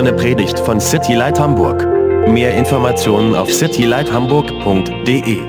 eine 0.00 0.14
Predigt 0.14 0.58
von 0.58 0.80
City 0.80 1.12
Light 1.12 1.38
Hamburg. 1.38 1.86
Mehr 2.26 2.54
Informationen 2.54 3.34
auf 3.34 3.52
citylighthamburg.de. 3.52 5.42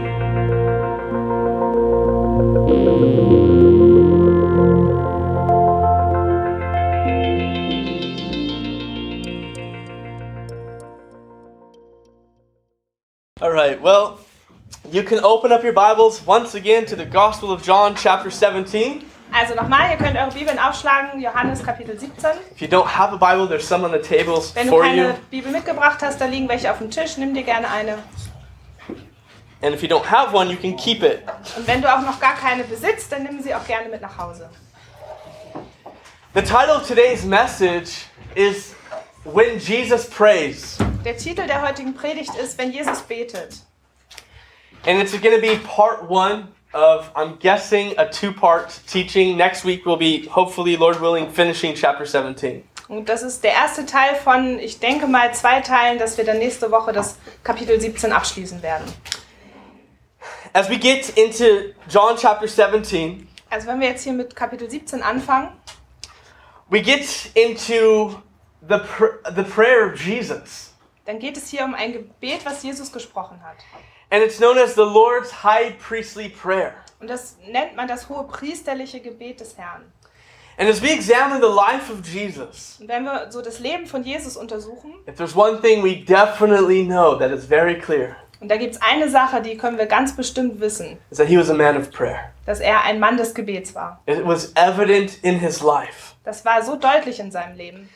All 13.40 13.54
right, 13.54 13.82
well, 13.82 14.18
you 14.92 15.02
can 15.04 15.24
open 15.24 15.54
up 15.54 15.64
your 15.64 15.72
Bibles 15.72 16.28
once 16.28 16.56
again 16.56 16.86
to 16.88 16.98
the 16.98 17.06
Gospel 17.06 17.54
of 17.54 17.64
John, 17.64 17.96
chapter 17.96 18.30
17. 18.30 19.06
Also 19.34 19.56
nochmal, 19.56 19.92
ihr 19.92 19.98
könnt 19.98 20.18
eure 20.18 20.32
Bibeln 20.32 20.60
aufschlagen, 20.60 21.11
Johannes 21.22 21.64
Kapitel 21.64 21.98
17. 21.98 22.32
If 22.56 22.62
you 22.62 22.68
don't 22.68 22.88
have 22.88 23.14
a 23.14 23.18
Bible, 23.18 23.48
there's 23.48 23.68
some 23.68 23.86
on 23.86 23.92
the 23.92 24.00
tables 24.00 24.54
Wenn 24.56 24.68
du 24.68 24.74
for 24.74 24.84
keine 24.84 25.08
you. 25.10 25.14
Bibel 25.30 25.52
mitgebracht 25.52 26.02
hast, 26.02 26.20
da 26.20 26.26
liegen 26.26 26.50
welche 26.50 26.72
auf 26.72 26.80
dem 26.80 26.90
Tisch, 26.90 27.18
nimm 27.18 27.34
dir 27.34 27.44
gerne 27.44 27.70
eine. 27.70 28.00
And 29.62 29.76
if 29.76 29.84
you 29.84 29.88
don't 29.88 30.10
have 30.10 30.36
one, 30.36 30.50
you 30.50 30.58
can 30.58 30.76
keep 30.76 31.04
it. 31.04 31.22
Und 31.56 31.68
wenn 31.68 31.82
du 31.82 31.94
auch 31.94 32.02
noch 32.02 32.20
gar 32.20 32.36
keine 32.36 32.64
besitzt, 32.64 33.12
dann 33.12 33.24
nimm 33.24 33.42
sie 33.42 33.54
auch 33.54 33.66
gerne 33.66 33.90
mit 33.90 34.02
nach 34.02 34.18
Hause. 34.18 34.50
The 36.34 36.42
title 36.42 36.76
of 36.76 36.88
today's 36.88 37.24
message 37.24 38.06
is 38.36 38.74
When 39.24 39.60
Jesus 39.60 40.10
Prays. 40.10 40.78
Der 41.06 41.16
Titel 41.16 41.46
der 41.46 41.62
heutigen 41.62 41.94
Predigt 41.94 42.34
ist, 42.36 42.58
wenn 42.58 42.72
Jesus 42.72 43.02
betet. 43.02 43.58
And 44.88 45.00
it's 45.00 45.12
going 45.12 45.36
to 45.36 45.42
be 45.42 45.58
part 45.58 46.10
one 46.10 46.48
of, 46.74 47.12
I'm 47.16 47.38
guessing, 47.40 47.94
a 47.98 48.06
two 48.10 48.32
part 48.34 48.82
teaching. 48.88 49.38
Next 49.38 49.64
week 49.66 49.86
we'll 49.86 49.98
be, 49.98 50.28
hopefully, 50.30 50.76
Lord 50.78 51.00
willing, 51.02 51.30
finishing 51.30 51.76
chapter 51.76 52.06
17. 52.06 52.64
Und 52.88 53.08
das 53.08 53.24
ist 53.24 53.44
der 53.44 53.54
erste 53.54 53.86
Teil 53.86 54.16
von, 54.16 54.60
ich 54.60 54.80
denke 54.80 55.08
mal, 55.08 55.34
zwei 55.34 55.62
Teilen, 55.62 55.98
dass 55.98 56.18
wir 56.18 56.26
dann 56.26 56.40
nächste 56.40 56.72
Woche 56.72 56.92
das 56.92 57.18
Kapitel 57.44 57.80
17 57.80 58.12
abschließen 58.12 58.62
werden. 58.62 58.86
As 60.54 60.70
we 60.70 60.78
get 60.78 61.10
into 61.18 61.74
John 61.90 62.18
chapter 62.18 62.48
17, 62.48 63.28
Also 63.50 63.68
wenn 63.68 63.80
wir 63.80 63.88
jetzt 63.90 64.04
hier 64.04 64.14
mit 64.14 64.36
Kapitel 64.36 64.70
17 64.70 65.02
anfangen, 65.02 65.50
we 66.70 66.82
get 66.82 67.06
into 67.36 68.16
the, 68.68 68.76
pr- 68.76 69.24
the 69.36 69.44
prayer 69.44 69.92
of 69.94 70.00
Jesus. 70.02 70.74
dann 71.06 71.20
geht 71.20 71.38
es 71.38 71.50
hier 71.50 71.64
um 71.64 71.74
ein 71.74 71.94
Gebet, 71.94 72.42
was 72.46 72.62
Jesus 72.64 72.92
gesprochen 72.92 73.42
hat. 73.44 73.56
And 74.12 74.22
it's 74.22 74.40
known 74.40 74.58
as 74.58 74.76
the 74.76 74.82
Lord's 74.84 75.32
high 75.44 75.72
priestly 75.80 76.30
prayer. 76.30 76.74
Und 77.00 77.10
das 77.10 77.38
nennt 77.50 77.76
man 77.76 77.88
das 77.88 78.10
hohe 78.10 78.26
priesterliche 78.28 79.00
Gebet 79.00 79.40
des 79.40 79.58
Herrn. 79.58 79.84
And 80.58 80.70
as 80.70 80.82
we 80.82 80.92
examine 80.92 81.40
the 81.42 81.48
life 81.48 81.90
of 81.92 82.06
Jesus, 82.06 82.78
Und 82.82 82.90
wenn 82.90 83.06
wir 83.06 83.32
so 83.32 83.42
das 83.42 83.60
Leben 83.60 83.88
von 83.88 84.04
Jesus 84.04 84.36
untersuchen, 84.36 84.94
if 85.08 85.16
there's 85.16 85.36
one 85.36 85.60
thing 85.62 85.82
we 85.84 86.04
definitely 86.04 86.84
know 86.86 87.16
that 87.16 87.32
is 87.32 87.46
very 87.46 87.80
clear, 87.80 88.18
und 88.42 88.50
da 88.50 88.58
gibt 88.58 88.76
es 88.76 88.82
eine 88.82 89.10
Sache, 89.10 89.42
die 89.42 89.56
können 89.56 89.78
wir 89.78 89.86
ganz 89.86 90.16
bestimmt 90.16 90.60
wissen, 90.60 90.98
is 91.10 91.18
that 91.18 91.28
he 91.28 91.38
was 91.38 91.50
a 91.50 91.54
man 91.54 91.78
of 91.78 91.90
prayer. 91.90 92.32
dass 92.46 92.60
er 92.60 92.84
ein 92.84 93.00
Mann 93.00 93.16
des 93.16 93.34
Gebets 93.34 93.74
war. 93.74 94.02
It 94.08 94.26
was 94.26 94.52
evident 94.56 95.18
in 95.24 95.40
his 95.40 95.62
life. 95.64 96.16
Das 96.26 96.44
war 96.44 96.62
so 96.62 96.76
deutlich 96.76 97.20
in 97.20 97.32
seinem 97.32 97.56
Leben. 97.56 97.90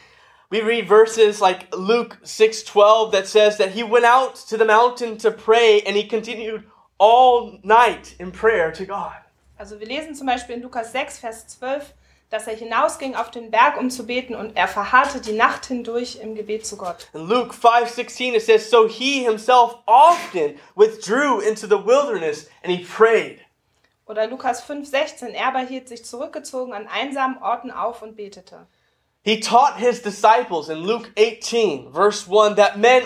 We 0.52 0.62
read 0.62 0.88
verses 0.88 1.42
like 1.42 1.76
Luke 1.76 2.18
6:12 2.24 3.12
that 3.12 3.28
says 3.28 3.58
that 3.58 3.72
he 3.72 3.84
went 3.84 4.06
out 4.06 4.36
to 4.48 4.58
the 4.58 4.66
mountain 4.66 5.18
to 5.20 5.32
pray 5.32 5.82
and 5.86 5.96
he 5.96 6.08
continued 6.08 6.64
all 7.00 7.60
night 7.64 8.16
in 8.20 8.32
prayer 8.32 8.72
to 8.72 8.86
God. 8.86 9.16
Also 9.58 9.80
wir 9.80 9.88
lesen 9.88 10.14
zum 10.14 10.28
Beispiel 10.28 10.56
in 10.56 10.62
Lukas 10.62 10.92
6, 10.92 11.18
Vers 11.20 11.48
12, 11.48 11.94
dass 12.30 12.48
er 12.48 12.56
hinausging 12.56 13.16
auf 13.16 13.32
den 13.32 13.50
Berg, 13.50 13.78
um 13.78 13.90
zu 13.90 14.06
beten, 14.06 14.36
und 14.36 14.56
er 14.56 14.68
verharrte 14.68 15.20
die 15.20 15.34
Nacht 15.34 15.66
hindurch 15.66 16.20
im 16.22 16.36
Gebet 16.36 16.66
zu 16.66 16.78
Gott. 16.78 17.10
In 17.14 17.28
Luke 17.28 17.54
5:16 17.54 18.36
it 18.36 18.44
says 18.44 18.70
so 18.70 18.88
he 18.88 19.24
himself 19.24 19.78
often 19.88 20.60
withdrew 20.76 21.40
into 21.40 21.66
the 21.66 21.84
wilderness 21.84 22.50
and 22.64 22.72
he 22.72 22.84
prayed. 22.86 23.40
Oder 24.08 24.28
Lukas 24.28 24.62
5, 24.62 24.88
16, 24.88 25.30
er 25.30 25.48
aber 25.48 25.62
hielt 25.62 25.90
sich 25.90 26.06
zurückgezogen 26.06 26.74
an 26.74 26.88
einsamen 26.88 27.42
Orten 27.42 27.72
auf 27.72 28.04
und 28.04 28.16
betete. 28.16 28.68
He 29.26 29.40
taught 29.40 29.80
his 29.80 30.04
disciples 30.04 30.70
in 30.70 30.84
Luke 30.84 31.12
18, 31.18 31.92
verse 31.92 32.28
1, 32.28 32.58
that 32.58 32.78
men 32.78 33.02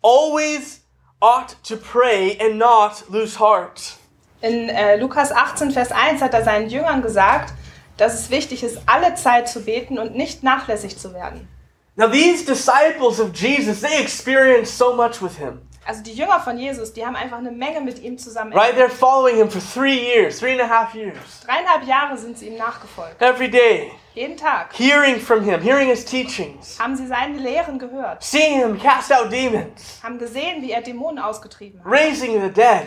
always 0.00 0.82
ought 1.20 1.56
to 1.64 1.76
pray 1.76 2.36
and 2.38 2.56
not 2.56 3.10
lose 3.10 3.34
heart. 3.34 3.96
In 4.42 4.70
äh, 4.70 4.96
Lukas 4.96 5.32
18, 5.32 5.72
Vers 5.72 5.90
1 5.90 6.22
hat 6.22 6.34
er 6.34 6.44
seinen 6.44 6.70
Jüngern 6.70 7.02
gesagt, 7.02 7.52
dass 7.96 8.14
es 8.14 8.30
wichtig 8.30 8.62
ist, 8.62 8.78
alle 8.86 9.16
Zeit 9.16 9.48
zu 9.48 9.60
beten 9.64 9.98
und 9.98 10.14
nicht 10.14 10.44
nachlässig 10.44 10.96
zu 10.96 11.12
werden. 11.12 11.48
Now, 11.96 12.06
these 12.06 12.44
disciples 12.44 13.18
of 13.18 13.32
Jesus, 13.34 13.80
they 13.80 14.00
experienced 14.00 14.78
so 14.78 14.94
much 14.94 15.20
with 15.20 15.36
him. 15.36 15.62
Also 15.84 16.00
die 16.04 16.12
Jünger 16.12 16.38
von 16.38 16.58
Jesus, 16.58 16.92
die 16.92 17.04
haben 17.04 17.16
einfach 17.16 17.38
eine 17.38 17.50
Menge 17.50 17.80
mit 17.80 18.00
ihm 18.00 18.18
zusammen. 18.18 18.52
Right? 18.52 18.76
They're 18.76 18.88
following 18.88 19.36
him 19.36 19.50
for 19.50 19.60
three 19.60 19.98
years, 19.98 20.38
three 20.38 20.52
and 20.52 20.60
a 20.60 20.68
half 20.68 20.94
years. 20.94 21.16
Dreieinhalb 21.44 21.88
Jahre 21.88 22.16
sind 22.16 22.38
sie 22.38 22.48
ihm 22.48 22.56
nachgefolgt. 22.56 23.20
Every 23.20 23.50
day, 23.50 23.90
Jeden 24.16 24.36
Tag 24.38 24.72
hearing 24.72 25.20
from 25.20 25.42
him, 25.44 25.60
hearing 25.60 25.88
his 25.88 26.02
teachings, 26.04 26.78
haben 26.80 26.96
sie 26.96 27.06
seine 27.06 27.36
Lehren 27.38 27.78
gehört, 27.78 28.22
seeing 28.24 28.58
him 28.60 28.78
cast 28.78 29.12
out 29.12 29.30
demons, 29.30 30.00
haben 30.02 30.18
gesehen, 30.18 30.62
wie 30.62 30.72
er 30.72 30.80
Dämonen 30.80 31.18
ausgetrieben 31.18 31.84
hat, 31.84 31.92
raising 31.92 32.40
the 32.40 32.48
dead, 32.50 32.86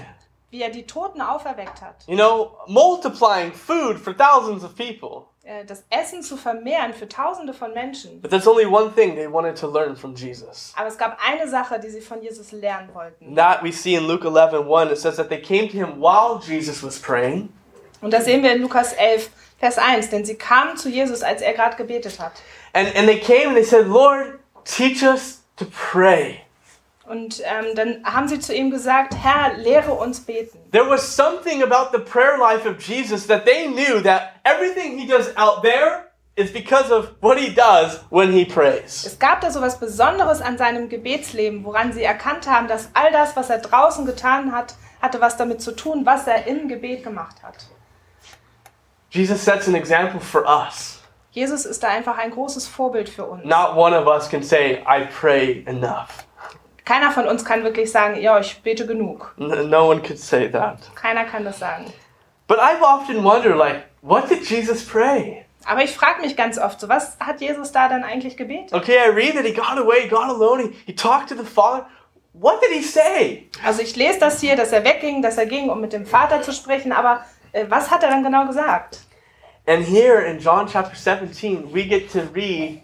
wie 0.49 0.63
er 0.63 0.71
die 0.71 0.87
Toten 0.87 1.21
auferweckt 1.21 1.81
hat, 1.83 2.03
you 2.07 2.15
know, 2.15 2.57
multiplying 2.67 3.53
food 3.53 3.99
for 3.99 4.11
thousands 4.17 4.63
of 4.63 4.75
people. 4.75 5.27
äh, 5.43 5.63
das 5.65 5.83
Essen 5.91 6.23
zu 6.23 6.35
vermehren 6.35 6.93
für 6.93 7.07
Tausende 7.07 7.53
von 7.53 7.73
Menschen. 7.73 8.21
But 8.21 8.31
there's 8.31 8.47
only 8.47 8.65
one 8.65 8.91
thing 8.95 9.13
they 9.15 9.31
wanted 9.31 9.55
to 9.57 9.67
learn 9.67 9.95
from 9.95 10.15
Jesus. 10.15 10.73
Aber 10.75 10.87
es 10.87 10.97
gab 10.97 11.19
eine 11.23 11.47
Sache, 11.47 11.79
die 11.79 11.89
sie 11.89 12.01
von 12.01 12.23
Jesus 12.23 12.51
lernen 12.51 12.89
wollten. 12.93 13.35
That 13.35 13.61
we 13.63 13.71
see 13.71 13.93
in 13.93 14.07
Luke 14.07 14.27
11 14.27 14.67
1. 14.67 14.91
It 14.91 14.97
says 14.97 15.17
that 15.17 15.29
they 15.29 15.39
came 15.39 15.67
to 15.69 15.77
him 15.77 16.01
while 16.01 16.39
Jesus 16.41 16.81
was 16.83 16.99
praying. 16.99 17.49
Und 18.01 18.13
das 18.13 18.25
sehen 18.25 18.41
wir 18.41 18.53
in 18.53 18.61
Lukas 18.61 18.93
11, 18.93 19.29
Vers 19.59 19.77
1, 19.77 20.09
denn 20.09 20.25
sie 20.25 20.35
kamen 20.35 20.77
zu 20.77 20.89
Jesus, 20.89 21.21
als 21.21 21.41
er 21.41 21.53
gerade 21.53 21.75
gebetet 21.75 22.19
hat. 22.19 22.31
And, 22.73 22.95
and 22.95 23.07
they 23.07 23.19
came 23.19 23.47
and 23.47 23.55
they 23.55 23.63
said, 23.63 23.87
Lord, 23.87 24.39
teach 24.63 25.03
us 25.03 25.43
to 25.57 25.65
pray. 25.65 26.41
Und 27.05 27.41
ähm, 27.43 27.75
dann 27.75 28.03
haben 28.05 28.27
sie 28.27 28.39
zu 28.39 28.53
ihm 28.53 28.69
gesagt, 28.69 29.15
Herr, 29.15 29.57
lehre 29.57 29.93
uns 29.93 30.21
beten. 30.21 30.59
There 30.71 30.87
was 30.87 31.15
something 31.15 31.63
about 31.63 31.89
the 31.91 32.03
prayer 32.03 32.37
life 32.37 32.69
of 32.69 32.79
Jesus 32.79 33.25
that 33.27 33.45
they 33.45 33.67
knew 33.67 33.99
that 34.03 34.33
everything 34.43 34.97
he 34.97 35.07
does 35.07 35.35
out 35.35 35.63
there 35.63 36.05
is 36.35 36.53
because 36.53 36.93
of 36.93 37.15
what 37.19 37.37
he 37.37 37.53
does 37.53 37.99
when 38.11 38.31
he 38.31 38.45
prays. 38.45 39.05
Es 39.05 39.17
gab 39.17 39.41
da 39.41 39.49
so 39.49 39.59
was 39.59 39.79
Besonderes 39.79 40.39
an 40.39 40.59
seinem 40.59 40.87
Gebetsleben, 40.87 41.65
woran 41.65 41.91
sie 41.91 42.03
erkannt 42.03 42.47
haben, 42.47 42.67
dass 42.67 42.89
all 42.93 43.11
das, 43.11 43.35
was 43.35 43.49
er 43.49 43.57
draußen 43.57 44.05
getan 44.05 44.51
hat, 44.51 44.75
hatte 45.01 45.19
was 45.19 45.35
damit 45.35 45.61
zu 45.61 45.75
tun, 45.75 46.05
was 46.05 46.27
er 46.27 46.45
im 46.45 46.67
Gebet 46.67 47.03
gemacht 47.03 47.41
hat. 47.41 47.55
Jesus 49.11 49.43
sets 49.43 49.67
an 49.67 49.75
example 49.75 50.19
for 50.19 50.45
us. 50.45 50.99
Jesus 51.31 51.65
ist 51.65 51.81
da 51.83 51.89
einfach 51.89 52.17
ein 52.17 52.31
großes 52.31 52.67
Vorbild 52.67 53.09
für 53.09 53.25
uns. 53.25 53.43
Not 53.43 53.75
one 53.75 53.97
of 53.97 54.07
us 54.07 54.29
can 54.29 54.43
say, 54.43 54.83
I 54.87 55.07
pray 55.19 55.63
enough. 55.67 56.25
Keiner 56.85 57.11
von 57.11 57.27
uns 57.27 57.45
kann 57.45 57.63
wirklich 57.63 57.91
sagen, 57.91 58.19
ja, 58.19 58.39
ich 58.39 58.61
bete 58.61 58.85
genug. 58.87 59.33
No 59.37 59.89
one 59.89 60.01
could 60.01 60.19
say 60.19 60.49
that. 60.49 60.77
Keiner 60.95 61.25
kann 61.25 61.43
das 61.43 61.59
sagen. 61.59 61.85
But 62.47 62.57
I've 62.59 62.81
often 62.81 63.23
wondered, 63.23 63.57
like, 63.57 63.83
what 64.01 64.27
did 64.27 64.43
Jesus 64.49 64.83
pray? 64.83 65.45
Aber 65.65 65.83
ich 65.83 65.95
frage 65.95 66.21
mich 66.21 66.35
ganz 66.35 66.57
oft, 66.57 66.79
so 66.79 66.89
was 66.89 67.17
hat 67.19 67.41
Jesus 67.41 67.71
da 67.71 67.89
dann 67.89 68.03
eigentlich 68.03 68.37
gebetet? 68.37 68.73
Okay, 68.73 68.97
I 68.97 69.09
read 69.09 69.35
that 69.35 69.45
he 69.45 69.53
got 69.53 69.77
away, 69.77 70.07
got 70.07 70.29
alone, 70.29 70.63
he, 70.63 70.75
he 70.87 70.95
talked 70.95 71.29
to 71.29 71.35
the 71.35 71.43
Father. 71.43 71.85
What 72.33 72.61
did 72.61 72.71
he 72.71 72.81
say? 72.81 73.49
Also 73.63 73.81
ich 73.81 73.95
lese 73.95 74.19
das 74.19 74.39
hier, 74.39 74.55
dass 74.55 74.71
er 74.71 74.83
wegging, 74.83 75.21
dass 75.21 75.37
er 75.37 75.45
ging, 75.45 75.69
um 75.69 75.81
mit 75.81 75.93
dem 75.93 76.05
Vater 76.05 76.41
zu 76.41 76.53
sprechen, 76.53 76.91
aber 76.91 77.23
was 77.69 77.89
hat 77.91 78.03
er 78.03 78.09
dann 78.09 78.23
genau 78.23 78.45
gesagt? 78.45 78.99
And 79.67 79.85
here 79.85 80.21
in 80.25 80.39
John 80.39 80.67
chapter 80.67 80.95
17, 80.95 81.73
we 81.73 81.85
get 81.85 82.11
to 82.11 82.21
read 82.33 82.81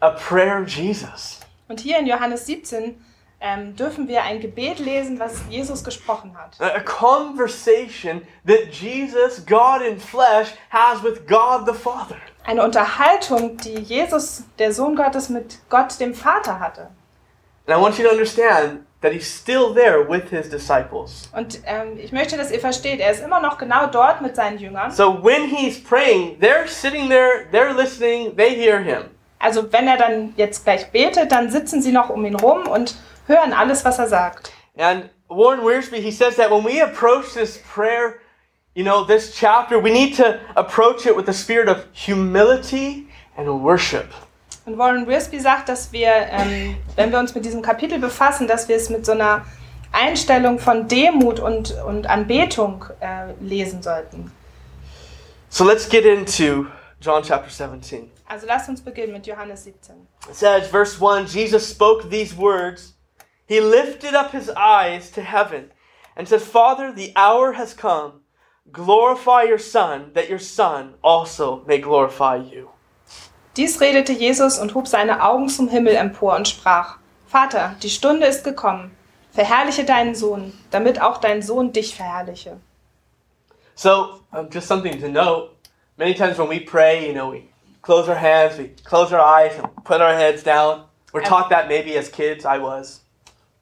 a 0.00 0.10
prayer 0.10 0.62
of 0.62 0.68
Jesus. 0.68 1.40
Und 1.68 1.80
hier 1.80 1.98
in 1.98 2.06
Johannes 2.06 2.46
17 2.46 2.94
ähm, 3.40 3.76
dürfen 3.76 4.08
wir 4.08 4.22
ein 4.22 4.40
Gebet 4.40 4.78
lesen, 4.78 5.18
was 5.18 5.42
Jesus 5.48 5.82
gesprochen 5.82 6.36
hat. 6.36 6.60
A 6.60 6.76
a 6.76 6.80
conversation 6.80 8.22
that 8.46 8.72
Jesus, 8.72 9.44
God 9.44 9.82
in 9.82 9.98
flesh, 9.98 10.54
has 10.70 11.02
with 11.02 11.26
God 11.26 11.66
the 11.66 11.74
Father. 11.74 12.16
Eine 12.44 12.62
Unterhaltung, 12.62 13.56
die 13.56 13.80
Jesus, 13.80 14.44
der 14.58 14.72
Sohn 14.72 14.96
Gottes, 14.96 15.28
mit 15.30 15.58
Gott, 15.68 15.98
dem 16.00 16.14
Vater 16.14 16.60
hatte. 16.60 16.90
And 17.66 17.76
I 17.76 17.80
want 17.80 17.98
you 17.98 18.04
to 18.04 18.10
understand 18.10 18.86
that 19.04 19.12
he's 19.12 19.26
still 19.26 19.74
there 19.74 20.02
with 20.02 20.30
his 20.30 20.48
disciples. 20.48 21.28
Und 21.32 21.60
ähm, 21.66 21.98
ich 21.98 22.10
möchte, 22.10 22.38
dass 22.38 22.50
ihr 22.50 22.58
versteht, 22.58 23.00
er 23.00 23.12
ist 23.12 23.22
immer 23.22 23.38
noch 23.38 23.58
genau 23.58 23.86
dort 23.86 24.22
mit 24.22 24.34
seinen 24.34 24.58
Jüngern. 24.58 24.90
So 24.90 25.22
when 25.22 25.44
he's 25.44 25.78
praying, 25.78 26.38
they're 26.40 26.66
sitting 26.66 27.10
there, 27.10 27.46
they're 27.52 27.74
listening, 27.74 28.34
they 28.34 28.54
hear 28.56 28.80
him. 28.80 29.10
Also 29.38 29.70
wenn 29.70 29.86
er 29.86 29.98
dann 29.98 30.32
jetzt 30.36 30.64
gleich 30.64 30.90
betet, 30.90 31.30
dann 31.32 31.50
sitzen 31.50 31.82
sie 31.82 31.92
noch 31.92 32.08
um 32.08 32.24
ihn 32.24 32.34
rum 32.34 32.66
und 32.66 32.94
hören 33.26 33.52
alles, 33.52 33.84
was 33.84 33.98
er 33.98 34.08
sagt. 34.08 34.50
And 34.78 35.10
Warren 35.28 35.60
Wiersbe, 35.60 35.96
he 35.96 36.10
says 36.10 36.36
that 36.36 36.50
when 36.50 36.64
we 36.64 36.80
approach 36.82 37.34
this 37.34 37.58
prayer, 37.58 38.20
you 38.74 38.84
know, 38.84 39.04
this 39.04 39.34
chapter, 39.34 39.78
we 39.78 39.90
need 39.90 40.16
to 40.16 40.40
approach 40.56 41.04
it 41.04 41.14
with 41.14 41.26
the 41.26 41.34
spirit 41.34 41.68
of 41.68 41.84
humility 41.92 43.06
and 43.36 43.62
worship. 43.62 44.14
Und 44.66 44.78
Warren 44.78 45.06
Wiersbe 45.06 45.40
sagt, 45.40 45.68
dass 45.68 45.92
wir, 45.92 46.10
ähm, 46.30 46.76
wenn 46.96 47.12
wir 47.12 47.18
uns 47.18 47.34
mit 47.34 47.44
diesem 47.44 47.60
Kapitel 47.60 47.98
befassen, 47.98 48.48
dass 48.48 48.68
wir 48.68 48.76
es 48.76 48.88
mit 48.88 49.04
so 49.04 49.12
einer 49.12 49.44
Einstellung 49.92 50.58
von 50.58 50.88
Demut 50.88 51.38
und, 51.38 51.72
und 51.84 52.06
Anbetung 52.06 52.84
äh, 53.00 53.32
lesen 53.40 53.82
sollten. 53.82 54.32
So 55.50 55.64
let's 55.64 55.88
get 55.88 56.04
into 56.04 56.66
John 57.00 57.22
chapter 57.22 57.50
17. 57.50 58.10
Also 58.26 58.46
lasst 58.46 58.68
uns 58.68 58.80
beginnen 58.80 59.12
mit 59.12 59.26
Johannes 59.26 59.64
17. 59.64 59.94
It 60.28 60.34
says, 60.34 60.66
verse 60.68 60.98
1 60.98 61.26
Jesus 61.26 61.68
spoke 61.68 62.08
these 62.08 62.34
words. 62.36 62.94
He 63.46 63.60
lifted 63.60 64.14
up 64.14 64.32
his 64.32 64.50
eyes 64.56 65.10
to 65.12 65.20
heaven 65.20 65.70
and 66.16 66.26
said, 66.26 66.40
Father, 66.40 66.90
the 66.90 67.12
hour 67.14 67.52
has 67.52 67.74
come. 67.74 68.22
Glorify 68.72 69.42
your 69.42 69.58
Son, 69.58 70.10
that 70.14 70.30
your 70.30 70.38
Son 70.38 70.94
also 71.02 71.62
may 71.66 71.78
glorify 71.78 72.36
you. 72.36 72.70
Dies 73.56 73.80
redete 73.80 74.12
Jesus 74.12 74.58
und 74.58 74.74
hob 74.74 74.88
seine 74.88 75.22
Augen 75.22 75.48
zum 75.48 75.68
Himmel 75.68 75.94
empor 75.94 76.34
und 76.34 76.48
sprach, 76.48 76.98
Vater, 77.28 77.76
die 77.82 77.90
Stunde 77.90 78.26
ist 78.26 78.42
gekommen, 78.42 78.96
verherrliche 79.30 79.84
deinen 79.84 80.16
Sohn, 80.16 80.52
damit 80.72 81.00
auch 81.00 81.18
dein 81.18 81.40
Sohn 81.40 81.72
dich 81.72 81.94
verherrliche. 81.94 82.56
So, 83.76 84.20
um, 84.32 84.48
just 84.50 84.66
something 84.66 85.00
to 85.00 85.08
note 85.08 85.50
many 85.96 86.14
times 86.14 86.38
when 86.38 86.48
we 86.48 86.60
pray, 86.60 87.06
you 87.06 87.12
know, 87.12 87.30
we 87.30 87.48
close 87.82 88.08
our 88.08 88.20
hands, 88.20 88.58
we 88.58 88.70
close 88.84 89.12
our 89.12 89.20
eyes, 89.20 89.52
and 89.58 89.68
put 89.84 90.00
our 90.00 90.14
heads 90.14 90.42
down. 90.42 90.84
We're 91.12 91.22
taught 91.22 91.48
that 91.50 91.68
maybe 91.68 91.96
as 91.96 92.10
kids, 92.10 92.44
I 92.44 92.60
was. 92.60 93.04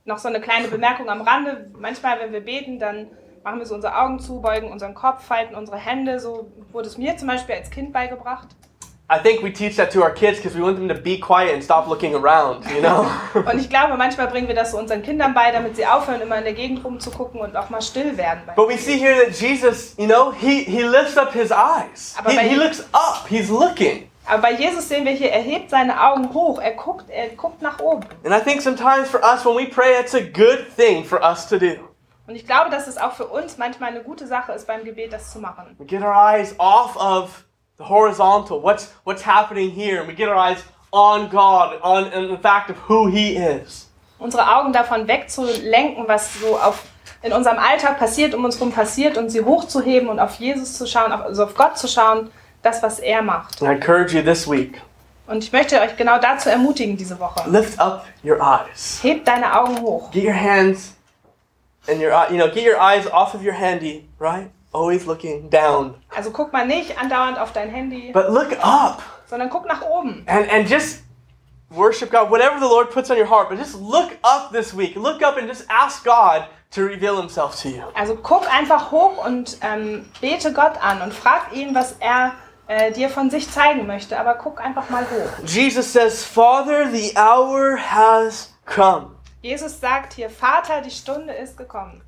Noch 0.05 0.19
so 0.19 0.29
eine 0.29 0.41
kleine 0.41 0.69
Bemerkung 0.69 1.09
am 1.09 1.21
Rande, 1.21 1.71
manchmal, 1.79 2.19
wenn 2.19 2.33
wir 2.33 2.41
beten, 2.41 2.79
dann 2.79 3.11
machen 3.45 3.59
wir 3.59 3.67
so 3.67 3.75
unsere 3.75 3.97
Augen 3.99 4.19
zu, 4.19 4.41
beugen 4.41 4.71
unseren 4.71 4.95
Kopf, 4.95 5.25
falten 5.25 5.55
unsere 5.55 5.77
Hände, 5.77 6.19
so 6.19 6.51
wurde 6.73 6.89
es 6.89 6.97
mir 6.97 7.17
zum 7.17 7.29
Beispiel 7.29 7.57
als 7.57 7.71
Kind 7.71 7.93
beigebracht. 7.93 8.49
I 9.13 9.19
think 9.19 9.43
we 9.43 9.53
teach 9.53 9.77
that 9.77 9.91
to 9.93 10.03
our 10.03 10.11
kids 10.11 10.39
because 10.39 10.57
we 10.57 10.63
want 10.63 10.77
them 10.77 10.89
to 10.89 10.95
be 10.95 11.19
quiet 11.19 11.53
and 11.53 11.63
stop 11.63 11.87
looking 11.87 12.15
around, 12.15 12.65
you 12.75 12.81
know? 12.81 13.07
Und 13.35 13.61
ich 13.61 13.69
glaube, 13.69 13.95
manchmal 13.99 14.29
bringen 14.29 14.49
wir 14.49 14.55
das 14.55 14.71
so 14.71 14.79
unseren 14.79 15.03
Kindern 15.03 15.35
bei, 15.35 15.51
damit 15.51 15.77
sie 15.77 15.85
aufhören, 15.85 16.23
immer 16.23 16.39
in 16.39 16.45
der 16.45 16.55
Gegend 16.55 16.83
rumzugucken 16.83 17.39
und 17.43 17.55
auch 17.55 17.69
mal 17.69 17.83
still 17.83 18.17
werden. 18.17 18.41
But 18.57 18.71
we 18.71 18.79
see 18.79 18.97
here 18.97 19.23
that 19.23 19.39
Jesus, 19.39 19.95
you 19.99 20.07
know, 20.07 20.33
he, 20.33 20.65
he 20.65 20.83
lifts 20.83 21.19
up 21.19 21.31
his 21.31 21.51
eyes. 21.51 22.15
Aber 22.17 22.31
He, 22.31 22.49
he 22.49 22.55
looks 22.55 22.81
up. 22.95 23.27
He's 23.29 23.51
looking. 23.51 24.09
Aber 24.25 24.41
bei 24.41 24.53
Jesus 24.55 24.89
sehen 24.89 25.05
wir 25.05 25.13
hier, 25.13 25.31
er 25.31 25.43
hebt 25.43 25.69
seine 25.69 26.01
Augen 26.01 26.33
hoch, 26.33 26.59
er 26.59 26.73
guckt, 26.73 27.11
er 27.11 27.29
guckt 27.31 27.61
nach 27.61 27.81
oben. 27.81 28.07
And 28.25 28.35
I 28.35 28.41
think 28.41 28.63
sometimes 28.63 29.11
for 29.11 29.21
us, 29.23 29.45
when 29.45 29.57
we 29.57 29.67
pray, 29.67 30.01
it's 30.01 30.15
a 30.15 30.21
good 30.21 30.67
thing 30.75 31.05
for 31.05 31.21
us 31.23 31.47
to 31.49 31.59
do. 31.59 31.75
Und 32.27 32.37
ich 32.37 32.47
glaube, 32.47 32.71
dass 32.71 32.87
es 32.87 32.97
auch 32.97 33.13
für 33.13 33.27
uns 33.27 33.59
manchmal 33.59 33.91
eine 33.91 34.03
gute 34.03 34.27
Sache 34.27 34.53
ist, 34.53 34.67
beim 34.67 34.85
Gebet 34.85 35.13
das 35.13 35.33
zu 35.33 35.39
machen. 35.39 35.77
We 35.79 35.85
get 35.85 36.01
our 36.01 36.15
eyes 36.15 36.55
off 36.59 36.97
of 36.97 37.45
the 37.83 37.89
horizontal, 37.89 38.61
what's, 38.61 38.93
what's 39.05 39.23
happening 39.23 39.71
here, 39.71 39.99
and 40.01 40.09
we 40.09 40.15
get 40.15 40.29
our 40.29 40.37
eyes 40.37 40.63
on 40.93 41.29
God, 41.31 41.79
on, 41.83 42.13
on 42.13 42.29
the 42.29 42.39
fact 42.39 42.71
of 42.71 42.77
who 42.89 43.09
He 43.09 43.37
is. 43.37 43.89
Unsere 44.19 44.47
Augen 44.47 44.73
davon 44.73 45.09
wegzulenken, 45.09 46.07
was 46.07 46.33
so 46.41 46.57
auf, 46.59 46.85
in 47.23 47.33
unserem 47.33 47.59
Alltag 47.59 47.99
passiert, 47.99 48.35
um 48.35 48.45
uns 48.45 48.57
herum 48.59 48.73
passiert, 48.73 49.17
und 49.19 49.31
sie 49.31 49.45
hochzuheben 49.45 50.09
und 50.09 50.21
auf 50.21 50.37
Jesus 50.37 50.79
zu 50.79 50.87
schauen, 50.87 51.13
auf- 51.13 51.23
also 51.23 51.45
auf 51.45 51.55
Gott 51.55 51.77
zu 51.79 51.89
schauen, 51.89 52.31
das, 52.63 52.83
was 52.83 53.01
er 53.01 53.23
macht. 53.23 53.61
And 53.61 53.71
I 53.71 53.75
encourage 53.75 54.15
you 54.17 54.23
this 54.23 54.49
week 54.49 54.81
Und 55.27 55.43
ich 55.43 55.51
möchte 55.53 55.81
euch 55.81 55.97
genau 55.97 56.19
dazu 56.19 56.51
ermutigen 56.51 56.97
diese 56.97 57.19
Woche. 57.19 57.49
lift 57.49 57.79
up 57.81 58.05
your 58.25 58.39
eyes. 58.41 59.01
Hebt 59.03 59.27
deine 59.27 59.59
Augen 59.59 59.81
hoch. 59.81 60.11
Get 60.13 60.25
your 60.25 60.35
hands 60.35 60.95
and 61.89 62.01
your 62.01 62.11
you 62.31 62.37
know, 62.37 62.49
get 62.53 62.65
your 62.65 62.79
eyes 62.81 63.11
off 63.11 63.35
of 63.35 63.43
your 63.43 63.55
handy, 63.55 64.09
right? 64.21 64.51
Always 64.73 65.05
looking 65.07 65.51
down. 65.51 65.95
Also 66.15 66.31
guck 66.31 66.53
mal 66.53 66.67
nicht 66.67 66.99
andauernd 66.99 67.39
auf 67.39 67.53
dein 67.53 67.69
Handy, 67.71 68.11
But 68.13 68.31
look 68.31 68.53
up 68.63 69.03
sondern 69.27 69.49
guck 69.51 69.67
nach 69.67 69.83
oben. 69.83 70.25
and, 70.27 70.51
and 70.51 70.69
just 70.69 71.03
worship 71.71 72.11
God, 72.11 72.31
whatever 72.31 72.59
the 72.59 72.67
Lord 72.67 72.91
puts 72.91 73.11
on 73.11 73.17
your 73.17 73.27
heart. 73.29 73.49
But 73.49 73.59
just 73.59 73.75
look 73.81 74.11
up 74.23 74.51
this 74.53 74.75
week. 74.75 74.95
Look 74.97 75.23
up 75.23 75.37
and 75.39 75.49
just 75.49 75.65
ask 75.71 76.05
God 76.05 76.47
to 76.73 76.83
reveal 76.83 77.17
Himself 77.19 77.61
to 77.63 77.69
you. 77.69 77.83
Also 77.95 78.15
guck 78.17 78.47
einfach 78.53 78.91
hoch 78.91 79.25
und 79.25 79.59
ähm, 79.63 80.07
bete 80.21 80.53
Gott 80.53 80.83
an 80.83 81.03
und 81.03 81.13
frag 81.15 81.53
ihn, 81.55 81.75
was 81.75 81.97
er 82.01 82.33
äh, 82.67 82.93
dir 82.93 83.09
von 83.09 83.31
sich 83.31 83.51
zeigen 83.51 83.87
möchte. 83.87 84.19
Aber 84.19 84.35
guck 84.35 84.61
einfach 84.61 84.89
mal 84.91 85.05
hoch. 85.05 85.45
Jesus 85.47 85.93
says, 85.93 86.25
Father, 86.25 86.91
the 86.91 87.13
hour 87.17 87.77
has 87.79 88.53
come. 88.67 89.17
Jesus 89.43 89.81
sagt 89.81 90.13
hier, 90.15 90.31
Vater, 90.31 90.83
die 90.83 90.91
Stunde 90.91 91.33
ist 91.33 91.57
gekommen. 91.57 92.01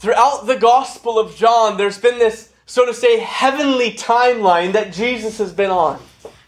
Throughout 0.00 0.46
the 0.46 0.56
Gospel 0.56 1.18
of 1.18 1.36
John, 1.36 1.76
there's 1.76 1.98
been 1.98 2.18
this, 2.18 2.54
so 2.64 2.86
to 2.86 2.94
say, 2.94 3.18
heavenly 3.18 3.92
timeline 3.92 4.72
that 4.72 4.94
Jesus 4.94 5.36
has 5.36 5.52
been 5.52 5.70
on. 5.70 5.98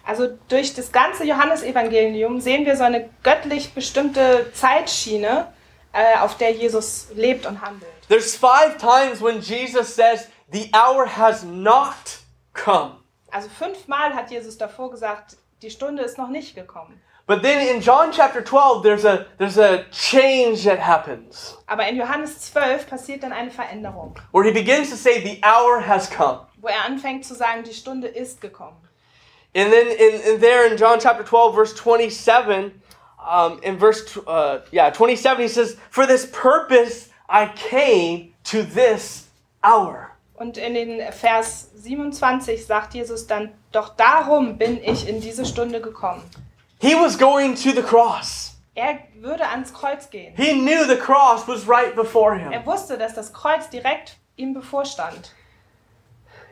Also 0.07 0.39
durch 0.49 0.73
das 0.75 0.91
ganze 0.91 1.25
Johannesevangelium 1.25 2.41
sehen 2.41 2.65
wir 2.65 2.77
so 2.77 2.85
eine 2.85 3.11
göttlich 3.23 3.75
bestimmte 3.75 4.51
Zeitschiene, 4.55 5.53
äh, 5.93 6.19
auf 6.21 6.39
der 6.39 6.53
Jesus 6.53 7.09
lebt 7.15 7.45
und 7.45 7.61
handelt. 7.61 7.93
There's 8.09 8.35
five 8.35 8.79
times 8.79 9.21
when 9.21 9.43
Jesus 9.43 9.95
says, 9.95 10.29
The 10.51 10.71
hour 10.73 11.07
has 11.07 11.45
not 11.45 12.21
come. 12.55 12.97
Also 13.31 13.51
fünfmal 13.51 14.15
hat 14.15 14.31
Jesus 14.31 14.57
davor 14.57 14.91
gesagt, 14.91 15.37
die 15.63 15.71
Stunde 15.71 16.03
ist 16.03 16.19
noch 16.19 16.29
nicht 16.29 16.55
gekommen. 16.55 17.01
But 17.25 17.43
then 17.43 17.67
in 17.69 17.81
John 17.81 18.11
chapter 18.11 18.45
12, 18.45 18.83
there's 18.83 19.05
a, 19.05 19.27
there's 19.39 19.57
a 19.57 19.85
change 19.93 20.65
that 20.65 20.81
happens 20.81 21.57
Aber 21.69 21.87
in 21.87 21.97
Johannes 21.97 22.41
12 22.53 22.89
passiert 22.89 23.23
dann 23.23 23.33
eine 23.33 23.51
Veränderung, 23.51 24.17
where 24.33 24.45
he 24.45 24.51
begins 24.51 24.91
to 24.91 24.97
say, 24.97 25.21
The 25.21 25.41
hour 25.45 25.81
has 25.87 26.11
come. 26.11 26.41
wo 26.61 26.69
er 26.69 26.85
anfängt 26.85 27.25
zu 27.25 27.35
sagen, 27.35 27.63
die 27.63 27.75
Stunde 27.75 28.09
ist 28.09 28.41
gekommen. 28.41 28.77
And 29.55 29.71
then 29.71 29.87
in, 29.89 30.21
in 30.35 30.41
there 30.41 30.67
in 30.67 30.77
John 30.77 30.99
chapter 30.99 31.25
12, 31.25 31.55
verse 31.55 31.75
27, 31.75 32.73
um, 33.25 33.61
in 33.63 33.79
verse 33.79 34.17
uh, 34.27 34.61
yeah 34.73 34.91
27, 34.91 35.43
he 35.43 35.49
says, 35.49 35.77
"For 35.91 36.07
this 36.07 36.27
purpose 36.27 37.11
I 37.29 37.47
came 37.55 38.35
to 38.45 38.63
this 38.63 39.29
hour." 39.63 40.12
Und 40.43 40.59
in 40.59 40.75
den 40.75 41.13
Vers 41.13 41.71
27 41.77 42.67
sagt 42.67 42.95
Jesus 42.95 43.29
dann, 43.29 43.53
doch 43.71 43.91
darum 43.91 44.59
bin 44.59 44.83
ich 44.83 45.09
in 45.09 45.21
diese 45.21 45.47
Stunde 45.47 45.81
gekommen. 45.81 46.21
He 46.81 46.95
was 46.97 47.17
going 47.17 47.55
to 47.55 47.71
the 47.71 47.81
cross. 47.81 48.57
Er 48.75 48.99
würde 49.21 49.47
ans 49.47 49.73
Kreuz 49.73 50.11
gehen. 50.11 50.35
He 50.35 50.51
knew 50.55 50.83
the 50.89 50.97
cross 50.97 51.47
was 51.47 51.69
right 51.69 51.95
before 51.95 52.37
him, 52.37 52.51
Er 52.51 52.67
wusste, 52.67 52.99
dass 52.99 53.15
das 53.15 53.33
Kreuz 53.33 53.71
direkt 53.71 54.17
ihm 54.35 54.53
bevorstand. 54.53 55.33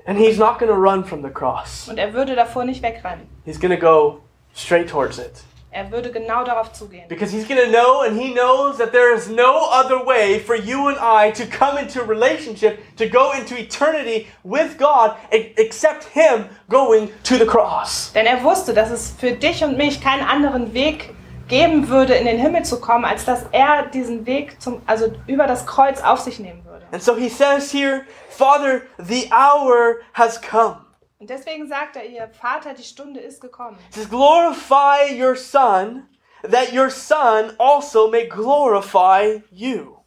and 0.07 0.17
he's 0.17 0.39
not 0.39 0.61
going 0.61 0.71
to 0.71 0.79
run 0.79 1.05
from 1.05 1.21
the 1.25 1.31
cross. 1.31 1.89
Und 1.89 1.99
er 1.99 2.15
würde 2.15 2.37
davor 2.37 2.65
nicht 2.65 2.85
wegrennen. 2.85 3.27
He's 3.45 3.59
going 3.59 3.75
to 3.77 3.81
go 3.81 4.21
straight 4.55 4.89
towards 4.89 5.19
it 5.19 5.43
Er 5.73 5.91
würde 5.93 6.11
genau 6.11 6.43
darauf 6.43 6.73
zugehen. 6.73 7.07
because 7.09 7.31
he's 7.31 7.47
going 7.47 7.61
to 7.61 7.71
know, 7.71 8.03
and 8.03 8.21
he 8.21 8.33
knows 8.33 8.77
that 8.79 8.91
there 8.91 9.15
is 9.15 9.29
no 9.29 9.69
other 9.71 10.05
way 10.05 10.41
for 10.41 10.57
you 10.57 10.89
and 10.89 10.99
I 10.99 11.31
to 11.33 11.47
come 11.47 11.79
into 11.79 12.03
a 12.03 12.05
relationship, 12.05 12.81
to 12.97 13.09
go 13.09 13.31
into 13.33 13.57
eternity 13.57 14.27
with 14.43 14.77
God, 14.79 15.15
except 15.31 16.05
him 16.13 16.47
going 16.69 17.11
to 17.23 17.39
the 17.39 17.47
cross. 17.47 18.11
Denn 18.15 18.27
er 18.27 18.43
wusste, 18.43 18.75
dass 18.75 18.91
es 18.91 19.15
für 19.17 19.33
dich 19.33 19.63
und 19.63 19.77
mich 19.77 20.01
keinen 20.01 20.27
anderen 20.27 20.75
Weg 20.75 21.15
geben 21.47 21.89
würde, 21.89 22.15
in 22.15 22.27
den 22.27 22.39
Himmel 22.39 22.65
zu 22.65 22.81
kommen, 22.81 23.05
als 23.05 23.25
dass 23.25 23.45
er 23.53 23.87
diesen 23.87 24.27
Weg 24.27 24.61
zum, 24.61 24.83
also 24.87 25.13
über 25.27 25.47
das 25.47 25.67
Kreuz 25.67 26.01
auf 26.03 26.19
sich 26.21 26.41
nehmen 26.41 26.65
würde. 26.65 26.85
And 26.93 27.01
so 27.03 27.15
he 27.15 27.29
says 27.29 27.73
here, 27.73 28.07
Father, 28.29 28.83
the 28.99 29.31
hour 29.31 30.01
has 30.15 30.41
come. 30.41 30.79
Und 31.21 31.29
deswegen 31.29 31.69
sagt 31.69 31.97
er 31.97 32.07
ihr, 32.07 32.29
Vater, 32.29 32.73
die 32.73 32.83
Stunde 32.83 33.21
ist 33.21 33.43
gekommen. 33.43 33.79
He 33.89 34.01
says, 34.01 34.09
Glorify 34.09 35.13
your 35.13 35.37
Son, 35.37 36.09
that 36.43 36.73
your 36.73 36.89
Son 36.89 37.53
also 37.59 38.11
may 38.11 38.27
glorify 38.27 39.43
you. 39.51 39.99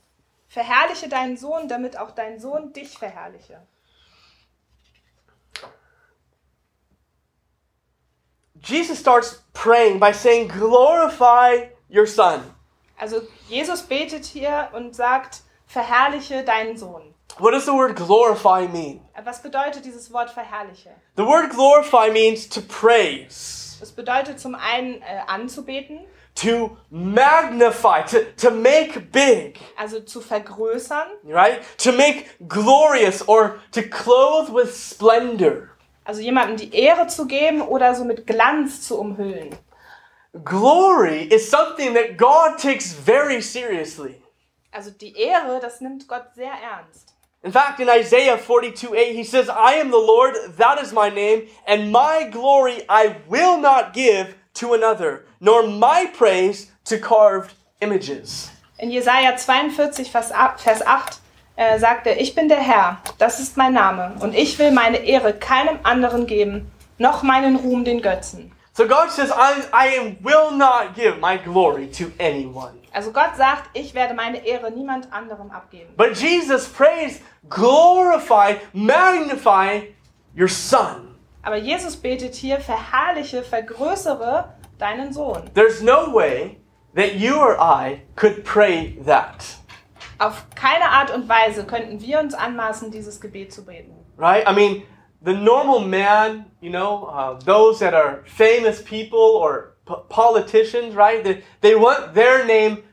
Verherrliche 0.48 1.08
deinen 1.08 1.38
Sohn, 1.38 1.67
damit 1.67 1.98
auch 1.98 2.12
dein 2.12 2.39
Sohn 2.39 2.74
dich 2.74 2.98
verherrliche. 2.98 3.62
Jesus 8.63 9.00
starts 9.00 9.43
praying 9.53 10.00
by 10.00 10.12
saying, 10.12 10.48
Glorify 10.48 11.70
your 11.89 12.08
Son. 12.08 12.41
Also 12.98 13.22
Jesus 13.50 13.84
betet 13.84 14.25
hier 14.25 14.70
und 14.74 14.96
sagt, 14.96 15.41
verherrliche 15.67 16.43
deinen 16.43 16.75
Sohn. 16.75 17.13
What 17.40 17.52
does 17.52 17.66
the 17.66 17.74
word 17.74 17.96
glorify 17.96 18.68
mean? 18.68 19.02
Was 19.24 19.42
bedeutet 19.42 19.84
dieses 19.86 20.12
Wort 20.13 20.30
verherrliche? 20.30 20.90
The 21.16 21.25
word 21.25 21.50
glorify 21.52 22.12
means 22.12 22.48
to 22.50 22.62
praise, 22.62 23.78
Es 23.82 23.92
bedeutet 23.92 24.40
zum 24.40 24.56
einen 24.56 25.02
äh, 25.02 25.22
anzubeten, 25.28 26.00
to 26.36 26.78
magnify, 26.90 28.04
to, 28.04 28.20
to 28.38 28.52
make 28.52 29.00
big, 29.12 29.60
also 29.78 30.00
zu 30.02 30.22
vergrößern, 30.22 31.08
right? 31.25 31.62
To 31.80 31.92
make 31.92 32.25
glorious 32.48 33.28
or 33.28 33.60
to 33.72 33.82
clothe 33.84 34.50
with 34.54 34.74
splendor. 34.75 35.70
also 36.06 36.22
jemandem 36.22 36.58
die 36.58 36.75
Ehre 36.75 37.08
zu 37.08 37.25
geben 37.28 37.62
oder 37.62 37.96
so 37.96 38.04
mit 38.04 38.28
Glanz 38.28 38.82
zu 38.82 39.00
umhüllen. 39.00 39.56
Glory 40.44 41.24
is 41.24 41.50
something 41.50 41.94
that 41.94 42.18
God 42.18 42.58
takes 42.60 42.94
very 42.94 43.42
seriously. 43.42 44.22
Also 44.72 44.90
die 44.92 45.16
Ehre, 45.16 45.60
das 45.60 45.82
nimmt 45.82 46.08
Gott 46.08 46.34
sehr 46.36 46.52
ernst. 46.52 47.12
In 47.43 47.51
fact, 47.51 47.81
in 47.81 47.89
Isaiah 47.89 48.38
42 48.38 48.95
8, 48.95 49.15
he 49.15 49.23
says, 49.25 49.50
I 49.50 49.73
am 49.73 49.91
the 49.91 49.97
Lord, 49.97 50.35
that 50.55 50.81
is 50.81 50.93
my 50.93 51.09
name, 51.09 51.47
and 51.67 51.91
my 51.91 52.29
glory 52.31 52.83
I 52.88 53.17
will 53.27 53.59
not 53.59 53.93
give 53.93 54.35
to 54.55 54.73
another, 54.73 55.25
nor 55.41 55.67
my 55.67 56.05
praise 56.05 56.71
to 56.85 56.97
carved 56.97 57.53
images. 57.81 58.50
In 58.79 58.91
Jesaja 58.91 59.38
42, 59.38 60.07
Vers 60.07 60.31
8, 60.31 60.62
Vers 60.62 60.81
8 60.81 61.19
äh, 61.57 61.79
sagt 61.79 62.07
er: 62.07 62.17
Ich 62.17 62.33
bin 62.33 62.47
der 62.47 62.62
Herr, 62.62 63.01
das 63.17 63.41
ist 63.41 63.57
mein 63.57 63.73
Name, 63.73 64.15
und 64.21 64.33
ich 64.35 64.57
will 64.57 64.71
meine 64.71 65.00
Ehre 65.00 65.33
keinem 65.33 65.79
anderen 65.83 66.27
geben, 66.27 66.71
noch 66.97 67.23
meinen 67.23 67.57
Ruhm 67.57 67.83
den 67.83 68.01
Götzen. 68.01 68.53
So 68.73 68.88
God 68.88 69.12
says, 69.12 69.31
I, 69.31 69.65
I 69.73 70.17
will 70.21 70.51
not 70.51 70.95
give 70.95 71.19
my 71.19 71.38
glory 71.38 71.88
to 71.91 72.12
anyone. 72.19 72.83
Also 72.93 73.12
Gott 73.12 73.35
sagt, 73.35 73.71
ich 73.73 73.95
werde 73.95 74.13
meine 74.13 74.45
Ehre 74.45 74.71
niemand 74.71 75.12
anderem 75.12 75.50
abgeben. 75.50 75.95
But 75.97 76.15
Jesus 76.15 76.67
prays, 76.67 77.21
glorify, 77.50 78.57
magnify 78.71 79.93
your 80.38 80.47
son. 80.47 81.15
Aber 81.41 81.57
Jesus 81.57 81.95
betet 81.97 82.35
hier, 82.35 82.59
verherrliche, 82.59 83.41
vergrößere 83.41 84.53
deinen 84.77 85.12
Sohn. 85.12 85.50
There's 85.55 85.81
no 85.81 86.13
way 86.13 86.59
that 86.95 87.15
you 87.15 87.35
or 87.35 87.57
I 87.59 88.03
could 88.15 88.43
pray 88.43 88.97
that. 89.05 89.43
Auf 90.19 90.45
keine 90.55 90.85
Art 90.85 91.12
und 91.12 91.27
Weise 91.27 91.65
könnten 91.65 92.00
wir 92.00 92.19
uns 92.19 92.35
anmaßen, 92.35 92.91
dieses 92.91 93.19
Gebet 93.19 93.51
zu 93.51 93.65
beten. 93.65 93.93
Right? 94.17 94.47
I 94.47 94.53
mean, 94.53 94.83
the 95.25 95.33
normal 95.33 95.79
man, 95.79 96.45
you 96.62 96.69
know, 96.69 97.07
uh, 97.07 97.39
those 97.43 97.79
that 97.79 97.95
are 97.95 98.23
famous 98.25 98.83
people 98.83 99.19
or 99.19 99.73
p- 99.86 99.94
politicians, 100.10 100.96
right? 100.96 101.24
They, 101.24 101.44
they 101.62 101.75
want 101.75 102.13
their 102.13 102.46
name 102.46 102.84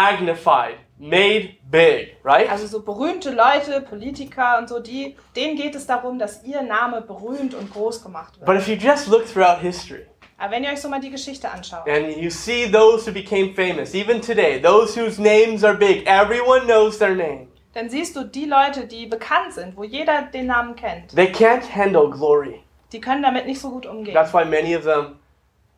magnified, 0.00 0.76
made 0.98 1.56
big, 1.70 2.16
right? 2.24 2.50
Also 2.50 2.66
so 2.66 2.80
berühmte 2.80 3.30
Leute, 3.30 3.80
Politiker 3.80 4.58
und 4.58 4.68
so, 4.68 4.80
die, 4.80 5.16
denen 5.34 5.56
geht 5.56 5.74
es 5.74 5.86
darum, 5.86 6.18
dass 6.18 6.42
ihr 6.44 6.62
Name 6.62 7.02
berühmt 7.02 7.54
und 7.54 7.72
groß 7.72 8.02
gemacht 8.02 8.38
wird. 8.38 8.46
But 8.46 8.56
if 8.56 8.68
you 8.68 8.74
just 8.76 9.08
look 9.08 9.26
throughout 9.26 9.60
history 9.60 10.06
Aber 10.38 10.52
wenn 10.52 10.64
ihr 10.64 10.70
euch 10.70 10.80
so 10.80 10.88
mal 10.88 11.00
die 11.00 11.10
Geschichte 11.10 11.50
anschaut, 11.50 11.88
and 11.88 12.16
you 12.16 12.30
see 12.30 12.70
those 12.70 13.06
who 13.08 13.12
became 13.14 13.54
famous, 13.54 13.94
even 13.94 14.20
today, 14.20 14.60
those 14.60 14.94
whose 14.98 15.20
names 15.20 15.64
are 15.64 15.74
big, 15.74 16.06
everyone 16.06 16.62
knows 16.66 16.98
their 16.98 17.14
name. 17.14 17.48
dann 17.74 17.88
siehst 17.90 18.16
du 18.16 18.24
die 18.24 18.46
Leute, 18.46 18.86
die 18.86 19.06
bekannt 19.06 19.52
sind, 19.52 19.76
wo 19.76 19.84
jeder 19.84 20.22
den 20.32 20.46
Namen 20.46 20.76
kennt, 20.76 21.14
They 21.14 21.26
can't 21.28 21.62
handle 21.74 22.10
glory. 22.10 22.60
die 22.92 23.00
können 23.00 23.22
damit 23.22 23.46
nicht 23.46 23.60
so 23.60 23.70
gut 23.70 23.86
umgehen. 23.86 24.14
That's 24.14 24.32
why 24.32 24.44
many 24.44 24.74
of 24.76 24.84
them 24.84 25.16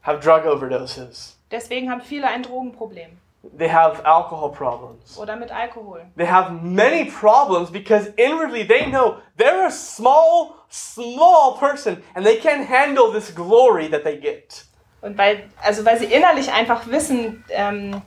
have 0.03 0.21
drug 0.21 0.45
overdoses. 0.47 1.39
Deswegen 1.51 1.91
haben 1.91 2.01
viele 2.01 2.29
ein 2.29 2.43
Drogenproblem 2.43 3.19
They 3.57 3.69
have 3.69 4.05
alcohol 4.05 4.51
problems. 4.51 5.17
oder 5.17 5.37
mit 5.37 5.51
Alkohol. 5.51 6.07
They 6.17 6.27
have 6.27 6.53
many 6.53 7.05
problems 7.05 7.71
because 7.71 8.13
inwardly 8.17 8.67
they 8.67 8.87
know 8.87 9.19
they're 9.37 9.67
a 9.67 9.71
small, 9.71 10.57
small 10.69 11.57
person 11.57 12.03
and 12.15 12.27
they 12.27 12.39
can't 12.39 12.67
handle 12.67 13.13
this 13.13 13.33
glory 13.35 13.89
that 13.91 14.03
they 14.03 14.19
get. 14.19 14.65
Und 15.01 15.17
weil, 15.17 15.49
also 15.63 15.85
weil 15.85 15.99
sie 15.99 16.07
innerlich 16.07 16.53
einfach 16.53 16.89
wissen, 16.89 17.45
ähm, 17.51 18.03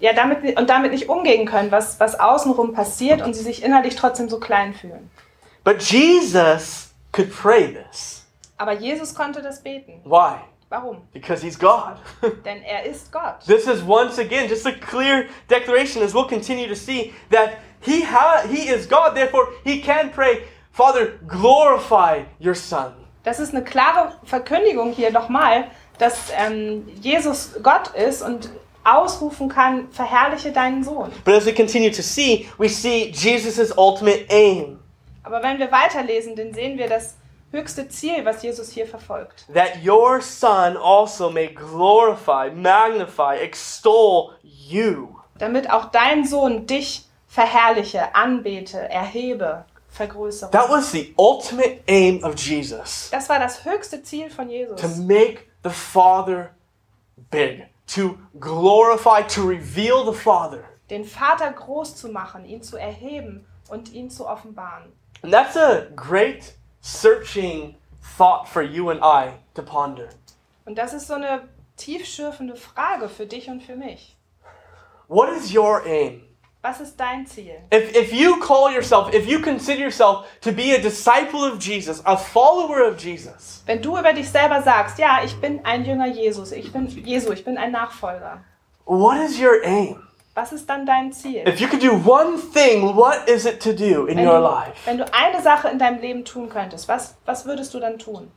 ja, 0.00 0.12
damit, 0.12 0.58
und 0.58 0.68
damit 0.68 0.92
nicht 0.92 1.08
umgehen 1.08 1.46
können, 1.46 1.72
was, 1.72 1.98
was 1.98 2.20
außenrum 2.20 2.74
passiert 2.74 3.22
und 3.22 3.32
sie 3.32 3.42
sich 3.42 3.62
innerlich 3.62 3.96
trotzdem 3.96 4.28
so 4.28 4.38
klein 4.38 4.74
fühlen. 4.74 5.10
But 5.64 5.82
Jesus 5.82 6.92
could 7.10 7.34
pray 7.34 7.72
this. 7.72 8.26
Aber 8.58 8.72
Jesus 8.72 9.14
konnte 9.14 9.40
das 9.40 9.62
beten. 9.62 10.02
Why? 10.04 10.40
Warum? 10.74 11.02
Because 11.12 11.40
he's 11.40 11.56
God. 11.56 11.98
Denn 12.44 12.62
er 12.64 12.84
ist 12.84 13.12
Gott. 13.12 13.44
this 13.46 13.68
is 13.68 13.80
once 13.82 14.18
again 14.18 14.48
just 14.48 14.66
a 14.66 14.72
clear 14.72 15.28
declaration, 15.46 16.02
as 16.02 16.12
we'll 16.12 16.26
continue 16.28 16.66
to 16.66 16.74
see, 16.74 17.12
that 17.30 17.58
he, 17.80 18.02
ha- 18.02 18.42
he 18.50 18.68
is 18.68 18.88
God, 18.88 19.14
therefore 19.14 19.50
he 19.62 19.80
can 19.80 20.10
pray, 20.10 20.42
Father, 20.72 21.20
glorify 21.28 22.24
your 22.40 22.56
Son. 22.56 22.92
Das 23.22 23.38
ist 23.38 23.54
eine 23.54 23.62
klare 23.62 24.18
Verkündigung 24.24 24.92
hier 24.92 25.12
nochmal, 25.12 25.70
dass 25.98 26.32
ähm, 26.36 26.88
Jesus 27.00 27.52
Gott 27.62 27.94
ist 27.94 28.22
und 28.22 28.50
ausrufen 28.82 29.48
kann, 29.48 29.88
verherrliche 29.92 30.50
deinen 30.50 30.82
Sohn. 30.82 31.12
But 31.24 31.34
as 31.34 31.46
we 31.46 31.54
continue 31.54 31.92
to 31.92 32.02
see, 32.02 32.48
we 32.58 32.68
see 32.68 33.12
Jesus' 33.12 33.72
ultimate 33.78 34.26
aim 34.28 34.80
Aber 35.22 35.40
wenn 35.40 35.60
wir 35.60 35.70
weiterlesen, 35.70 36.34
dann 36.34 36.52
sehen 36.52 36.76
wir 36.78 36.88
das 36.88 37.14
höchste 37.54 37.88
Ziel, 37.88 38.24
was 38.24 38.42
Jesus 38.42 38.70
hier 38.70 38.86
verfolgt. 38.86 39.46
that 39.54 39.84
your 39.86 40.20
Son 40.20 40.76
also 40.76 41.30
may 41.30 41.48
glorify, 41.48 42.50
magnify, 42.50 43.36
extol 43.40 44.32
you. 44.42 45.16
Damit 45.38 45.70
auch 45.70 45.86
dein 45.86 46.24
Sohn 46.26 46.66
dich 46.66 47.06
verherrliche, 47.28 48.14
anbete, 48.14 48.78
erhebe, 48.90 49.64
vergrößere. 49.88 50.50
That 50.50 50.68
was 50.68 50.90
the 50.92 51.14
ultimate 51.16 51.80
aim 51.88 52.22
of 52.24 52.34
Jesus 52.36 53.08
Das 53.10 53.28
war 53.28 53.38
das 53.38 53.64
höchste 53.64 54.02
Ziel 54.02 54.30
von 54.30 54.48
Jesus. 54.50 54.80
to 54.80 54.88
make 54.88 55.42
the 55.62 55.70
Father 55.70 56.50
big, 57.30 57.66
to 57.86 58.16
glorify, 58.40 59.22
to 59.26 59.42
reveal 59.46 60.04
the 60.04 60.16
Father. 60.18 60.64
Den 60.90 61.04
Vater 61.04 61.50
groß 61.50 61.96
zu 61.96 62.08
machen, 62.08 62.44
ihn 62.44 62.62
zu 62.62 62.76
erheben 62.76 63.46
und 63.68 63.92
ihn 63.92 64.10
zu 64.10 64.26
offenbaren. 64.28 64.92
And 65.22 65.32
that's 65.32 65.56
a 65.56 65.86
great 65.96 66.54
searching 66.84 67.76
thought 68.18 68.46
for 68.46 68.62
you 68.62 68.90
and 68.90 69.00
I 69.02 69.32
to 69.54 69.62
ponder. 69.62 70.10
Und 70.66 70.76
das 70.76 70.92
ist 70.92 71.08
so 71.08 71.14
eine 71.14 71.48
tiefschürfende 71.76 72.56
Frage 72.56 73.08
für 73.08 73.26
dich 73.26 73.48
und 73.48 73.62
für 73.62 73.74
mich. 73.74 74.16
What 75.08 75.30
is 75.30 75.54
your 75.54 75.82
aim? 75.86 76.22
Was 76.62 76.80
ist 76.80 76.96
dein 76.98 77.26
Ziel? 77.26 77.56
If, 77.72 77.94
if 77.94 78.12
you 78.12 78.38
call 78.38 78.72
yourself, 78.72 79.12
if 79.14 79.26
you 79.26 79.40
consider 79.40 79.80
yourself 79.82 80.26
to 80.40 80.50
be 80.50 80.74
a 80.74 80.78
disciple 80.78 81.44
of 81.44 81.58
Jesus, 81.58 82.00
a 82.06 82.16
follower 82.16 82.88
of 82.88 82.98
Jesus, 82.98 83.62
Wenn 83.66 83.82
du 83.82 83.98
über 83.98 84.12
dich 84.14 84.30
selber 84.30 84.62
sagst, 84.62 84.98
ja, 84.98 85.22
ich 85.24 85.38
bin 85.40 85.64
ein 85.64 85.84
Jünger 85.84 86.06
Jesus, 86.06 86.52
ich 86.52 86.72
bin 86.72 86.86
Jesu, 86.86 87.32
ich 87.32 87.44
bin 87.44 87.58
ein 87.58 87.72
Nachfolger. 87.72 88.42
what 88.86 89.18
is 89.18 89.38
your 89.38 89.62
aim? 89.64 90.02
Was 90.34 90.52
ist 90.52 90.68
dann 90.68 90.84
dein 90.84 91.12
Ziel? 91.12 91.46
If 91.46 91.60
you 91.60 91.68
could 91.68 91.82
do 91.82 91.92
one 91.92 92.36
thing, 92.52 92.96
what 92.96 93.28
is 93.28 93.44
it 93.46 93.62
to 93.62 93.72
do 93.72 94.06
in 94.06 94.16
Wenn 94.16 94.26
your 94.26 94.38
du, 94.38 94.42
life? 94.42 94.72
wenn 94.84 94.98
du 94.98 95.04
eine 95.14 95.40
Sache 95.40 95.68
in 95.68 95.78
deinem 95.78 96.00
Leben 96.00 96.24
tun 96.24 96.48
könntest, 96.48 96.88
was, 96.88 97.16
was 97.24 97.46
würdest 97.46 97.72
du 97.72 97.78
dann 97.80 97.98
tun? 97.98 98.30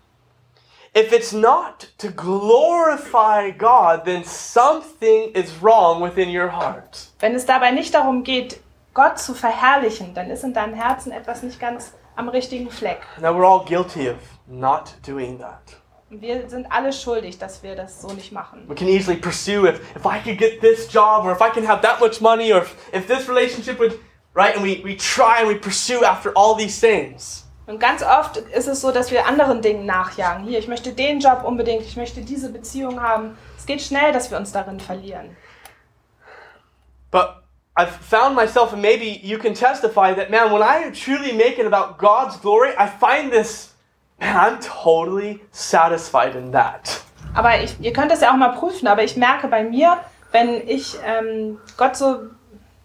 If 0.95 1.11
it's 1.11 1.31
not 1.31 1.89
to 1.97 2.09
glorify 2.11 3.51
God, 3.51 4.05
then 4.05 4.23
something 4.23 5.31
is 5.33 5.51
wrong 5.61 6.01
within 6.01 6.29
your 6.29 6.51
heart. 6.51 7.09
Wenn 7.19 7.35
es 7.35 7.45
dabei 7.45 7.71
nicht 7.71 7.93
darum 7.93 8.23
geht, 8.23 8.59
Gott 8.93 9.19
zu 9.19 9.33
verherrlichen, 9.33 10.13
dann 10.13 10.29
ist 10.29 10.43
in 10.43 10.53
deinem 10.53 10.73
Herzen 10.73 11.11
etwas 11.11 11.43
nicht 11.43 11.59
ganz 11.59 11.93
am 12.15 12.29
richtigen 12.29 12.69
Fleck. 12.71 13.01
Now, 13.21 13.35
we're 13.35 13.45
all 13.45 13.63
guilty 13.63 14.09
of 14.09 14.17
not 14.47 14.95
doing 15.05 15.37
that. 15.39 15.77
Wir 16.09 16.49
sind 16.49 16.71
alle 16.71 16.93
schuldig, 16.93 17.37
dass 17.37 17.63
wir 17.63 17.75
das 17.75 18.01
so 18.01 18.13
nicht 18.13 18.31
machen. 18.31 18.63
We 18.67 18.75
can 18.75 18.87
easily 18.87 19.17
pursue 19.17 19.67
if, 19.67 19.81
if 19.95 20.05
I 20.05 20.19
could 20.23 20.37
get 20.37 20.61
this 20.61 20.87
job, 20.91 21.25
or 21.25 21.33
if 21.33 21.41
I 21.41 21.49
can 21.49 21.67
have 21.67 21.81
that 21.81 21.99
much 21.99 22.21
money, 22.21 22.53
or 22.53 22.61
if, 22.61 22.75
if 22.93 23.07
this 23.07 23.27
relationship 23.27 23.77
would, 23.79 23.99
right? 24.33 24.55
And 24.55 24.63
we, 24.63 24.81
we 24.85 24.95
try 24.95 25.39
and 25.39 25.49
we 25.49 25.55
pursue 25.55 26.05
after 26.05 26.31
all 26.33 26.55
these 26.55 26.79
things. 26.79 27.43
Und 27.67 27.81
ganz 27.81 28.01
oft 28.01 28.37
ist 28.37 28.67
es 28.67 28.79
so, 28.79 28.93
dass 28.93 29.11
wir 29.11 29.27
anderen 29.27 29.61
Dingen 29.61 29.85
nachjagen. 29.85 30.45
Hier, 30.45 30.57
ich 30.57 30.69
möchte 30.69 30.93
den 30.93 31.19
Job 31.19 31.43
unbedingt, 31.43 31.81
ich 31.81 31.97
möchte 31.97 32.21
diese 32.21 32.49
Beziehung 32.49 33.01
haben. 33.01 33.37
Es 33.57 33.65
geht 33.65 33.81
schnell, 33.81 34.13
dass 34.13 34.31
wir 34.31 34.37
uns 34.37 34.53
darin 34.53 34.79
verlieren. 34.79 35.35
But 37.11 37.43
I've 37.75 37.91
found 37.91 38.35
myself, 38.35 38.71
and 38.71 38.81
maybe 38.81 39.19
you 39.21 39.37
can 39.37 39.53
testify 39.53 40.13
that, 40.15 40.29
man, 40.29 40.51
when 40.53 40.61
I 40.61 40.89
truly 40.91 41.33
make 41.33 41.59
it 41.59 41.65
about 41.65 41.97
God's 41.99 42.39
glory, 42.39 42.69
I 42.77 42.87
find 42.87 43.31
this, 43.31 43.73
I'm 44.19 44.59
totally 44.59 45.41
satisfied 45.51 46.35
in 46.35 46.51
that. 46.51 47.01
Aber 47.33 47.61
ich, 47.61 47.79
ihr 47.79 47.93
könnt 47.93 48.11
das 48.11 48.21
ja 48.21 48.31
auch 48.31 48.37
mal 48.37 48.49
prüfen, 48.53 48.87
aber 48.87 49.03
ich 49.03 49.15
merke 49.15 49.47
bei 49.47 49.63
mir, 49.63 49.97
wenn 50.31 50.67
ich 50.67 50.97
ähm, 51.05 51.59
Gott 51.77 51.95
so, 51.95 52.21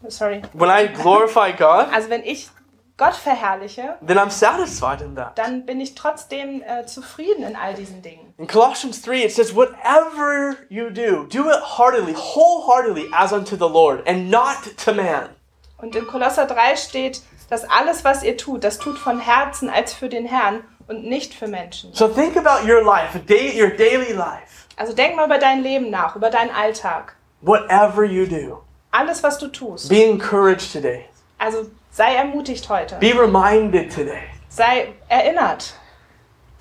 sorry, 0.08 0.42
When 0.52 0.68
I 0.70 0.88
glorify 0.88 1.52
God, 1.52 1.86
also 1.92 2.10
wenn 2.10 2.22
ich 2.22 2.50
Gott 2.98 3.14
verherrliche, 3.14 3.96
then 4.06 4.18
I'm 4.18 4.30
satisfied 4.30 5.00
in 5.00 5.16
that. 5.16 5.36
dann 5.38 5.64
bin 5.64 5.80
ich 5.80 5.94
trotzdem 5.94 6.62
äh, 6.62 6.84
zufrieden 6.84 7.42
in 7.44 7.56
all 7.56 7.72
diesen 7.74 8.02
Dingen. 8.02 8.34
In 8.36 8.46
Colossians 8.46 9.00
3, 9.02 9.24
it 9.24 9.32
says, 9.32 9.54
Whatever 9.56 10.56
you 10.68 10.90
do, 10.90 11.24
do 11.26 11.48
it 11.48 11.78
heartily, 11.78 12.14
wholeheartedly, 12.14 13.08
as 13.12 13.32
unto 13.32 13.56
the 13.56 13.68
Lord, 13.68 14.06
and 14.06 14.30
not 14.30 14.56
to 14.84 14.92
man. 14.92 15.30
Und 15.78 15.96
in 15.96 16.06
Kolosser 16.06 16.46
3 16.46 16.76
steht, 16.76 17.22
dass 17.50 17.64
alles, 17.68 18.04
was 18.04 18.22
ihr 18.22 18.36
tut, 18.36 18.62
das 18.62 18.78
tut 18.78 18.98
von 18.98 19.18
Herzen 19.18 19.68
als 19.68 19.92
für 19.94 20.08
den 20.08 20.26
Herrn 20.26 20.62
und 20.88 21.04
nicht 21.04 21.34
für 21.34 21.48
Menschen. 21.48 21.92
So 21.94 22.08
think 22.08 22.36
about 22.36 22.66
your 22.68 22.82
life, 22.84 23.18
day, 23.26 23.52
your 23.60 23.70
daily 23.70 24.12
life. 24.12 24.66
Also 24.76 24.92
denk 24.94 25.16
mal 25.16 25.26
über 25.26 25.38
dein 25.38 25.62
Leben 25.62 25.90
nach, 25.90 26.16
über 26.16 26.30
deinen 26.30 26.50
Alltag. 26.50 27.16
Whatever 27.42 28.04
you 28.04 28.26
do, 28.26 28.62
Alles, 28.90 29.22
was 29.22 29.38
du 29.38 29.48
tust. 29.48 29.88
be 29.88 30.02
encouraged 30.04 30.72
today. 30.72 31.06
Also 31.38 31.66
sei 31.90 32.14
ermutigt 32.14 32.68
heute. 32.68 32.96
Be 33.00 33.12
reminded 33.12 33.90
today. 33.92 34.22
Sei 34.48 34.92
erinnert. 35.08 35.74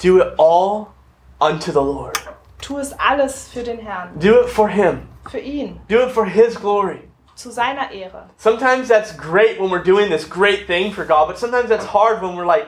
Do 0.03 0.19
it 0.19 0.33
all 0.39 0.87
unto 1.39 1.71
the 1.71 1.79
Lord. 1.81 2.17
Tu 2.61 2.77
es 2.77 2.93
alles 2.99 3.49
für 3.51 3.63
den 3.63 3.79
Herrn, 3.79 4.19
Do 4.19 4.41
it 4.41 4.49
for 4.49 4.67
Him. 4.69 5.07
für 5.29 5.39
ihn, 5.39 5.79
Do 5.89 5.99
it 6.01 6.11
for 6.11 6.25
His 6.25 6.55
glory. 6.59 7.07
zu 7.35 7.49
seiner 7.51 7.91
Ehre. 7.91 8.29
Sometimes 8.37 8.87
that's 8.87 9.15
great 9.17 9.59
when 9.59 9.69
we're 9.71 9.83
doing 9.83 10.09
this 10.09 10.27
great 10.29 10.67
thing 10.67 10.91
for 10.93 11.05
God, 11.05 11.27
but 11.27 11.37
sometimes 11.39 11.69
that's 11.69 11.85
hard 11.85 12.21
when 12.21 12.35
we're 12.35 12.45
like, 12.45 12.67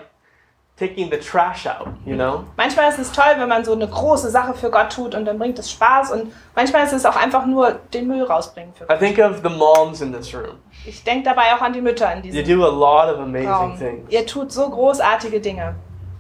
taking 0.78 1.10
the 1.12 1.18
trash 1.18 1.68
out, 1.68 1.88
you 2.06 2.16
know? 2.16 2.44
Manchmal 2.58 2.90
ist 2.90 2.98
es 3.00 3.12
toll, 3.12 3.34
wenn 3.38 3.48
man 3.48 3.64
so 3.64 3.74
eine 3.74 3.88
große 3.88 4.30
Sache 4.32 4.54
für 4.56 4.72
Gott 4.72 4.92
tut 4.92 5.14
und 5.16 5.26
dann 5.26 5.38
bringt 5.38 5.60
es 5.60 5.72
Spaß. 5.72 6.12
Und 6.12 6.34
manchmal 6.56 6.84
ist 6.86 6.94
es 6.94 7.06
auch 7.06 7.16
einfach 7.16 7.46
nur 7.46 7.74
den 7.94 8.08
Müll 8.08 8.24
rausbringen 8.24 8.74
für 8.74 8.86
I 8.86 8.88
Gott. 8.88 9.00
think 9.00 9.20
of 9.20 9.42
the 9.44 9.50
moms 9.50 10.02
in 10.02 10.12
this 10.12 10.34
room. 10.34 10.58
Ich 10.86 11.04
denke 11.04 11.26
dabei 11.30 11.54
auch 11.56 11.62
an 11.62 11.74
die 11.74 11.82
Mütter 11.82 12.12
in 12.14 12.24
You 12.24 12.32
diesem 12.44 12.60
do 12.60 12.66
a 12.66 12.70
lot 12.70 13.14
of 13.14 13.20
amazing 13.22 13.50
Raum. 13.50 13.78
things. 13.78 14.12
Ihr 14.12 14.26
tut 14.26 14.52
so 14.52 14.70
großartige 14.70 15.40
Dinge. 15.40 15.76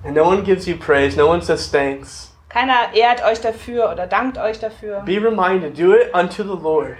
And 0.05 0.15
no 0.15 0.23
one 0.23 0.43
gives 0.43 0.67
you 0.67 0.77
praise, 0.77 1.17
no 1.17 1.27
one 1.29 1.41
says 1.41 1.71
thanks. 1.71 2.29
Keiner 2.49 2.93
ehrt 2.93 3.23
euch 3.25 3.41
dafür 3.41 3.89
oder 3.91 4.05
dankt 4.05 4.37
euch 4.37 4.59
dafür. 4.59 4.99
Be 5.01 5.13
reminded, 5.13 5.75
do 5.79 5.93
it 5.95 6.13
unto 6.13 6.43
the 6.43 6.61
Lord. 6.61 6.95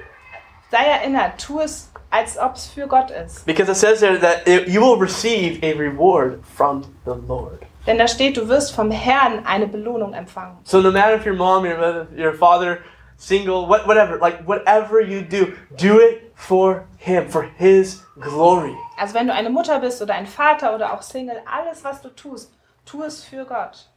Sei 0.71 0.83
erinnert, 0.83 1.33
tu 1.39 1.59
es, 1.59 1.91
als 2.13 2.37
ob 2.37 2.55
es 2.55 2.67
für 2.67 2.87
Gott 2.87 3.09
ist. 3.09 3.45
Because 3.45 3.69
it 3.69 3.77
says 3.77 3.99
there 3.99 4.19
that 4.19 4.47
it, 4.47 4.67
you 4.67 4.79
will 4.79 4.97
receive 4.97 5.63
a 5.63 5.73
reward 5.75 6.45
from 6.55 6.83
the 7.05 7.15
Lord. 7.27 7.65
Denn 7.87 7.97
da 7.97 8.07
steht, 8.07 8.37
du 8.37 8.47
wirst 8.47 8.73
vom 8.73 8.91
Herrn 8.91 9.45
eine 9.45 9.67
Belohnung 9.67 10.13
empfangen. 10.13 10.57
So 10.63 10.79
no 10.79 10.91
matter 10.91 11.15
if 11.15 11.25
your 11.25 11.35
mom, 11.35 11.65
your 11.65 11.77
mother, 11.77 12.07
your 12.15 12.33
father, 12.33 12.79
single, 13.17 13.67
what, 13.67 13.87
whatever, 13.87 14.19
like 14.19 14.47
whatever 14.47 15.01
you 15.01 15.21
do, 15.21 15.53
do 15.75 15.99
it 15.99 16.31
for 16.35 16.85
Him, 16.97 17.29
for 17.29 17.43
His 17.57 18.03
glory. 18.19 18.75
Also 18.97 19.15
wenn 19.15 19.27
du 19.27 19.33
eine 19.33 19.49
Mutter 19.49 19.79
bist 19.79 20.01
oder 20.01 20.13
ein 20.13 20.27
Vater 20.27 20.75
oder 20.75 20.93
auch 20.93 21.01
Single, 21.01 21.41
alles 21.45 21.83
was 21.83 22.01
du 22.01 22.09
tust, 22.09 22.53
tu 22.85 23.03
es 23.03 23.23
für 23.23 23.43
Gott. 23.43 23.87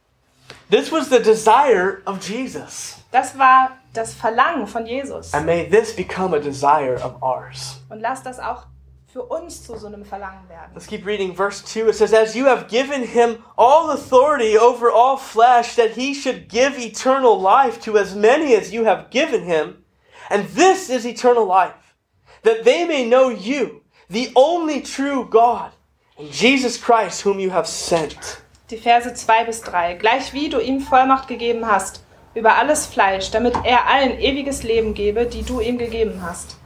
This 0.71 0.91
was 0.91 1.09
the 1.09 1.19
desire 1.19 2.01
of 2.05 2.27
Jesus. 2.27 2.97
Das 3.11 3.37
war 3.37 3.77
das 3.97 4.13
Verlangen 4.13 4.67
von 4.67 4.85
Jesus. 4.85 5.33
And 5.33 5.45
may 5.45 5.67
this 5.67 5.95
become 5.95 6.35
a 6.35 6.39
desire 6.39 6.95
of 7.03 7.21
ours. 7.21 7.81
Und 7.89 7.99
lass 7.99 8.23
das 8.23 8.39
auch 8.39 8.67
für 9.11 9.23
uns 9.23 9.63
zu 9.63 9.77
so 9.77 9.87
einem 9.87 10.05
Verlangen 10.05 10.47
werden. 10.47 10.71
Let's 10.73 10.87
keep 10.87 11.05
reading 11.05 11.33
verse 11.33 11.63
2. 11.63 11.89
It 11.89 11.95
says, 11.95 12.13
As 12.13 12.35
you 12.35 12.45
have 12.45 12.67
given 12.67 13.03
him 13.03 13.43
all 13.57 13.89
authority 13.89 14.57
over 14.57 14.91
all 14.91 15.17
flesh, 15.17 15.75
that 15.75 15.91
he 15.91 16.13
should 16.13 16.49
give 16.49 16.77
eternal 16.77 17.39
life 17.39 17.79
to 17.81 17.97
as 17.97 18.13
many 18.13 18.55
as 18.55 18.71
you 18.71 18.85
have 18.85 19.09
given 19.09 19.43
him. 19.43 19.83
And 20.29 20.47
this 20.49 20.89
is 20.89 21.05
eternal 21.05 21.45
life, 21.45 21.95
that 22.43 22.63
they 22.65 22.85
may 22.85 23.07
know 23.07 23.29
you, 23.29 23.81
the 24.09 24.31
only 24.35 24.81
true 24.81 25.25
God, 25.29 25.71
and 26.19 26.29
Jesus 26.29 26.77
Christ, 26.77 27.21
whom 27.21 27.39
you 27.39 27.49
have 27.49 27.65
sent. 27.65 28.41
Die 28.69 28.75
Verse 28.75 29.13
2 29.13 29.45
bis 29.45 29.61
3. 29.61 29.95
Gleich 29.95 30.33
wie 30.33 30.49
du 30.49 30.59
ihm 30.59 30.81
Vollmacht 30.81 31.29
gegeben 31.29 31.65
hast 31.65 32.01
über 32.37 32.55
alles 32.55 32.85
Fleisch, 32.85 33.31
damit 33.31 33.55
er 33.63 33.87
allen 33.87 34.19
ewiges 34.19 34.61
Leben 34.61 34.93
gebe, 34.93 35.25
die 35.25 35.43
du 35.43 35.59
ihm 35.59 35.77
gegeben 35.77 36.21
hast. 36.21 36.57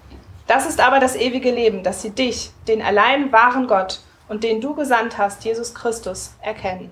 Das 0.45 0.65
ist 0.65 0.81
aber 0.81 0.99
das 0.99 1.15
ewige 1.15 1.49
Leben, 1.49 1.81
dass 1.81 2.01
sie 2.01 2.09
dich, 2.09 2.51
den 2.67 2.81
allein 2.81 3.31
wahren 3.31 3.67
Gott 3.67 4.01
und 4.27 4.43
den 4.43 4.59
du 4.59 4.75
gesandt 4.75 5.17
hast, 5.17 5.45
Jesus 5.45 5.73
Christus, 5.73 6.33
erkennen. 6.41 6.91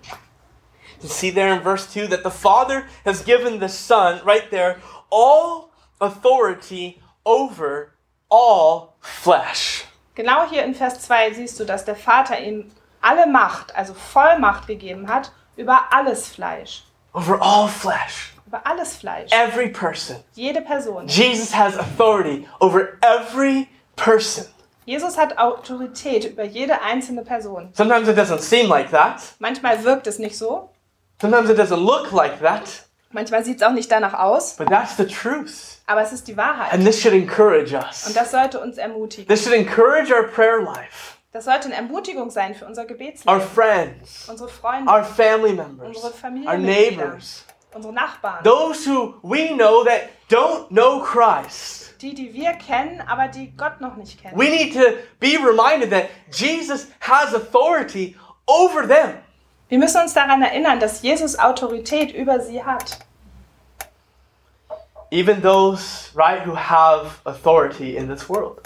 You 1.02 1.10
see 1.10 1.32
there 1.32 1.54
in 1.54 1.62
verse 1.62 1.90
2 1.92 2.08
that 2.08 2.24
the 2.24 2.30
Father 2.30 2.84
has 3.06 3.24
given 3.24 3.60
the 3.60 3.68
Son, 3.68 4.22
right 4.26 4.50
there, 4.50 4.78
all 5.10 5.70
authority 6.00 7.02
over 7.26 7.92
all 8.30 8.94
flesh. 9.02 9.86
Genau 10.16 10.50
hier 10.50 10.64
in 10.64 10.74
Vers 10.74 11.02
2 11.02 11.34
siehst 11.34 11.60
du, 11.60 11.66
dass 11.66 11.84
der 11.84 11.96
Vater 11.96 12.40
ihm 12.40 12.72
alle 13.02 13.28
Macht, 13.28 13.76
also 13.76 13.94
Vollmacht 13.94 14.68
gegeben 14.68 15.10
hat 15.10 15.32
über 15.58 15.92
alles 15.92 16.28
Fleisch. 16.28 16.84
Over 17.14 17.42
all 17.42 17.68
flesh. 17.68 18.34
Über 18.50 18.66
alles 18.66 18.96
Fleisch. 18.96 19.32
Every 19.32 19.70
person. 19.70 20.16
Jede 20.34 20.62
Person. 20.62 21.08
Jesus 21.08 21.56
has 21.56 21.78
authority 21.78 22.48
over 22.60 22.98
every 23.04 23.68
person. 23.96 24.46
Jesus 24.88 25.16
hat 25.20 25.38
Autorität 25.38 26.26
über 26.26 26.44
jede 26.44 26.82
einzelne 26.82 27.22
Person. 27.24 27.70
Sometimes 27.74 28.08
it 28.08 28.18
doesn't 28.18 28.40
seem 28.42 28.68
like 28.68 28.90
that. 28.90 29.22
Manchmal 29.38 29.84
wirkt 29.84 30.08
es 30.08 30.18
nicht 30.18 30.36
so, 30.36 30.72
Sometimes 31.22 31.48
it 31.52 31.60
doesn't 31.60 31.78
look 31.86 32.12
like 32.12 32.40
that. 32.42 32.64
manchmal 33.12 33.46
sieht 33.46 33.58
es 33.58 33.68
auch 33.68 33.72
nicht 33.74 33.92
danach 33.92 34.16
aus, 34.16 34.56
But 34.56 34.70
that's 34.70 34.98
the 34.98 35.06
truth. 35.06 35.78
aber 35.86 36.02
es 36.02 36.12
ist 36.12 36.28
die 36.28 36.36
Wahrheit. 36.36 36.74
And 36.74 36.84
this 36.84 37.00
should 37.00 37.14
encourage 37.14 37.72
us. 37.76 38.08
Und 38.08 38.16
das 38.16 38.32
sollte 38.32 38.60
uns 38.60 38.80
ermutigen. 38.80 39.28
This 39.28 39.44
should 39.44 39.54
encourage 39.56 40.12
our 40.12 40.24
prayer 40.24 40.60
life, 40.60 41.18
Das 41.34 41.46
sollte 41.46 41.66
eine 41.68 41.76
Ermutigung 41.76 42.32
sein 42.32 42.56
für 42.56 42.66
unser 42.66 42.82
our 42.82 42.88
Gebetsleben, 42.88 43.42
friends, 43.42 44.28
unsere 44.28 44.50
Freunde, 44.50 44.92
our 44.92 45.04
family 45.04 45.54
members, 45.54 45.88
unsere 45.90 46.08
our 46.08 46.14
Familienmitglieder, 46.14 47.06
neighbors, 47.06 47.46
unsere 47.74 47.94
Nachbarn. 47.94 48.44
those 48.44 48.86
who 48.86 49.16
we 49.22 49.50
know 49.56 49.84
that 49.84 50.10
don't 50.30 50.70
know 50.70 51.02
Christ. 51.02 51.94
Die, 52.02 52.14
die 52.14 52.34
wir 52.34 52.54
kennen, 52.54 53.02
aber 53.02 53.28
die 53.28 53.52
Gott 53.58 53.82
noch 53.82 53.96
nicht 53.98 54.22
kennen. 54.22 54.38
We 54.38 54.50
need 54.50 54.74
to 54.74 54.98
be 55.20 55.38
reminded 55.38 55.90
that 55.92 56.10
Jesus 56.32 56.88
has 57.02 57.34
authority 57.34 58.16
over 58.48 58.88
them. 58.88 59.16
Wir 59.68 59.78
müssen 59.78 60.02
uns 60.02 60.14
daran 60.14 60.42
erinnern, 60.42 60.80
dass 60.80 61.02
Jesus 61.02 61.38
Autorität 61.38 62.12
über 62.14 62.40
sie 62.40 62.64
hat. 62.64 63.00
Even 65.12 65.42
those, 65.42 66.10
right, 66.16 66.46
who 66.46 66.56
have 66.56 67.20
authority 67.26 67.96
in 67.98 68.08
this 68.08 68.30
world. 68.30 68.62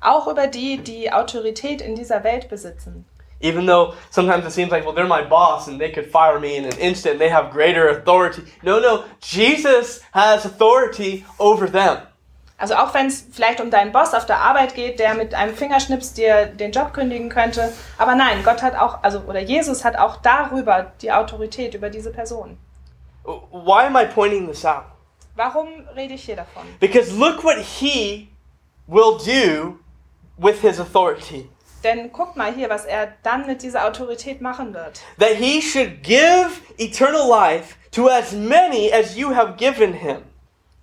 Auch 0.00 0.28
über 0.28 0.46
die, 0.46 0.78
die 0.78 1.12
Autorität 1.12 1.80
in 1.80 1.94
dieser 1.94 2.22
Welt 2.22 2.48
besitzen. 2.48 3.06
Even 3.40 3.66
though 3.66 3.94
sometimes 4.10 4.46
it 4.46 4.52
seems 4.52 4.70
like, 4.70 4.84
well, 4.84 4.94
they're 4.94 5.06
my 5.06 5.22
boss 5.22 5.68
and 5.68 5.78
they 5.78 5.90
could 5.90 6.10
fire 6.10 6.40
me 6.40 6.56
in 6.56 6.64
an 6.64 6.78
instant, 6.78 7.18
they 7.18 7.28
have 7.28 7.50
greater 7.50 7.88
authority. 7.88 8.42
No, 8.62 8.80
no, 8.80 9.04
Jesus 9.20 10.00
has 10.12 10.44
authority 10.44 11.24
over 11.38 11.66
them. 11.66 11.98
Also 12.58 12.74
auch 12.74 12.94
wenn 12.94 13.06
es 13.08 13.26
vielleicht 13.30 13.60
um 13.60 13.70
deinen 13.70 13.92
Boss 13.92 14.14
auf 14.14 14.24
der 14.24 14.38
Arbeit 14.38 14.74
geht, 14.74 14.98
der 14.98 15.14
mit 15.14 15.34
einem 15.34 15.54
Fingerschnips 15.54 16.14
dir 16.14 16.46
den 16.46 16.72
Job 16.72 16.94
kündigen 16.94 17.28
könnte. 17.28 17.70
Aber 17.98 18.14
nein, 18.14 18.42
Gott 18.42 18.62
hat 18.62 18.74
auch, 18.74 19.02
also 19.02 19.20
oder 19.26 19.40
Jesus 19.40 19.84
hat 19.84 19.96
auch 19.96 20.16
darüber 20.22 20.92
die 21.02 21.12
Autorität 21.12 21.74
über 21.74 21.90
diese 21.90 22.10
Person. 22.10 22.56
Why 23.24 23.86
am 23.86 23.96
I 23.96 24.06
pointing 24.06 24.46
this 24.46 24.64
out? 24.64 24.84
Warum 25.34 25.86
rede 25.94 26.14
ich 26.14 26.24
hier 26.24 26.36
davon? 26.36 26.62
Because 26.80 27.12
look 27.12 27.44
what 27.44 27.58
he 27.58 28.30
will 28.86 29.18
do 29.18 29.78
with 30.38 30.62
his 30.62 30.80
authority. 30.80 31.50
Denn 31.86 32.10
guck 32.12 32.34
mal 32.34 32.52
hier, 32.52 32.68
was 32.68 32.84
er 32.84 33.12
dann 33.22 33.46
mit 33.46 33.62
dieser 33.62 33.86
Autorität 33.86 34.40
machen 34.40 34.74
wird. 34.74 35.02
That 35.20 35.36
he 35.38 35.62
should 35.62 36.02
give 36.02 36.50
eternal 36.78 37.28
life 37.28 37.76
to 37.92 38.08
as 38.08 38.32
many 38.32 38.92
as 38.92 39.16
you 39.16 39.32
have 39.32 39.54
given 39.56 39.92
him. 39.92 40.22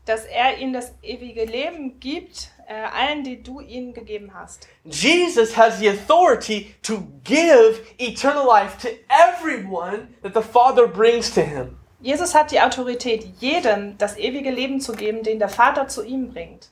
Dass 0.05 0.23
er 0.23 0.57
ihnen 0.59 0.71
das 0.71 0.93
ewige 1.01 1.43
Leben 1.43 1.99
gibt, 1.99 2.51
äh, 2.69 2.73
allen, 2.73 3.25
die 3.25 3.43
du 3.43 3.59
ihnen 3.59 3.93
gegeben 3.93 4.31
hast. 4.33 4.65
Jesus 4.85 5.57
has 5.57 5.77
the 5.79 5.89
authority 5.89 6.73
to 6.83 7.03
give 7.25 7.81
eternal 7.97 8.45
life 8.45 8.77
to 8.81 8.87
everyone 9.09 10.07
that 10.21 10.33
the 10.33 10.41
Father 10.41 10.87
brings 10.87 11.33
to 11.33 11.41
him. 11.41 11.77
Jesus 11.99 12.33
hat 12.33 12.51
die 12.51 12.61
Autorität, 12.61 13.25
jedem 13.41 13.97
das 13.97 14.17
ewige 14.17 14.51
Leben 14.51 14.79
zu 14.79 14.93
geben, 14.93 15.21
den 15.23 15.39
der 15.39 15.49
Vater 15.49 15.89
zu 15.89 16.01
ihm 16.05 16.31
bringt. 16.31 16.69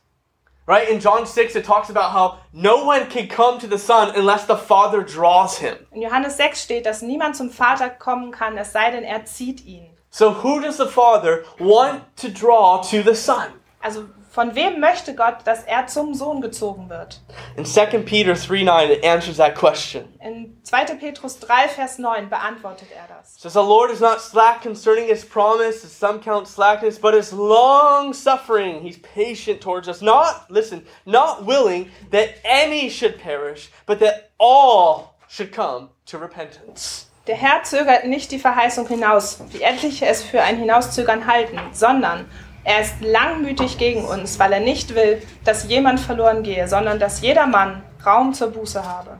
Right? 0.71 0.87
In 0.87 1.01
John 1.01 1.25
6, 1.25 1.57
it 1.57 1.65
talks 1.65 1.89
about 1.89 2.13
how 2.13 2.39
no 2.53 2.85
one 2.85 3.09
can 3.09 3.27
come 3.27 3.59
to 3.59 3.67
the 3.67 3.77
Son 3.77 4.15
unless 4.15 4.45
the 4.45 4.55
Father 4.55 5.03
draws 5.03 5.57
him. 5.57 5.75
In 5.91 6.01
Johannes 6.01 6.37
6 6.37 6.61
steht, 6.61 6.85
dass 6.85 7.01
niemand 7.01 7.35
zum 7.35 7.49
Vater 7.49 7.89
kommen 7.89 8.31
kann, 8.31 8.57
es 8.57 8.71
sei 8.71 8.89
denn, 8.89 9.03
er 9.03 9.25
zieht 9.25 9.65
ihn. 9.65 9.89
So, 10.11 10.31
who 10.31 10.61
does 10.61 10.77
the 10.77 10.85
Father 10.85 11.43
want 11.59 12.03
to 12.15 12.29
draw 12.29 12.81
to 12.89 13.03
the 13.03 13.13
Son? 13.13 13.51
Also 13.81 14.05
von 14.31 14.55
wem 14.55 14.79
möchte 14.79 15.13
Gott, 15.13 15.39
dass 15.43 15.65
er 15.65 15.87
zum 15.87 16.13
Sohn 16.13 16.39
gezogen 16.39 16.89
wird? 16.89 17.19
In 17.57 17.65
2 17.65 17.85
Peter 17.99 18.33
3 18.33 18.63
9, 18.63 18.89
it 18.89 19.03
answers 19.03 19.37
that 19.37 19.55
question. 19.55 20.05
In 20.21 20.57
2. 20.63 20.95
Petrus 20.95 21.37
3, 21.39 21.67
Vers 21.67 21.97
9 21.97 22.29
beantwortet 22.29 22.87
er 22.95 23.13
das. 23.13 23.35
Says, 23.37 23.53
The 23.53 23.59
Lord 23.59 23.91
is 23.91 23.99
not 23.99 24.21
slack 24.21 24.61
concerning 24.61 25.07
his 25.07 25.25
promise, 25.25 25.83
as 25.83 25.91
some 25.91 26.19
count 26.19 26.47
slackness, 26.47 26.97
but 26.97 27.13
is 27.13 27.33
long 27.33 28.13
suffering. 28.13 28.81
He's 28.81 28.97
patient 28.99 29.59
towards 29.59 29.89
us, 29.89 30.01
not, 30.01 30.49
listen, 30.49 30.85
not 31.05 31.45
willing 31.45 31.91
that 32.11 32.35
any 32.45 32.89
should 32.89 33.19
perish, 33.19 33.69
but 33.85 33.99
that 33.99 34.31
all 34.39 35.17
should 35.27 35.51
come 35.51 35.89
to 36.05 36.17
repentance. 36.17 37.07
Der 37.27 37.35
Herr 37.35 37.63
zögert 37.63 38.05
nicht 38.05 38.31
die 38.31 38.39
Verheißung 38.39 38.87
hinaus, 38.87 39.39
wie 39.51 39.61
etliche 39.61 40.07
es 40.07 40.23
für 40.23 40.41
ein 40.41 40.57
Hinauszögern 40.57 41.27
halten, 41.27 41.59
sondern 41.71 42.29
er 42.63 42.81
ist 42.81 43.01
langmütig 43.01 43.77
gegen 43.77 44.05
uns, 44.05 44.37
weil 44.39 44.53
er 44.53 44.59
nicht 44.59 44.93
will, 44.95 45.21
dass 45.43 45.67
jemand 45.67 45.99
verloren 45.99 46.43
gehe, 46.43 46.67
sondern 46.67 46.99
dass 46.99 47.21
jeder 47.21 47.47
Mann 47.47 47.83
Raum 48.05 48.33
zur 48.33 48.49
Buße 48.49 48.85
habe. 48.85 49.19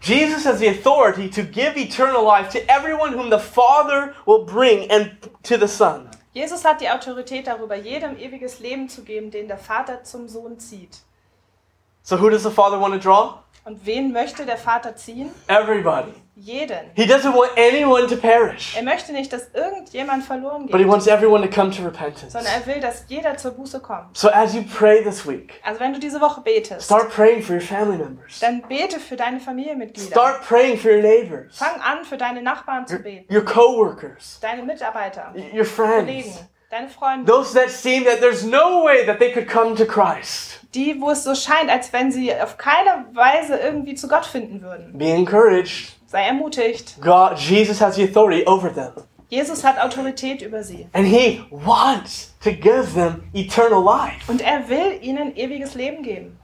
Jesus 0.00 0.44
has 0.44 0.58
the 0.58 0.68
authority 0.68 1.30
to 1.30 1.42
give 1.42 1.76
eternal 1.76 2.22
life 2.22 2.50
to 2.50 2.58
everyone 2.68 3.14
whom 3.14 3.30
the 3.30 3.38
Father 3.38 4.14
will 4.26 4.44
bring 4.44 4.90
and 4.90 5.10
to 5.42 5.56
the 5.56 5.66
Son. 5.66 6.10
Jesus 6.34 6.64
hat 6.64 6.80
die 6.80 6.90
Autorität 6.90 7.46
darüber, 7.46 7.74
jedem 7.76 8.18
ewiges 8.18 8.58
Leben 8.58 8.88
zu 8.88 9.02
geben, 9.04 9.30
den 9.30 9.48
der 9.48 9.56
Vater 9.56 10.02
zum 10.02 10.28
Sohn 10.28 10.58
zieht. 10.58 10.98
So 12.02 12.20
who 12.20 12.28
does 12.28 12.42
the 12.42 12.50
Father 12.50 12.78
want 12.78 12.92
to 12.94 13.00
draw? 13.00 13.38
Und 13.64 13.86
wen 13.86 14.12
möchte 14.12 14.44
der 14.44 14.58
Vater 14.58 14.94
ziehen? 14.94 15.30
Everybody. 15.46 16.12
Jeden. 16.36 16.90
He 16.96 17.04
doesn't 17.06 17.32
want 17.32 17.50
anyone 17.56 18.08
to 18.08 18.16
perish, 18.16 18.74
Er 18.76 18.82
möchte 18.82 19.12
nicht, 19.12 19.32
dass 19.32 19.50
irgendjemand 19.54 20.24
verloren 20.24 20.66
but 20.66 20.72
he 20.78 20.84
geht, 20.84 20.88
wants 20.92 21.06
everyone 21.06 21.48
to 21.48 21.54
come 21.54 21.70
to 21.70 21.82
repentance. 21.84 22.32
sondern 22.32 22.52
er 22.52 22.66
will, 22.66 22.80
dass 22.80 23.04
jeder 23.06 23.36
zur 23.36 23.52
Buße 23.52 23.78
kommt. 23.78 24.16
So 24.16 24.28
as 24.30 24.52
you 24.52 24.62
pray 24.76 25.02
this 25.04 25.26
week, 25.28 25.60
Also 25.62 25.78
wenn 25.78 25.92
du 25.92 26.00
diese 26.00 26.20
Woche 26.20 26.40
betest, 26.40 26.86
start 26.86 27.10
praying 27.14 27.40
for 27.40 27.54
your 27.54 27.62
family 27.62 27.96
members. 27.98 28.40
dann 28.40 28.62
bete 28.62 28.98
für 28.98 29.14
deine 29.14 29.38
Familienmitglieder. 29.38 30.10
Start 30.10 30.42
praying 30.42 30.76
for 30.76 30.90
your 30.90 31.02
neighbors, 31.02 31.56
Fang 31.56 31.80
an, 31.80 32.04
für 32.04 32.16
deine 32.16 32.42
Nachbarn 32.42 32.84
zu 32.86 32.98
beten, 32.98 33.32
your 33.32 33.44
coworkers, 33.44 34.38
deine 34.40 34.64
Mitarbeiter, 34.64 35.32
your 35.36 35.64
Kollegen, 35.64 36.22
friends, 36.22 36.44
deine 36.68 36.88
Freunde. 36.88 37.30
those 37.30 37.54
that 37.54 37.70
seem 37.70 38.04
that 38.04 38.18
there's 38.20 38.44
no 38.44 38.84
way 38.84 39.06
that 39.06 39.20
they 39.20 39.30
could 39.32 39.46
come 39.48 39.76
to 39.76 39.84
Christ. 39.86 40.60
Die, 40.74 41.00
wo 41.00 41.10
es 41.12 41.22
so 41.22 41.36
scheint, 41.36 41.70
als 41.70 41.92
wenn 41.92 42.10
sie 42.10 42.34
auf 42.34 42.56
keine 42.58 43.06
Weise 43.12 43.56
irgendwie 43.56 43.94
zu 43.94 44.08
Gott 44.08 44.26
finden 44.26 44.60
würden. 44.62 44.98
Be 44.98 45.04
encouraged. 45.12 45.92
Sei 46.14 46.26
ermutigt. 46.28 46.94
God, 47.00 47.36
Jesus 47.38 47.80
has 47.80 47.96
the 47.96 48.04
authority 48.04 48.46
over 48.46 48.72
them. 48.72 48.92
Jesus 49.30 49.64
hat 49.64 49.80
Autorität 49.80 50.42
über 50.42 50.62
sie. 50.62 50.86
And 50.92 51.08
he 51.08 51.44
wants 51.50 52.32
to 52.44 52.52
give 52.52 52.94
them 52.94 53.24
eternal 53.32 53.82
life. 53.82 54.30
Und 54.30 54.40
er 54.40 54.68
will 54.68 54.96
ihnen 55.02 55.36
ewiges 55.36 55.74
Leben 55.74 56.04
geben. 56.04 56.38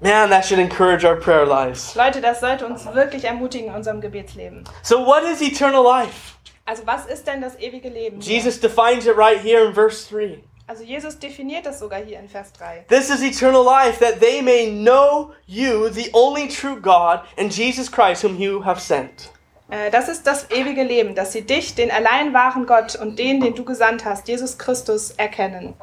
Man, 0.00 0.30
that 0.30 0.44
should 0.44 0.58
encourage 0.58 1.04
our 1.04 1.14
prayer 1.14 1.46
lives. 1.46 1.94
Leute, 1.94 2.20
das 2.20 2.40
sollte 2.40 2.66
uns 2.66 2.84
wirklich 2.92 3.22
ermutigen 3.22 3.68
in 3.68 3.74
unserem 3.76 4.00
Gebetsleben. 4.00 4.64
So, 4.82 5.06
what 5.06 5.22
is 5.22 5.40
eternal 5.40 5.84
life? 5.84 6.34
Also 6.64 6.82
was 6.84 7.06
ist 7.06 7.28
denn 7.28 7.40
das 7.40 7.56
ewige 7.60 7.88
Leben? 7.88 8.20
Jesus 8.20 8.58
defines 8.58 9.06
it 9.06 9.16
right 9.16 9.38
here 9.38 9.64
in 9.64 9.72
verse 9.72 10.08
3. 10.10 10.42
Also 10.72 10.84
Jesus 10.84 11.18
definiert 11.18 11.66
das 11.66 11.80
sogar 11.80 12.00
hier 12.02 12.18
in 12.18 12.30
Vers 12.30 12.50
3. 12.54 12.86
This 12.88 13.10
is 13.10 13.22
eternal 13.22 13.62
life, 13.62 13.98
that 13.98 14.20
they 14.20 14.40
may 14.40 14.70
know 14.70 15.34
you, 15.44 15.90
the 15.90 16.08
only 16.14 16.48
true 16.48 16.80
God, 16.80 17.20
and 17.36 17.54
Jesus 17.54 17.92
Christ, 17.92 18.24
whom 18.24 18.40
you 18.40 18.64
have 18.64 18.80
sent. 18.80 19.28
Äh, 19.68 19.90
Das 19.90 20.08
ist 20.08 20.26
das 20.26 20.50
ewige 20.50 20.82
Leben, 20.82 21.14
dass 21.14 21.32
sie 21.32 21.42
dich, 21.42 21.74
den 21.74 21.90
allein 21.90 22.32
wahren 22.32 22.64
Gott 22.64 22.96
und 22.96 23.18
den, 23.18 23.40
den 23.42 23.54
du 23.54 23.66
gesandt 23.66 24.06
hast, 24.06 24.28
Jesus 24.28 24.56
Christus, 24.56 25.10
erkennen. 25.10 25.74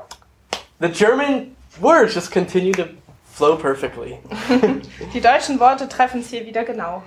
The 0.79 0.89
German 0.89 1.55
words 1.79 2.15
just 2.15 2.31
continue 2.31 2.71
to 2.71 2.85
flow 3.31 3.55
perfectly. 3.57 4.17
Die 5.13 5.21
deutschen 5.21 5.59
Worte 5.59 5.87
treffen 5.87 6.21
es 6.21 6.31
hier 6.31 6.47
wieder 6.47 6.63
genau. 6.63 7.03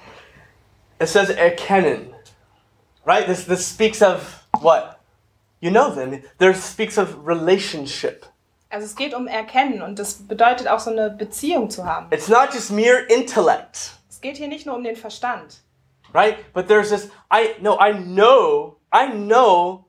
It 1.01 1.09
says 1.09 1.31
erkennen. 1.31 2.15
Right? 3.05 3.27
This 3.27 3.45
this 3.45 3.69
speaks 3.69 4.01
of 4.01 4.21
what? 4.61 4.99
You 5.63 5.71
know 5.71 5.91
them. 5.95 6.23
There 6.39 6.53
speaks 6.55 6.99
of 6.99 7.17
relationship. 7.25 8.27
Also 8.69 8.85
es 8.87 8.97
geht 8.97 9.15
um 9.15 9.29
Erkennen 9.29 9.81
und 9.81 9.99
das 9.99 10.15
bedeutet 10.15 10.67
auch 10.67 10.81
so 10.81 10.91
eine 10.91 11.09
Beziehung 11.11 11.71
zu 11.71 11.85
haben. 11.85 12.09
It's 12.11 12.27
not 12.29 12.53
just 12.53 12.73
mere 12.73 13.03
intellect, 13.09 13.93
Es 14.11 14.21
geht 14.21 14.37
hier 14.39 14.49
nicht 14.49 14.67
nur 14.67 14.75
um 14.75 14.83
den 14.83 14.97
Verstand. 14.97 15.61
right? 16.13 16.37
But 16.53 16.67
there's 16.67 16.91
this 16.91 17.11
I 17.33 17.55
no, 17.61 17.79
I 17.79 17.93
know, 17.93 18.77
I 18.93 19.07
know 19.09 19.85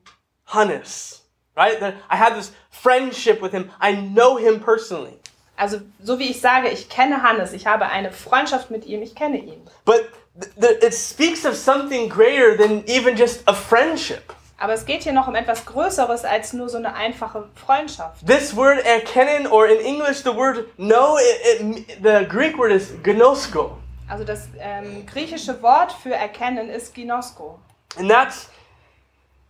Hannes. 0.46 1.22
Right? 1.56 1.80
That 1.80 1.96
I 2.12 2.18
have 2.18 2.36
this 2.36 2.52
friendship 2.70 3.42
with 3.42 3.52
him. 3.52 3.72
I 3.82 3.94
know 3.96 4.38
him 4.38 4.60
personally. 4.60 5.18
Also 5.58 5.82
so 6.04 6.20
wie 6.20 6.30
ich 6.30 6.40
sage, 6.40 6.70
ich 6.70 6.88
kenne 6.90 7.24
Hannes, 7.24 7.52
ich 7.54 7.66
habe 7.66 7.86
eine 7.88 8.12
Freundschaft 8.12 8.70
mit 8.70 8.86
ihm, 8.86 9.02
ich 9.02 9.16
kenne 9.16 9.38
ihn. 9.38 9.62
But 9.86 10.10
th- 10.40 10.54
th- 10.60 10.84
it 10.84 10.94
speaks 10.94 11.46
of 11.46 11.56
something 11.56 12.10
greater 12.10 12.56
than 12.58 12.84
even 12.88 13.16
just 13.16 13.42
a 13.48 13.54
friendship. 13.54 14.34
Aber 14.64 14.72
es 14.72 14.86
geht 14.86 15.04
hier 15.04 15.12
noch 15.12 15.28
um 15.28 15.36
etwas 15.36 15.66
Größeres 15.66 16.24
als 16.24 16.54
nur 16.54 16.70
so 16.70 16.78
eine 16.78 16.96
einfache 16.96 17.50
Freundschaft. 17.54 18.26
This 18.26 18.56
word 18.56 18.80
erkennen, 18.86 19.46
or 19.46 19.68
in 19.68 19.86
English, 19.86 20.24
the 20.24 20.34
word 20.34 20.74
know, 20.78 21.18
it, 21.18 21.60
it, 21.60 22.02
the 22.02 22.26
Greek 22.26 22.58
word 22.58 22.72
is 22.72 22.94
gnosko. 23.04 23.78
Also 24.08 24.24
das 24.24 24.48
ähm, 24.58 25.06
griechische 25.06 25.62
Wort 25.62 25.92
für 25.92 26.14
erkennen 26.14 26.70
ist 26.70 26.96
ginosko. 26.96 27.60
And 27.98 28.10
that 28.10 28.34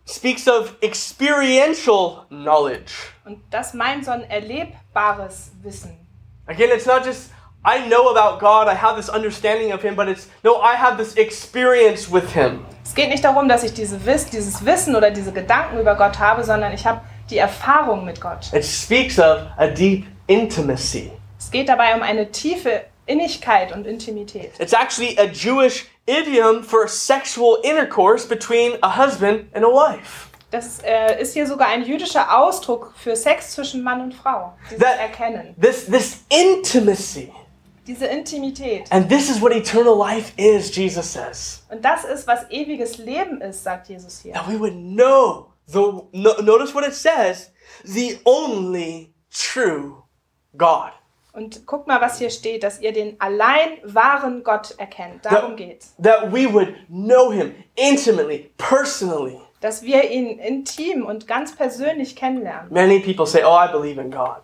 speaks 0.04 0.48
of 0.48 0.74
experiential 0.80 2.26
knowledge. 2.28 2.94
Und 3.24 3.40
das 3.52 3.72
meint 3.72 4.06
so 4.06 4.10
ein 4.10 4.28
erlebbares 4.28 5.52
Wissen. 5.62 5.96
Again, 6.48 6.70
it's 6.74 6.86
not 6.86 7.06
just, 7.06 7.30
I 7.66 7.88
know 7.88 8.10
about 8.10 8.40
God, 8.40 8.68
I 8.68 8.74
have 8.74 8.96
this 8.96 9.08
understanding 9.08 9.72
of 9.72 9.82
Him, 9.82 9.96
but 9.96 10.06
it's, 10.08 10.28
no, 10.42 10.56
I 10.60 10.74
have 10.76 10.96
this 10.98 11.14
experience 11.16 12.10
with 12.12 12.32
Him. 12.34 12.64
Es 12.84 12.94
geht 12.94 13.08
nicht 13.08 13.24
darum, 13.24 13.48
dass 13.48 13.62
ich 13.62 13.72
diese 13.72 14.04
Wiss, 14.04 14.26
dieses 14.26 14.64
Wissen 14.66 14.94
oder 14.94 15.10
diese 15.10 15.32
Gedanken 15.32 15.78
über 15.80 15.94
Gott 15.94 16.18
habe, 16.18 16.44
sondern 16.44 16.72
ich 16.74 16.86
habe 16.86 17.00
die 17.30 17.38
Erfahrung 17.38 18.04
mit 18.04 18.20
Gott. 18.20 18.52
It 18.52 18.64
speaks 18.64 19.18
of 19.18 19.38
a 19.56 19.66
deep 19.66 20.06
intimacy. 20.26 21.10
Es 21.38 21.50
geht 21.50 21.68
dabei 21.68 21.94
um 21.94 22.02
eine 22.02 22.30
tiefe 22.30 22.82
Innigkeit 23.06 23.72
und 23.72 23.86
Intimität. 23.86 24.52
It's 24.58 24.72
actually 24.74 25.16
a 25.18 25.24
Jewish 25.24 25.86
idiom 26.06 26.62
for 26.62 26.86
sexual 26.86 27.58
intercourse 27.62 28.26
between 28.28 28.72
a 28.82 28.94
husband 28.94 29.46
and 29.54 29.64
a 29.64 29.68
wife. 29.68 30.28
Das 30.50 30.80
äh, 30.84 31.20
ist 31.20 31.32
hier 31.32 31.46
sogar 31.46 31.68
ein 31.68 31.82
jüdischer 31.84 32.38
Ausdruck 32.38 32.92
für 32.96 33.16
Sex 33.16 33.52
zwischen 33.52 33.82
Mann 33.82 34.00
und 34.02 34.14
Frau. 34.14 34.52
Dieses 34.70 34.82
That- 34.84 35.00
Erkennen, 35.00 35.56
This, 35.60 35.86
this 35.86 36.24
intimacy. 36.28 37.32
Diese 37.86 38.06
Intimität. 38.06 38.90
And 38.90 39.08
this 39.08 39.28
is 39.28 39.40
what 39.40 39.52
eternal 39.52 39.96
life 39.96 40.32
is, 40.36 40.74
Jesus 40.74 41.12
says. 41.12 41.64
Und 41.70 41.84
das 41.84 42.04
ist, 42.04 42.26
was 42.26 42.48
ewiges 42.50 42.98
Leben 42.98 43.40
ist, 43.40 43.62
sagt 43.62 43.88
Jesus 43.88 44.20
hier. 44.20 44.32
That 44.34 44.48
we 44.48 44.58
would 44.58 44.74
know 44.74 45.46
the 45.66 45.80
no, 46.12 46.40
notice 46.42 46.74
what 46.74 46.86
it 46.86 46.94
says, 46.94 47.52
the 47.84 48.18
only 48.24 49.12
true 49.30 50.02
God. 50.56 50.92
Und 51.32 51.66
guck 51.66 51.88
mal, 51.88 52.00
was 52.00 52.18
hier 52.18 52.30
steht, 52.30 52.62
dass 52.62 52.80
ihr 52.80 52.92
den 52.92 53.20
allein 53.20 53.78
wahren 53.82 54.44
Gott 54.44 54.74
erkennt. 54.78 55.24
Darum 55.24 55.50
That, 55.50 55.56
geht's. 55.56 55.94
that 56.00 56.32
we 56.32 56.46
would 56.52 56.74
know 56.88 57.32
him 57.32 57.54
intimately, 57.74 58.52
personally. 58.56 59.40
Dass 59.60 59.82
wir 59.82 60.10
ihn 60.10 60.38
intim 60.38 61.04
und 61.04 61.26
ganz 61.26 61.56
persönlich 61.56 62.14
kennenlernen. 62.14 62.72
Many 62.72 63.00
people 63.00 63.26
say, 63.26 63.42
"Oh, 63.44 63.56
I 63.58 63.66
believe 63.72 64.00
in 64.00 64.10
God." 64.10 64.42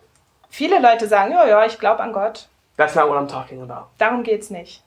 Viele 0.49 0.79
Leute 0.81 1.07
sagen, 1.07 1.31
ja, 1.31 1.47
ja, 1.47 1.65
ich 1.65 1.79
glaube 1.79 2.01
an 2.01 2.11
Gott. 2.11 2.49
That's 2.77 2.95
not 2.95 3.07
what 3.09 3.17
I'm 3.17 3.27
talking 3.27 3.61
about. 3.61 3.87
Darum 3.99 4.23
geht's 4.23 4.49
nicht. 4.49 4.81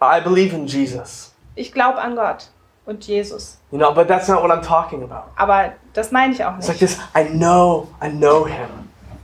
I 0.00 0.20
believe 0.20 0.54
in 0.54 0.66
Jesus. 0.66 1.32
Ich 1.56 1.72
glaube 1.72 1.98
an 2.00 2.14
Gott 2.16 2.48
und 2.86 3.06
Jesus. 3.06 3.58
You 3.70 3.78
know, 3.78 3.92
but 3.92 4.08
that's 4.08 4.28
not 4.28 4.42
what 4.42 4.50
I'm 4.50 4.62
talking 4.62 5.02
about. 5.02 5.30
Aber 5.36 5.72
das 5.92 6.10
meine 6.12 6.32
ich 6.32 6.44
auch 6.44 6.56
It's 6.58 6.68
like 6.68 6.80
nicht. 6.80 6.96
this, 6.96 6.98
I 7.14 7.24
know, 7.24 7.88
I 8.02 8.08
know 8.10 8.44
him. 8.46 8.68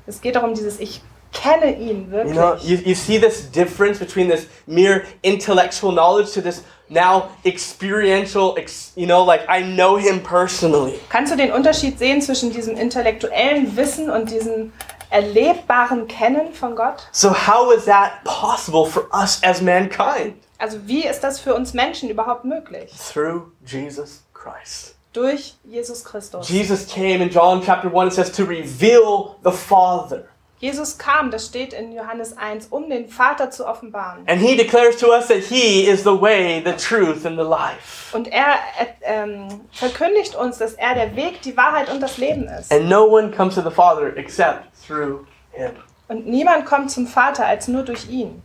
Es 0.07 0.21
geht 0.21 0.35
darum, 0.37 0.55
dieses 0.55 0.81
Ich 0.81 1.03
kenne 1.33 1.77
ihn 1.77 2.11
You 2.12 2.25
know, 2.33 2.53
wirklich. 2.55 2.64
you, 2.64 2.77
you 2.90 2.95
see 2.95 3.19
this 3.19 3.51
difference 3.51 3.99
between 3.99 4.29
this 4.29 4.47
mere 4.66 5.03
intellectual 5.23 5.93
knowledge 5.93 6.33
to 6.35 6.40
this 6.40 6.64
now 6.88 7.29
experiential, 7.45 8.57
ex, 8.59 8.93
you 8.97 9.07
know, 9.07 9.23
like 9.25 9.43
I 9.49 9.62
know 9.62 9.97
him 9.97 10.21
personally. 10.23 10.99
Kannst 11.09 11.33
du 11.33 11.37
den 11.37 11.53
Unterschied 11.53 11.99
sehen 11.99 12.21
zwischen 12.23 12.53
diesem 12.53 12.77
intellektuellen 12.77 13.77
Wissen 13.77 14.11
und 14.11 14.31
diesem 14.31 14.73
erlebbaren 15.11 16.09
Kennen 16.09 16.53
von 16.53 16.77
Gott? 16.77 17.09
So, 17.12 17.31
how 17.31 17.73
is 17.73 17.85
that 17.85 18.25
possible 18.25 18.87
for 18.87 19.09
us 19.12 19.40
as 19.42 19.61
mankind? 19.61 20.35
Also 20.59 20.79
wie 20.87 21.07
ist 21.07 21.20
das 21.20 21.40
für 21.40 21.55
uns 21.55 21.75
Menschen 21.75 22.11
überhaupt 22.11 22.44
möglich? 22.44 22.92
Through 22.92 23.51
Jesus 23.64 24.23
Christ. 24.35 24.94
Durch 25.12 25.57
Jesus 25.64 26.05
Christus. 26.05 26.49
Jesus 26.49 26.87
came 26.87 27.23
in 27.23 27.31
John 27.31 27.62
chapter 27.64 27.92
1, 27.92 28.09
it 28.09 28.12
says, 28.14 28.31
to 28.31 28.44
reveal 28.44 29.37
the 29.42 29.51
Father. 29.51 30.29
Jesus 30.61 30.99
kam, 30.99 31.31
das 31.31 31.46
steht 31.46 31.73
in 31.73 31.92
Johannes 31.92 32.37
1, 32.37 32.66
um 32.66 32.90
den 32.90 33.09
Vater 33.09 33.51
zu 33.51 33.66
offenbaren. 33.66 34.29
And 34.29 34.42
he 34.42 34.55
declares 34.55 34.99
to 34.99 35.07
us 35.11 35.29
that 35.29 35.38
he 35.38 35.87
is 35.87 36.03
the 36.03 36.20
way, 36.20 36.62
the 36.62 36.73
truth, 36.73 37.25
and 37.25 37.38
the 37.38 37.46
life. 37.46 38.14
Und 38.14 38.29
er 38.29 38.57
äh, 38.79 38.87
ähm, 39.03 39.62
verkündigt 39.73 40.35
uns, 40.35 40.59
dass 40.59 40.75
er 40.75 40.94
der 40.94 41.16
Weg, 41.16 41.40
die 41.40 41.57
Wahrheit 41.57 41.90
und 41.90 42.01
das 42.01 42.18
Leben 42.18 42.46
ist. 42.46 42.70
And 42.70 42.90
no 42.90 43.07
one 43.07 43.31
comes 43.31 43.55
to 43.55 43.62
the 43.62 43.70
Father 43.70 44.14
except 44.18 44.64
through 44.87 45.25
him. 45.53 45.73
Und 46.09 46.27
niemand 46.27 46.66
kommt 46.66 46.90
zum 46.90 47.07
Vater 47.07 47.46
als 47.46 47.66
nur 47.66 47.83
durch 47.83 48.11
ihn. 48.11 48.42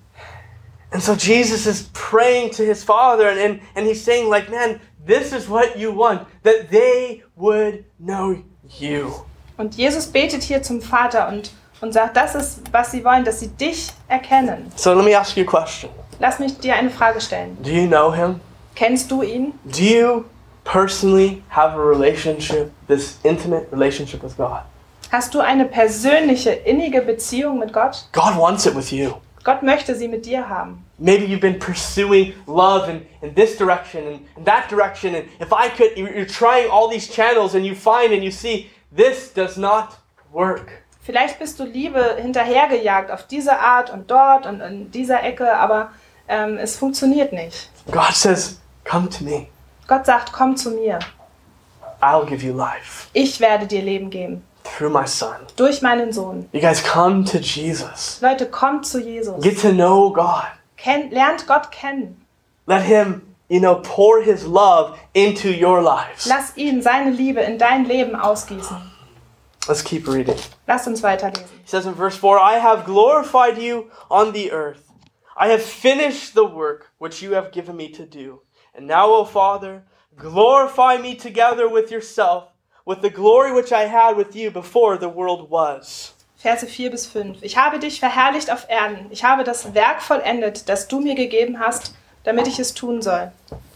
And 0.91 1.03
so 1.03 1.11
Jesus 1.11 1.65
is 1.65 1.89
praying 1.91 2.51
to 2.51 2.63
his 2.63 2.81
Father, 2.81 3.27
and, 3.27 3.37
and, 3.37 3.61
and 3.75 3.85
he's 3.85 4.01
saying, 4.01 4.29
like, 4.29 4.49
man, 4.49 4.79
this 5.05 5.33
is 5.33 5.49
what 5.49 5.75
you 5.75 5.91
want, 5.91 6.21
that 6.43 6.69
they 6.71 7.23
would 7.35 7.83
know 7.99 8.37
you. 8.79 9.25
Und 9.57 9.75
Jesus 9.75 10.07
betet 10.07 10.43
hier 10.43 10.63
zum 10.63 10.81
Vater 10.81 11.27
und, 11.27 11.51
und 11.81 11.93
sagt, 11.93 12.17
das 12.17 12.35
ist, 12.35 12.61
was 12.71 12.91
sie 12.91 13.03
wollen, 13.03 13.23
dass 13.23 13.39
sie 13.39 13.49
dich 13.49 13.89
erkennen. 14.07 14.71
So 14.75 14.93
let 14.93 15.05
me 15.05 15.17
ask 15.17 15.35
you 15.37 15.43
a 15.43 15.47
question. 15.47 15.89
Lass 16.19 16.39
mich 16.39 16.57
dir 16.59 16.75
eine 16.75 16.89
Frage 16.89 17.19
stellen. 17.19 17.57
Do 17.61 17.69
you 17.69 17.87
know 17.87 18.13
him? 18.13 18.39
Kennst 18.75 19.11
du 19.11 19.21
ihn? 19.21 19.53
Do 19.65 19.81
you 19.81 20.25
personally 20.63 21.43
have 21.49 21.73
a 21.75 21.81
relationship, 21.81 22.71
this 22.87 23.19
intimate 23.23 23.67
relationship 23.71 24.23
with 24.23 24.35
God? 24.37 24.61
Hast 25.11 25.33
du 25.33 25.39
eine 25.39 25.65
persönliche, 25.65 26.51
innige 26.51 27.01
Beziehung 27.01 27.59
mit 27.59 27.71
Gott? 27.71 28.07
God 28.11 28.37
wants 28.37 28.65
it 28.65 28.75
with 28.75 28.91
you. 28.91 29.13
Gott 29.43 29.61
möchte 29.61 29.95
sie 29.95 30.07
mit 30.07 30.25
dir 30.25 30.49
haben. 30.49 30.83
Maybe 30.97 31.25
you've 31.25 31.41
been 31.41 31.59
pursuing 31.59 32.33
love 32.47 32.89
in, 32.89 33.05
in 33.21 33.35
this 33.35 33.57
direction 33.57 34.07
and 34.07 34.19
in 34.35 34.43
that 34.45 34.69
direction, 34.69 35.13
and 35.13 35.25
if 35.39 35.53
I 35.53 35.69
could, 35.69 35.95
you're 35.95 36.25
trying 36.25 36.69
all 36.69 36.89
these 36.89 37.07
channels 37.07 37.53
and 37.53 37.65
you 37.65 37.75
find 37.75 38.11
and 38.11 38.23
you 38.23 38.31
see 38.31 38.69
this 38.91 39.31
does 39.31 39.57
not 39.57 39.97
work. 40.33 40.84
Vielleicht 41.05 41.37
bist 41.39 41.59
du 41.59 41.65
Liebe 41.65 42.15
hinterhergejagt 42.19 43.11
auf 43.11 43.27
diese 43.27 43.59
Art 43.59 43.91
und 43.91 44.09
dort 44.09 44.47
und 44.47 44.59
in 44.61 44.91
dieser 44.91 45.23
Ecke, 45.23 45.55
aber 45.55 45.91
ähm, 46.27 46.57
es 46.57 46.77
funktioniert 46.77 47.31
nicht. 47.31 47.69
God 47.91 48.13
says, 48.13 48.59
Come 48.83 49.09
to 49.09 49.23
me. 49.23 49.47
Gott 49.87 50.05
sagt, 50.07 50.31
komm 50.33 50.57
zu 50.57 50.71
mir. 50.71 50.97
I'll 52.01 52.25
give 52.25 52.43
you 52.45 52.55
life 52.55 53.07
Ich 53.13 53.39
werde 53.39 53.67
dir 53.67 53.81
Leben 53.83 54.09
geben. 54.09 54.43
through 54.63 54.89
my 54.91 55.05
son. 55.05 55.35
Durch 55.55 55.81
meinen 55.83 56.11
Sohn. 56.11 56.49
You 56.51 56.59
guys 56.59 56.83
come 56.83 57.23
to 57.25 57.37
Jesus. 57.37 58.19
Leute, 58.21 58.47
kommt 58.47 58.87
zu 58.87 58.99
Jesus. 58.99 59.41
Get 59.43 59.61
to 59.61 59.69
know 59.71 60.11
God. 60.11 60.45
Kenn, 60.75 61.11
lernt 61.11 61.45
Gott 61.45 61.71
kennen. 61.71 62.25
Let 62.65 62.81
him, 62.81 63.21
you 63.47 63.59
know, 63.59 63.75
pour 63.75 64.21
his 64.21 64.43
love 64.45 64.97
into 65.13 65.49
your 65.49 65.81
lives. 65.83 66.25
Lass 66.25 66.57
ihn 66.57 66.81
seine 66.81 67.11
Liebe 67.11 67.41
in 67.41 67.59
dein 67.59 67.85
Leben 67.85 68.15
ausgießen. 68.15 68.91
Let's 69.67 69.81
keep 69.81 70.07
reading. 70.07 70.37
Lass 70.67 70.85
uns 70.85 71.01
weiterlesen. 71.01 71.45
He 71.63 71.67
says 71.67 71.87
in 71.87 71.95
verse 71.95 72.15
4 72.15 72.37
I 72.37 72.59
have 72.59 72.85
glorified 72.85 73.57
you 73.57 73.89
on 74.11 74.31
the 74.31 74.51
earth. 74.51 74.91
I 75.35 75.47
have 75.49 75.63
finished 75.63 76.35
the 76.35 76.45
work 76.45 76.91
which 76.99 77.21
you 77.23 77.33
have 77.33 77.51
given 77.51 77.75
me 77.75 77.89
to 77.93 78.05
do. 78.05 78.41
And 78.75 78.87
now, 78.87 79.11
O 79.11 79.25
Father, 79.25 79.83
glorify 80.15 80.97
me 80.97 81.15
together 81.15 81.67
with 81.67 81.91
yourself, 81.91 82.49
with 82.85 83.01
the 83.01 83.09
glory 83.09 83.51
which 83.51 83.71
I 83.71 83.85
had 83.87 84.15
with 84.15 84.35
you 84.35 84.51
before 84.51 84.97
the 84.97 85.09
world 85.09 85.49
was. 85.49 86.13
Verse 86.37 86.63
4 86.67 86.91
bis 86.91 87.07
5. 87.07 87.41
Ich 87.41 87.57
habe 87.57 87.79
dich 87.79 87.99
verherrlicht 87.99 88.51
auf 88.51 88.69
Erden. 88.69 89.07
Ich 89.09 89.23
habe 89.23 89.43
das 89.43 89.73
Werk 89.73 90.03
vollendet, 90.03 90.69
das 90.69 90.87
du 90.87 90.99
mir 90.99 91.15
gegeben 91.15 91.59
hast, 91.59 91.95
damit 92.23 92.47
ich 92.47 92.59
es 92.59 92.75
tun 92.75 93.01
soll. 93.01 93.31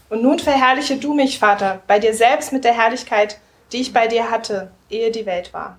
Und 0.08 0.22
nun 0.22 0.38
verherrliche 0.38 0.96
du 0.96 1.14
mich, 1.14 1.40
Vater, 1.40 1.82
bei 1.88 1.98
dir 1.98 2.14
selbst 2.14 2.52
mit 2.52 2.64
der 2.64 2.74
Herrlichkeit, 2.74 3.40
die 3.72 3.80
ich 3.80 3.92
bei 3.92 4.06
dir 4.08 4.30
hatte, 4.30 4.70
ehe 4.88 5.10
die 5.10 5.26
Welt 5.26 5.52
war. 5.54 5.78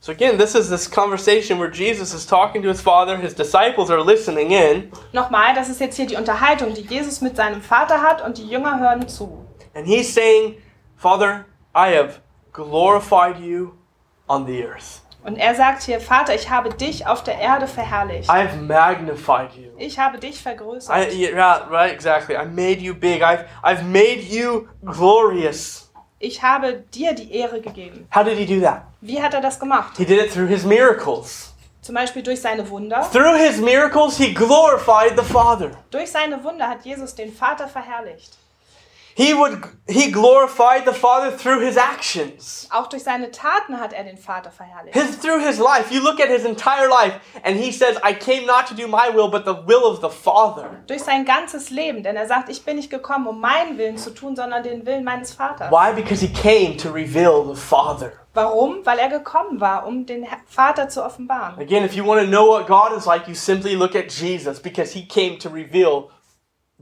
So, 0.00 0.12
again, 0.12 0.38
this 0.38 0.54
is 0.54 0.68
this 0.68 0.88
conversation 0.88 1.58
where 1.58 1.70
Jesus 1.70 2.14
is 2.14 2.24
talking 2.24 2.62
to 2.62 2.68
his 2.68 2.80
Father, 2.80 3.16
his 3.16 3.34
disciples 3.34 3.90
are 3.90 4.00
listening 4.02 4.52
in, 4.52 4.92
Nochmal, 5.12 5.54
das 5.54 5.68
ist 5.68 5.80
jetzt 5.80 5.96
hier 5.96 6.06
die 6.06 6.14
Unterhaltung, 6.16 6.72
die 6.72 6.82
Jesus 6.82 7.20
mit 7.20 7.36
seinem 7.36 7.60
Vater 7.60 8.00
hat 8.00 8.24
und 8.24 8.38
die 8.38 8.48
Jünger 8.48 8.78
hören 8.78 9.08
zu. 9.08 9.44
and 9.74 9.86
he's 9.86 10.12
saying, 10.12 10.56
Father, 10.96 11.46
I 11.74 11.90
have 11.96 12.20
glorified 12.52 13.38
you 13.40 13.72
on 14.28 14.46
the 14.46 14.62
earth. 14.64 15.02
Und 15.24 15.36
er 15.36 15.54
sagt 15.56 15.82
hier, 15.82 16.00
Vater, 16.00 16.32
ich 16.34 16.48
habe 16.48 16.70
dich 16.72 17.06
auf 17.06 17.24
der 17.24 17.38
Erde 17.38 17.66
verherrlicht. 17.66 18.30
I 18.30 18.44
have 18.46 18.56
magnified 18.56 19.52
you. 19.56 19.70
Ich 19.76 19.98
habe 19.98 20.18
dich 20.18 20.40
vergrößert. 20.40 21.12
I, 21.12 21.32
yeah, 21.32 21.66
right, 21.68 21.92
exactly. 21.92 22.36
I 22.36 22.44
made 22.46 22.80
you 22.80 22.94
big. 22.94 23.20
I've, 23.22 23.44
I've 23.64 23.82
made 23.82 24.20
you 24.22 24.68
glorious. 24.84 25.87
Ich 26.20 26.42
habe 26.42 26.84
dir 26.92 27.14
die 27.14 27.32
Ehre 27.32 27.60
gegeben. 27.60 28.08
How 28.14 28.24
did 28.24 28.36
he 28.36 28.46
do 28.46 28.60
that? 28.64 28.82
Wie 29.00 29.22
hat 29.22 29.34
er 29.34 29.40
das 29.40 29.60
gemacht? 29.60 29.96
He 29.96 30.04
did 30.04 30.20
it 30.20 30.32
through 30.32 30.48
his 30.48 30.64
miracles. 30.64 31.52
Zum 31.80 31.94
Beispiel 31.94 32.22
durch 32.22 32.40
seine 32.40 32.68
Wunder. 32.68 33.08
Through 33.12 33.36
his 33.36 33.58
miracles, 33.58 34.18
he 34.18 34.34
glorified 34.34 35.16
the 35.16 35.24
Father. 35.24 35.70
Durch 35.90 36.10
seine 36.10 36.42
Wunder 36.42 36.68
hat 36.68 36.84
Jesus 36.84 37.14
den 37.14 37.32
Vater 37.32 37.68
verherrlicht. 37.68 38.36
He 39.18 39.34
would 39.34 39.64
he 39.88 40.12
glorified 40.12 40.84
the 40.84 40.92
Father 40.92 41.36
through 41.36 41.58
his 41.66 41.76
actions. 41.76 42.68
Auch 42.70 42.86
durch 42.86 43.02
seine 43.02 43.32
Taten 43.32 43.80
hat 43.80 43.92
er 43.92 44.04
den 44.04 44.16
Vater 44.16 44.52
verherrlicht. 44.52 44.96
His 44.96 45.18
through 45.18 45.40
his 45.44 45.58
life. 45.58 45.92
You 45.92 46.00
look 46.00 46.20
at 46.20 46.28
his 46.28 46.44
entire 46.44 46.88
life 46.88 47.18
and 47.42 47.56
he 47.56 47.72
says, 47.72 47.96
I 48.04 48.14
came 48.14 48.46
not 48.46 48.68
to 48.68 48.74
do 48.74 48.86
my 48.86 49.12
will, 49.12 49.28
but 49.28 49.44
the 49.44 49.56
will 49.66 49.84
of 49.84 50.00
the 50.02 50.08
Father. 50.08 50.84
Durch 50.86 51.02
sein 51.02 51.24
ganzes 51.24 51.70
Leben, 51.70 52.04
denn 52.04 52.14
er 52.14 52.28
sagt, 52.28 52.48
ich 52.48 52.64
bin 52.64 52.76
nicht 52.76 52.90
gekommen, 52.90 53.26
um 53.26 53.40
meinen 53.40 53.76
Willen 53.76 53.98
zu 53.98 54.14
tun, 54.14 54.36
sondern 54.36 54.62
den 54.62 54.86
Willen 54.86 55.02
meines 55.02 55.32
Vaters. 55.32 55.72
Why? 55.72 55.92
Because 55.92 56.24
he 56.24 56.32
came 56.32 56.76
to 56.76 56.88
reveal 56.88 57.44
the 57.44 57.60
Father. 57.60 58.12
Warum? 58.34 58.86
Weil 58.86 59.00
er 59.00 59.08
gekommen 59.08 59.60
war, 59.60 59.84
um 59.84 60.06
den 60.06 60.28
Vater 60.46 60.88
zu 60.88 61.04
offenbaren. 61.04 61.60
Again, 61.60 61.84
if 61.84 61.94
you 61.94 62.06
want 62.06 62.20
to 62.20 62.26
know 62.28 62.46
what 62.46 62.68
God 62.68 62.96
is 62.96 63.04
like, 63.04 63.26
you 63.26 63.34
simply 63.34 63.74
look 63.74 63.96
at 63.96 64.12
Jesus 64.12 64.62
because 64.62 64.92
he 64.92 65.04
came 65.04 65.40
to 65.40 65.48
reveal 65.48 66.08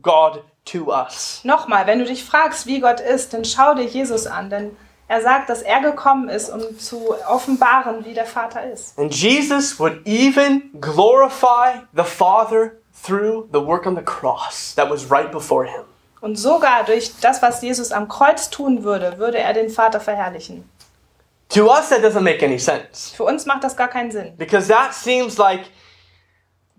God 0.03 0.43
to 0.67 0.93
us. 0.93 1.41
Nochmal, 1.45 1.87
wenn 1.87 1.99
du 1.99 2.05
dich 2.05 2.25
fragst, 2.25 2.67
wie 2.67 2.81
Gott 2.81 3.01
ist, 3.01 3.33
dann 3.33 3.45
schau 3.45 3.75
dir 3.75 3.85
Jesus 3.85 4.27
an, 4.27 4.51
denn 4.51 4.77
er 5.09 5.23
sagt, 5.23 5.49
dass 5.49 5.63
er 5.63 5.81
gekommen 5.81 6.29
ist, 6.29 6.51
um 6.51 6.79
zu 6.79 7.15
offenbaren, 7.29 8.05
wie 8.05 8.15
der 8.15 8.27
Vater 8.27 8.71
ist. 8.71 8.99
And 8.99 9.15
Jesus 9.15 9.79
would 9.79 10.05
even 10.07 10.71
glorify 10.81 11.81
the 11.95 12.03
Father 12.03 12.73
through 13.05 13.49
the 13.53 13.61
work 13.65 13.87
on 13.87 13.95
the 13.97 14.03
cross 14.03 14.75
that 14.75 14.91
was 14.91 15.11
right 15.11 15.31
before 15.31 15.65
him. 15.65 15.83
Und 16.21 16.37
sogar 16.37 16.83
durch 16.85 17.13
das, 17.21 17.41
was 17.43 17.63
Jesus 17.63 17.93
am 17.93 18.09
Kreuz 18.09 18.51
tun 18.51 18.83
würde, 18.83 19.19
würde 19.19 19.39
er 19.39 19.53
den 19.53 19.71
Vater 19.71 20.01
verherrlichen. 20.01 20.69
To 21.51 21.71
us, 21.71 21.91
that 21.91 22.03
doesn't 22.03 22.23
make 22.23 22.45
any 22.45 22.59
sense 22.59 23.15
Für 23.15 23.23
uns 23.23 23.47
macht 23.47 23.63
das 23.63 23.77
gar 23.77 23.87
keinen 23.87 24.11
Sinn. 24.11 24.35
because 24.37 24.67
that 24.67 24.93
seems 24.93 25.39
like 25.39 25.61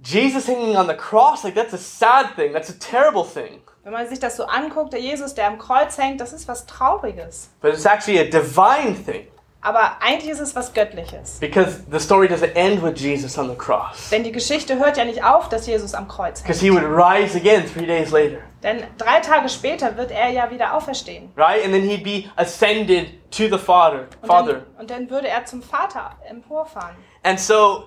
Jesus 0.04 0.48
hanging 0.48 0.76
on 0.76 0.88
the 0.88 0.94
cross, 0.94 1.44
like 1.44 1.56
that's 1.56 1.74
a 1.74 1.78
sad 1.78 2.36
thing, 2.36 2.52
that's 2.52 2.70
a 2.70 2.78
terrible 2.78 3.24
thing. 3.24 3.62
Wenn 3.88 3.94
man 3.94 4.10
sich 4.10 4.20
das 4.20 4.36
so 4.36 4.44
anguckt, 4.44 4.92
der 4.92 5.00
Jesus, 5.00 5.34
der 5.34 5.48
am 5.48 5.58
Kreuz 5.58 5.98
hängt, 5.98 6.20
das 6.20 6.34
ist 6.34 6.46
was 6.50 6.66
Trauriges. 6.66 7.50
But 7.62 7.72
it's 7.74 7.86
actually 7.86 8.20
a 8.20 8.26
divine 8.26 8.94
thing 9.02 9.28
Aber 9.62 10.02
eigentlich 10.02 10.30
ist 10.30 10.42
es 10.42 10.54
was 10.58 10.74
Göttliches. 10.74 11.40
because 11.40 11.84
the 11.90 11.98
story 11.98 12.28
doesn't 12.28 12.54
end 12.56 12.84
with 12.84 13.00
Jesus 13.00 13.38
on 13.38 13.48
the 13.50 13.56
cross. 13.56 14.10
Denn 14.10 14.26
die 14.26 14.34
Geschichte 14.34 14.78
hört 14.78 14.98
ja 14.98 15.06
nicht 15.06 15.24
auf, 15.24 15.48
dass 15.48 15.68
Jesus 15.68 15.94
am 15.94 16.10
Kreuz 16.10 16.42
Because 16.42 16.60
hängt. 16.60 16.74
he 16.74 16.82
would 16.82 16.84
rise 16.84 17.38
again 17.38 17.64
three 17.66 17.86
days 17.86 18.12
later, 18.12 18.40
Denn 18.62 18.84
drei 18.98 19.22
Tage 19.22 19.48
später 19.48 19.96
wird 19.96 20.12
er 20.12 20.32
ja 20.32 20.52
wieder 20.52 20.74
auferstehen. 20.74 21.32
right? 21.38 21.64
And 21.64 21.72
then 21.74 21.84
he'd 21.84 22.04
be 22.04 22.26
ascended 22.36 23.08
to 23.32 23.44
the 23.44 23.58
Father. 23.58 24.08
Und 24.22 24.28
Father. 24.28 24.54
dann, 24.54 24.66
und 24.80 24.90
dann 24.90 25.10
würde 25.10 25.30
er 25.30 25.46
zum 25.46 25.62
Vater 25.64 26.12
emporfahren. 26.30 26.98
And 27.24 27.40
so 27.40 27.86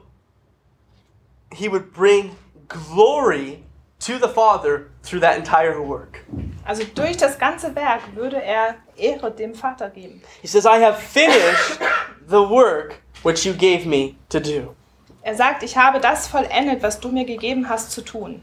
he 1.53 1.71
would 1.71 1.93
bring 1.93 2.35
glory 2.69 3.63
to 3.99 4.15
the 4.15 4.33
Father 4.33 4.87
through 5.03 5.21
that 5.21 5.37
entire 5.37 5.81
work. 5.81 6.25
Also 6.65 6.85
durch 6.95 7.17
das 7.17 7.39
ganze 7.39 7.75
Werk 7.75 8.15
würde 8.15 8.43
er 8.43 8.77
Ehre 8.97 9.31
dem 9.31 9.55
Vater 9.55 9.91
geben. 9.91 10.23
He 10.43 10.47
says, 10.47 10.65
I 10.65 10.83
have 10.83 10.99
finished 10.99 11.79
the 12.29 12.49
work 12.49 13.01
which 13.23 13.45
you 13.45 13.53
gave 13.53 13.87
me 13.87 14.17
to 14.29 14.41
do. 14.41 14.75
Er 15.23 15.35
sagt, 15.35 15.63
ich 15.63 15.77
habe 15.77 16.01
das 16.01 16.29
vollendet, 16.29 16.83
was 16.83 17.01
du 17.01 17.11
mir 17.11 17.25
gegeben 17.25 17.69
hast 17.69 17.93
zu 17.93 18.03
tun. 18.03 18.43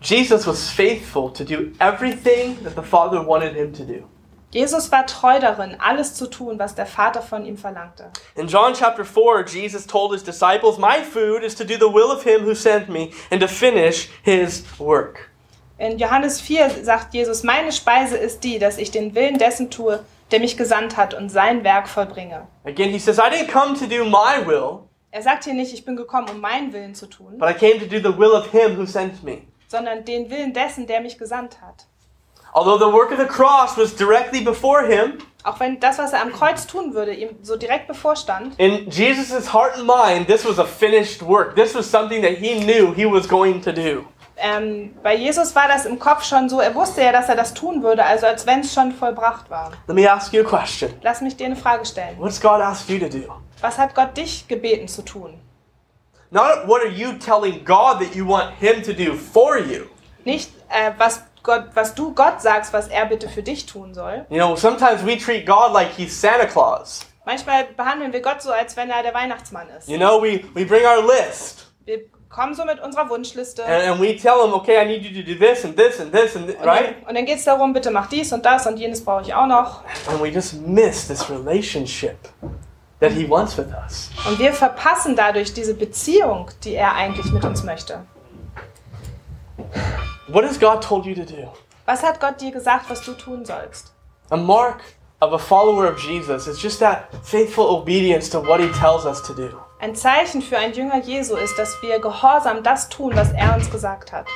Jesus 0.00 0.46
was 0.46 0.70
faithful 0.70 1.32
to 1.32 1.44
do 1.44 1.72
everything 1.80 2.56
that 2.62 2.76
the 2.76 2.82
Father 2.82 3.20
wanted 3.20 3.54
him 3.54 3.72
to 3.72 3.84
do. 3.84 4.04
Jesus 4.50 4.90
war 4.90 5.04
treu 5.06 5.38
darin, 5.40 5.76
alles 5.78 6.14
zu 6.14 6.26
tun, 6.26 6.58
was 6.58 6.74
der 6.74 6.86
Vater 6.86 7.20
von 7.20 7.44
ihm 7.44 7.58
verlangte. 7.58 8.10
In 8.34 8.48
John 8.48 8.72
chapter 8.72 9.04
4, 9.04 9.44
Jesus 9.46 9.86
told 9.86 10.12
his 10.12 10.24
disciples, 10.24 10.78
My 10.78 11.02
food 11.02 11.42
is 11.42 11.54
to 11.56 11.64
do 11.64 11.74
the 11.74 11.92
will 11.92 12.10
of 12.10 12.22
him 12.24 12.46
who 12.46 12.54
sent 12.54 12.88
me 12.88 13.10
and 13.30 13.42
to 13.42 13.48
finish 13.48 14.08
his 14.22 14.64
work. 14.78 15.28
In 15.76 15.98
Johannes 15.98 16.40
4 16.40 16.82
sagt 16.82 17.12
Jesus, 17.12 17.42
meine 17.42 17.72
Speise 17.72 18.16
ist 18.16 18.42
die, 18.42 18.58
dass 18.58 18.78
ich 18.78 18.90
den 18.90 19.14
Willen 19.14 19.36
dessen 19.38 19.70
tue, 19.70 20.02
der 20.30 20.40
mich 20.40 20.56
gesandt 20.56 20.96
hat 20.96 21.12
und 21.14 21.28
sein 21.28 21.62
Werk 21.62 21.86
vollbringe. 21.86 22.48
Again, 22.64 22.90
he 22.90 22.98
says, 22.98 23.18
I 23.18 23.30
didn't 23.30 23.48
come 23.52 23.74
to 23.78 23.86
do 23.86 24.04
my 24.04 24.44
will, 24.46 24.80
Er 25.10 25.22
sagt 25.22 25.44
hier 25.44 25.54
nicht, 25.54 25.72
ich 25.72 25.84
bin 25.84 25.96
gekommen, 25.96 26.28
um 26.30 26.40
meinen 26.40 26.72
Willen 26.72 26.94
zu 26.94 27.06
tun, 27.06 27.38
but 27.38 27.48
I 27.48 27.54
came 27.54 27.78
to 27.78 27.86
do 27.86 27.98
the 27.98 28.16
will 28.18 28.32
of 28.32 28.50
him 28.50 28.76
who 28.78 28.86
sent 28.86 29.22
me. 29.22 29.42
sondern 29.68 30.04
den 30.04 30.30
Willen 30.30 30.52
dessen, 30.54 30.86
der 30.86 31.00
mich 31.02 31.16
gesandt 31.18 31.60
hat. 31.62 31.86
Although 32.52 32.78
the 32.78 32.92
work 32.92 33.10
of 33.12 33.18
the 33.18 33.26
cross 33.26 33.76
was 33.76 33.94
directly 33.94 34.40
before 34.40 34.86
him, 34.86 35.18
Auch 35.44 35.60
wenn 35.60 35.78
das, 35.80 35.98
was 35.98 36.12
er 36.12 36.20
am 36.20 36.32
Kreuz 36.32 36.66
tun 36.66 36.94
würde, 36.94 37.14
ihm 37.14 37.30
so 37.42 37.56
direkt 37.56 37.86
bevorstand, 37.86 38.54
in 38.58 38.90
Jesus' 38.90 39.52
heart 39.52 39.76
and 39.76 39.86
mind, 39.86 40.26
this 40.26 40.44
was 40.44 40.58
a 40.58 40.64
finished 40.64 41.22
work. 41.22 41.54
This 41.54 41.74
was 41.74 41.90
something 41.90 42.22
that 42.22 42.38
he 42.38 42.58
knew 42.60 42.92
he 42.92 43.06
was 43.06 43.28
going 43.28 43.62
to 43.62 43.72
do. 43.72 44.04
ähm, 44.40 44.94
bei 45.02 45.16
Jesus 45.16 45.54
war 45.56 45.68
das 45.68 45.84
im 45.84 45.98
Kopf 45.98 46.24
schon 46.24 46.48
so, 46.48 46.60
er 46.60 46.74
wusste 46.74 47.02
ja, 47.02 47.12
dass 47.12 47.28
er 47.28 47.34
das 47.36 47.54
tun 47.54 47.82
würde, 47.82 48.04
also 48.04 48.26
als 48.26 48.46
wenn 48.46 48.60
es 48.60 48.72
schon 48.72 48.92
vollbracht 48.92 49.50
war. 49.50 49.72
Let 49.86 49.96
me 49.96 50.10
ask 50.10 50.32
you 50.32 50.42
a 50.42 50.44
question. 50.44 50.92
Lass 51.02 51.20
mich 51.20 51.36
dir 51.36 51.46
eine 51.46 51.56
Frage 51.56 51.84
stellen. 51.84 52.16
What's 52.18 52.40
God 52.40 52.60
asked 52.60 52.88
you 52.88 52.98
to 52.98 53.08
do? 53.08 53.24
Was 53.60 53.78
hat 53.78 53.94
Gott 53.94 54.16
dich 54.16 54.46
gebeten 54.46 54.86
zu 54.88 55.02
tun? 55.02 55.40
Not 56.30 56.66
what 56.66 56.82
are 56.82 56.90
you 56.90 57.12
telling 57.14 57.64
God 57.64 58.00
that 58.00 58.14
you 58.14 58.26
want 58.28 58.52
him 58.60 58.82
to 58.82 58.92
do 58.92 59.14
for 59.14 59.58
you? 59.58 59.86
Nicht, 60.24 60.50
äh, 60.68 60.92
was, 60.98 61.22
Gott, 61.42 61.64
was 61.74 61.94
du 61.94 62.14
Gott 62.14 62.40
sagst, 62.40 62.72
was 62.72 62.88
er 62.88 63.06
bitte 63.06 63.28
für 63.28 63.42
dich 63.42 63.66
tun 63.66 63.94
soll. 63.94 64.26
You 64.30 64.38
know, 64.38 64.56
sometimes 64.56 65.04
we 65.04 65.16
treat 65.18 65.46
God 65.46 65.72
like 65.72 65.90
he's 65.96 66.18
Santa 66.20 66.46
Claus. 66.46 67.00
Manchmal 67.24 67.64
behandeln 67.76 68.12
wir 68.12 68.22
Gott 68.22 68.40
so, 68.42 68.50
als 68.52 68.76
wenn 68.76 68.90
er 68.90 69.02
der 69.02 69.12
Weihnachtsmann 69.14 69.68
ist. 69.76 69.88
You 69.88 69.98
know, 69.98 70.22
we, 70.22 70.40
we 70.54 70.64
bring 70.64 70.84
our 70.84 71.02
list 71.06 71.66
Wir 71.84 72.00
kommen 72.30 72.54
so 72.54 72.64
mit 72.64 72.80
unserer 72.80 73.08
Wunschliste. 73.10 73.64
and, 73.64 73.82
and 73.84 74.00
we 74.00 74.16
tell 74.16 74.42
him, 74.44 74.52
okay, 74.54 74.82
I 74.82 74.86
need 74.86 75.02
you 75.02 75.22
to 75.22 75.26
do 75.26 75.38
this 75.38 75.64
and 75.64 75.76
this 75.76 76.00
and 76.00 76.12
this 76.12 76.36
and 76.36 76.46
this, 76.46 76.56
Und 76.56 76.64
right? 76.66 76.96
dann, 77.00 77.08
und 77.08 77.14
dann 77.16 77.24
geht 77.26 77.36
es 77.38 77.44
darum, 77.44 77.72
bitte 77.72 77.90
mach 77.90 78.08
dies 78.08 78.32
und 78.32 78.44
das 78.46 78.66
und 78.66 78.78
jenes 78.78 79.04
brauche 79.04 79.22
ich 79.22 79.34
auch 79.34 79.46
noch. 79.46 79.82
And 80.10 80.22
we 80.22 80.28
just 80.28 80.54
miss 80.60 81.06
this 81.08 81.28
relationship 81.30 82.16
that 83.00 83.12
he 83.12 83.28
wants 83.28 83.56
with 83.58 83.66
us. 83.84 84.10
Und 84.28 84.38
wir 84.38 84.52
verpassen 84.52 85.14
dadurch 85.16 85.52
diese 85.54 85.74
Beziehung, 85.74 86.50
die 86.64 86.74
er 86.74 86.94
eigentlich 86.94 87.30
mit 87.32 87.44
uns 87.44 87.62
möchte. 87.62 88.04
What 90.28 90.44
has 90.44 90.58
God 90.58 90.82
told 90.82 91.06
you 91.06 91.14
to 91.14 91.24
do? 91.24 91.48
Was 91.86 92.02
hat 92.02 92.20
Gott 92.20 92.40
dir 92.40 92.50
gesagt, 92.52 92.90
was 92.90 93.00
du 93.02 93.14
tun 93.14 93.44
sollst? 93.44 93.92
And 94.30 94.44
Mark 94.44 94.82
of 95.20 95.32
a 95.32 95.38
follower 95.38 95.86
of 95.86 95.98
Jesus 95.98 96.46
is 96.46 96.60
just 96.60 96.80
that 96.80 97.08
faithful 97.24 97.64
obedience 97.64 98.28
to 98.30 98.40
what 98.40 98.60
he 98.60 98.68
tells 98.78 99.06
us 99.06 99.20
to 99.22 99.34
do. 99.34 99.58
Ein 99.80 99.94
Zeichen 99.94 100.42
für 100.42 100.58
ein 100.58 100.72
Jünger 100.72 101.00
Jesu 101.02 101.36
ist, 101.36 101.56
dass 101.58 101.80
wir 101.82 101.98
gehorsam 101.98 102.62
das 102.62 102.88
tun, 102.88 103.14
was 103.14 103.32
er 103.32 103.54
uns 103.54 103.70
gesagt 103.70 104.12
hat. 104.12 104.26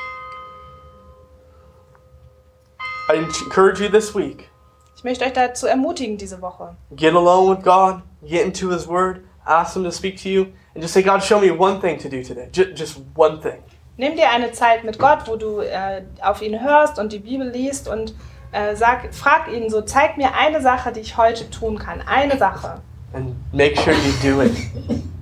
I 3.11 3.16
encourage 3.16 3.80
you 3.80 3.88
this 3.88 4.14
week 4.14 4.48
Ich 4.96 5.04
möchte 5.04 5.24
euch 5.24 5.32
dazu 5.32 5.66
ermutigen 5.66 6.16
diese 6.16 6.40
Woche. 6.40 6.76
get 6.94 7.14
alone 7.14 7.50
with 7.50 7.62
God, 7.64 8.02
get 8.24 8.46
into 8.46 8.70
his 8.70 8.87
word, 8.87 9.24
ask 9.44 9.74
him 9.74 9.82
to 9.85 9.90
speak 9.90 10.16
to 10.22 10.28
you, 10.28 10.46
and 10.74 10.82
just 10.82 10.94
say, 10.94 11.02
God, 11.02 11.22
show 11.22 11.40
me 11.40 11.50
one 11.50 11.80
thing 11.80 11.98
to 11.98 12.08
do 12.08 12.22
today. 12.22 12.48
Just, 12.52 12.76
just 12.76 13.00
one 13.16 13.40
thing. 13.40 13.62
Nimm 13.96 14.16
dir 14.16 14.31
eine 14.31 14.52
Zeit 14.52 14.85
mit 14.85 14.98
Gott, 14.98 15.20
wo 15.26 15.37
du 15.37 15.61
äh, 15.61 16.02
auf 16.22 16.40
ihn 16.42 16.62
hörst 16.62 16.98
und 16.98 17.12
die 17.12 17.18
Bibel 17.18 17.48
liest 17.48 17.88
und 17.88 18.14
äh, 18.52 18.74
sag, 18.74 19.12
frag 19.14 19.48
ihn 19.52 19.68
so, 19.70 19.83
zeig 19.83 20.16
mir 20.16 20.35
eine 20.35 20.61
Sache, 20.61 20.92
die 20.92 21.00
ich 21.00 21.16
heute 21.16 21.50
tun 21.50 21.78
kann. 21.78 22.00
Eine 22.07 22.38
Sache. 22.38 22.81
And 23.12 23.35
make 23.52 23.76
sure 23.81 23.94
you 23.94 24.12
do 24.22 24.42
it. 24.42 24.57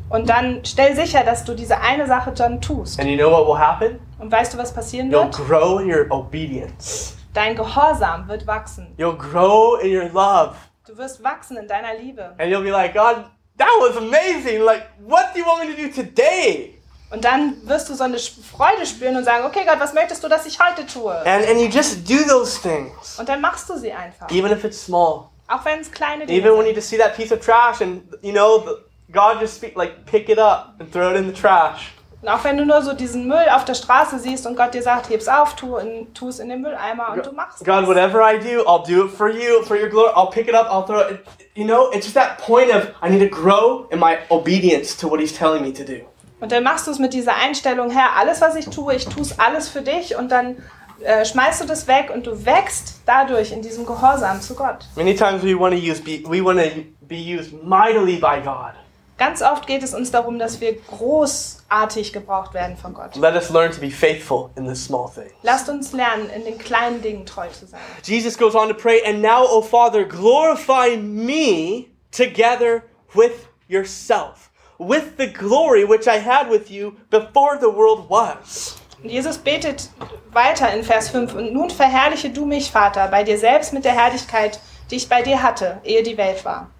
Und 0.08 0.28
dann 0.28 0.60
stell 0.64 0.94
sicher, 0.94 1.22
dass 1.24 1.44
du 1.44 1.54
diese 1.54 1.80
eine 1.80 2.06
Sache 2.06 2.32
dann 2.32 2.60
tust. 2.60 2.98
And 3.00 3.08
you 3.08 3.16
know 3.16 3.30
what 3.30 3.46
will 3.46 3.58
happen? 3.58 3.98
Und 4.18 4.30
weißt 4.30 4.54
du, 4.54 4.58
was 4.58 4.72
passieren 4.72 5.10
You'll 5.10 5.24
wird? 5.24 5.36
grow 5.48 5.80
in 5.80 5.92
your 5.92 6.06
obedience. 6.10 7.16
Dein 7.32 7.54
Gehorsam 7.54 8.26
wird 8.28 8.46
wachsen. 8.46 8.94
You'll 8.98 9.16
grow 9.16 9.76
in 9.80 9.96
your 9.96 10.08
love. 10.12 10.54
Du 10.86 10.96
wirst 10.96 11.22
wachsen 11.22 11.56
in 11.56 11.68
deiner 11.68 11.94
Liebe. 11.94 12.34
And 12.38 12.50
you'll 12.50 12.62
be 12.64 12.70
like, 12.70 12.94
God, 12.94 13.24
that 13.58 13.68
was 13.80 13.96
amazing. 13.96 14.62
Like, 14.64 14.86
what 15.06 15.26
do 15.32 15.40
you 15.40 15.46
want 15.46 15.64
me 15.68 15.74
to 15.74 15.80
do 15.80 15.92
today? 15.92 16.79
Und 17.10 17.24
dann 17.24 17.56
wirst 17.64 17.88
du 17.88 17.94
so 17.94 18.04
eine 18.04 18.18
Freude 18.18 18.86
spüren 18.86 19.16
und 19.16 19.24
sagen, 19.24 19.44
okay 19.44 19.64
Gott, 19.66 19.80
was 19.80 19.92
möchtest 19.94 20.22
du, 20.22 20.28
dass 20.28 20.46
ich 20.46 20.58
heute 20.60 20.86
tue? 20.86 21.12
And, 21.26 21.44
and 21.48 21.58
you 21.58 21.66
just 21.66 22.08
do 22.08 22.22
those 22.28 22.60
things, 22.60 23.18
Und 23.18 23.28
dann 23.28 23.40
machst 23.40 23.68
du 23.68 23.76
sie 23.76 23.92
einfach. 23.92 24.30
even 24.30 24.52
if 24.52 24.62
it's 24.64 24.84
small. 24.84 25.24
Auch 25.48 25.64
wenn 25.64 25.80
es 25.80 25.90
kleine 25.90 26.26
Dinge 26.26 26.38
Even 26.38 26.56
when 26.56 26.66
you 26.66 26.72
just 26.72 26.88
see 26.88 26.96
that 26.98 27.16
piece 27.16 27.32
of 27.32 27.40
trash 27.40 27.80
and, 27.80 28.02
you 28.22 28.32
know, 28.32 28.64
God 29.10 29.40
just 29.40 29.56
speak, 29.56 29.74
like, 29.76 30.06
pick 30.06 30.28
it 30.28 30.38
up 30.38 30.74
and 30.78 30.92
throw 30.92 31.10
it 31.10 31.16
in 31.16 31.26
the 31.26 31.32
trash. 31.32 31.90
Und 32.22 32.28
auch 32.28 32.44
wenn 32.44 32.56
du 32.58 32.64
nur 32.66 32.82
so 32.82 32.92
diesen 32.92 33.26
Müll 33.26 33.48
auf 33.50 33.64
der 33.64 33.74
Straße 33.74 34.18
siehst 34.18 34.46
und 34.46 34.54
Gott 34.54 34.74
dir 34.74 34.82
sagt, 34.82 35.08
heb's 35.08 35.26
auf, 35.26 35.56
tu, 35.56 35.78
in, 35.78 36.12
tu 36.14 36.28
es 36.28 36.38
in 36.38 36.50
den 36.50 36.60
Mülleimer 36.60 37.12
und 37.14 37.24
du 37.26 37.32
machst 37.32 37.64
God, 37.64 37.82
es. 37.82 37.88
whatever 37.88 38.20
I 38.20 38.38
do, 38.38 38.60
I'll 38.68 38.86
do 38.86 39.06
it 39.06 39.10
for 39.10 39.28
you, 39.30 39.62
for 39.64 39.74
your 39.76 39.88
glory. 39.88 40.12
I'll 40.14 40.30
pick 40.30 40.46
it 40.46 40.54
up, 40.54 40.66
I'll 40.70 40.84
throw 40.86 41.00
it. 41.00 41.20
You 41.54 41.64
know, 41.64 41.90
it's 41.92 42.04
just 42.04 42.14
that 42.14 42.38
point 42.38 42.70
of 42.72 42.90
I 43.02 43.08
need 43.08 43.20
to 43.20 43.28
grow 43.34 43.88
in 43.90 43.98
my 43.98 44.18
obedience 44.30 44.94
to 44.98 45.08
what 45.08 45.18
He's 45.18 45.32
telling 45.32 45.62
me 45.62 45.72
to 45.72 45.84
do. 45.84 46.04
Und 46.40 46.52
dann 46.52 46.62
machst 46.62 46.86
du 46.86 46.90
es 46.90 46.98
mit 46.98 47.12
dieser 47.12 47.36
Einstellung, 47.36 47.90
Herr, 47.90 48.16
alles 48.16 48.40
was 48.40 48.56
ich 48.56 48.68
tue, 48.68 48.94
ich 48.94 49.06
tue 49.06 49.22
es 49.22 49.38
alles 49.38 49.68
für 49.68 49.82
dich 49.82 50.16
und 50.16 50.30
dann 50.30 50.56
äh, 51.02 51.24
schmeißt 51.24 51.62
du 51.62 51.66
das 51.66 51.86
weg 51.86 52.10
und 52.12 52.26
du 52.26 52.44
wächst 52.44 53.00
dadurch 53.06 53.52
in 53.52 53.62
diesem 53.62 53.86
Gehorsam 53.86 54.40
zu 54.40 54.54
Gott. 54.54 54.86
Many 54.96 55.14
times 55.14 55.42
we 55.42 55.58
want 55.58 55.74
to 55.74 55.80
use, 55.80 56.00
be, 56.00 56.22
we 56.26 56.42
want 56.44 56.58
to 56.58 56.82
be 57.06 57.16
used 57.16 57.52
mightily 57.62 58.16
by 58.16 58.40
God. 58.42 58.74
Ganz 59.20 59.42
oft 59.42 59.66
geht 59.66 59.82
es 59.82 59.92
uns 59.92 60.10
darum, 60.10 60.38
dass 60.38 60.62
wir 60.62 60.74
großartig 60.80 62.14
gebraucht 62.14 62.54
werden 62.54 62.78
von 62.78 62.94
Gott. 62.94 63.16
Let 63.16 63.34
us 63.34 63.50
learn 63.50 63.70
to 63.70 63.78
be 63.78 63.90
faithful 63.90 64.48
in 64.56 64.66
the 64.66 64.74
small 64.74 65.10
things. 65.10 65.32
Lasst 65.42 65.68
uns 65.68 65.92
lernen, 65.92 66.30
in 66.34 66.44
den 66.44 66.56
kleinen 66.56 67.02
Dingen 67.02 67.26
treu 67.26 67.46
zu 67.48 67.66
sein. 67.66 67.80
Jesus 68.02 68.38
goes 68.38 68.54
on 68.54 68.68
to 68.68 68.74
pray, 68.74 69.02
and 69.06 69.20
now, 69.20 69.44
O 69.46 69.60
Father, 69.60 70.04
glorify 70.04 70.96
me 70.96 71.88
together 72.10 72.84
with 73.14 73.46
yourself, 73.68 74.49
with 74.80 75.18
the 75.18 75.26
glory 75.26 75.84
which 75.84 76.08
I 76.08 76.18
had 76.18 76.48
with 76.48 76.70
you 76.70 76.96
before 77.10 77.58
the 77.58 77.68
world 77.68 78.08
was. 78.08 78.80
Jesus 79.04 79.36
betet 79.38 79.90
weiter 80.32 80.68
in 80.72 80.82
Vers 80.82 81.10
5. 81.10 81.34
Und 81.34 81.52
nun 81.52 81.70
verherrliche 81.70 82.30
du 82.30 82.46
mich, 82.46 82.70
Vater, 82.70 83.08
bei 83.08 83.22
dir 83.22 83.38
selbst 83.38 83.72
mit 83.72 83.84
der 83.84 83.92
Herrlichkeit, 83.92 84.58
die 84.90 84.96
ich 84.96 85.08
bei 85.08 85.22
dir 85.22 85.42
hatte, 85.42 85.80
ehe 85.84 86.02
die 86.02 86.16
Welt 86.16 86.44
war. 86.44 86.70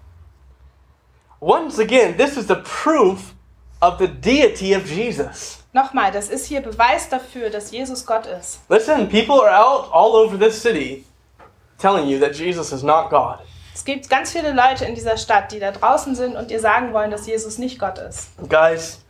Once 1.39 1.79
again, 1.79 2.17
this 2.17 2.37
is 2.37 2.47
the 2.47 2.57
proof 2.63 3.33
of 3.81 3.97
the 3.99 4.07
deity 4.07 4.75
of 4.75 4.85
Jesus. 4.85 5.63
Nochmal, 5.73 6.11
das 6.11 6.29
ist 6.29 6.45
hier 6.47 6.61
Beweis 6.61 7.07
dafür, 7.09 7.49
dass 7.49 7.71
Jesus 7.71 8.05
Gott 8.05 8.25
ist. 8.25 8.59
Listen, 8.69 9.07
people 9.07 9.41
are 9.41 9.55
out 9.55 9.89
all 9.91 10.15
over 10.15 10.37
this 10.37 10.61
city 10.61 11.05
telling 11.77 12.07
you 12.07 12.19
that 12.19 12.35
Jesus 12.35 12.71
is 12.71 12.83
not 12.83 13.09
God. 13.09 13.39
Es 13.73 13.85
gibt 13.85 14.09
ganz 14.09 14.31
viele 14.31 14.51
Leute 14.53 14.85
in 14.85 14.95
dieser 14.95 15.17
Stadt, 15.17 15.51
die 15.51 15.59
da 15.59 15.71
draußen 15.71 16.15
sind 16.15 16.35
und 16.35 16.51
dir 16.51 16.59
sagen 16.59 16.93
wollen, 16.93 17.11
dass 17.11 17.25
Jesus 17.25 17.57
nicht 17.57 17.79
Gott 17.79 17.97
ist. 17.97 18.29
Guys, 18.49 19.01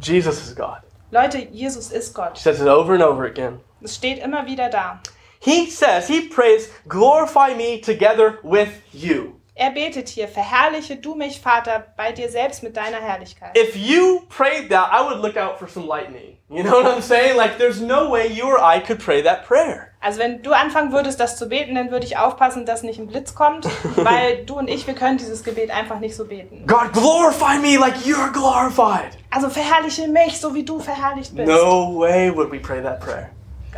Jesus 0.00 0.38
is 0.46 0.54
God. 0.54 0.78
Leute, 1.10 1.38
Jesus 1.38 1.90
ist 1.90 2.08
He 2.08 2.14
Gott. 2.14 2.36
says 2.38 2.60
it 2.60 2.66
over 2.68 2.94
and 2.94 3.02
over 3.02 3.24
again. 3.24 3.60
Es 3.82 3.94
steht 3.96 4.18
immer 4.22 4.46
wieder 4.46 4.68
da. 4.68 5.00
He 5.40 5.70
says, 5.70 6.06
he 6.08 6.28
prays, 6.28 6.70
glorify 6.88 7.54
me 7.54 7.78
together 7.80 8.38
with 8.42 8.70
you. 8.92 9.34
Er 9.56 9.70
betet 9.70 10.08
hier, 10.08 10.26
verherrliche 10.26 10.96
du 10.96 11.14
mich, 11.14 11.38
Vater, 11.40 11.84
bei 11.96 12.10
dir 12.12 12.28
selbst 12.28 12.62
mit 12.62 12.76
deiner 12.76 12.96
Herrlichkeit. 12.96 13.56
If 13.56 13.76
you 13.76 14.22
prayed 14.28 14.70
that, 14.70 14.90
I 14.92 15.04
would 15.06 15.22
look 15.22 15.36
out 15.36 15.58
for 15.58 15.68
some 15.68 15.86
lightning. 15.86 16.38
You 16.48 16.64
know 16.64 16.82
what 16.82 16.86
I'm 16.86 17.02
saying? 17.02 17.36
Like, 17.36 17.58
there's 17.58 17.80
no 17.80 18.10
way 18.10 18.26
you 18.26 18.46
or 18.46 18.58
I 18.58 18.80
could 18.80 18.98
pray 18.98 19.22
that 19.22 19.46
prayer. 19.46 19.93
Also 20.04 20.18
wenn 20.18 20.42
du 20.42 20.52
anfangen 20.52 20.92
würdest, 20.92 21.18
das 21.18 21.38
zu 21.38 21.48
beten, 21.48 21.74
dann 21.74 21.90
würde 21.90 22.04
ich 22.04 22.18
aufpassen, 22.18 22.66
dass 22.66 22.82
nicht 22.82 22.98
ein 22.98 23.06
Blitz 23.06 23.34
kommt, 23.34 23.66
weil 23.96 24.44
du 24.44 24.58
und 24.58 24.68
ich, 24.68 24.86
wir 24.86 24.92
können 24.92 25.16
dieses 25.16 25.42
Gebet 25.42 25.70
einfach 25.70 25.98
nicht 25.98 26.14
so 26.14 26.26
beten. 26.26 26.66
God, 26.66 26.92
glorify 26.92 27.58
me 27.58 27.78
like 27.78 27.94
you're 28.04 28.30
glorified. 28.30 29.16
Also 29.30 29.48
verherrliche 29.48 30.06
mich, 30.08 30.38
so 30.38 30.54
wie 30.54 30.62
du 30.62 30.78
verherrlicht 30.78 31.34
bist. 31.34 31.48
No 31.48 31.98
way 31.98 32.30
would 32.36 32.52
we 32.52 32.58
pray 32.58 32.82
that 32.82 33.00
prayer. 33.00 33.30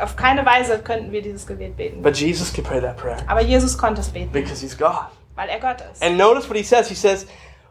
Auf 0.02 0.16
keine 0.16 0.44
Weise 0.44 0.80
könnten 0.80 1.12
wir 1.12 1.22
dieses 1.22 1.46
Gebet 1.46 1.76
beten. 1.76 2.02
But 2.02 2.16
Jesus 2.16 2.52
could 2.52 2.66
pray 2.66 2.80
that 2.80 2.96
prayer 2.96 3.18
Aber 3.28 3.42
Jesus 3.42 3.78
konnte 3.78 4.00
es 4.00 4.08
beten, 4.08 4.32
because 4.32 4.60
he's 4.60 4.76
God. 4.76 5.06
weil 5.36 5.48
er 5.48 5.60
Gott 5.60 5.76
ist. 5.92 6.02
And 6.02 6.18
notice 6.18 6.48
what 6.48 6.56
he 6.56 6.64
says. 6.64 6.88
He 6.88 6.96
says, 6.96 7.28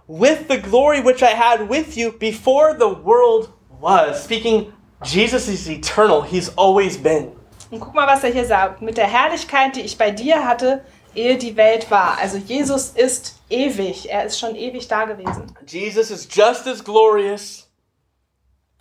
with 0.07 0.47
the 0.47 0.61
glory 0.61 1.03
which 1.03 1.21
I 1.21 1.35
had 1.35 1.69
with 1.69 1.97
you 1.97 2.13
before 2.13 2.73
the 2.73 2.87
world 3.03 3.49
was. 3.81 4.23
Speaking, 4.23 4.71
Jesus 5.03 5.49
is 5.49 5.69
eternal. 5.69 6.21
He's 6.21 6.53
always 6.55 6.97
been. 6.97 7.34
Und 7.71 7.79
guck 7.79 7.93
mal, 7.93 8.07
was 8.07 8.23
er 8.23 8.31
hier 8.31 8.45
sagt. 8.45 8.81
Mit 8.81 8.97
der 8.97 9.07
Herrlichkeit, 9.07 9.75
die 9.75 9.81
ich 9.81 9.97
bei 9.97 10.11
dir 10.11 10.45
hatte, 10.45 10.83
ehe 11.15 11.37
die 11.37 11.55
Welt 11.55 11.89
war. 11.89 12.17
Also 12.19 12.37
Jesus 12.37 12.89
ist 12.89 13.39
ewig. 13.49 14.09
Er 14.09 14.25
ist 14.25 14.39
schon 14.39 14.55
ewig 14.55 14.87
da 14.87 15.05
gewesen. 15.05 15.55
Jesus 15.67 16.11
is 16.11 16.27
just 16.29 16.67
as 16.67 16.83
glorious, 16.83 17.67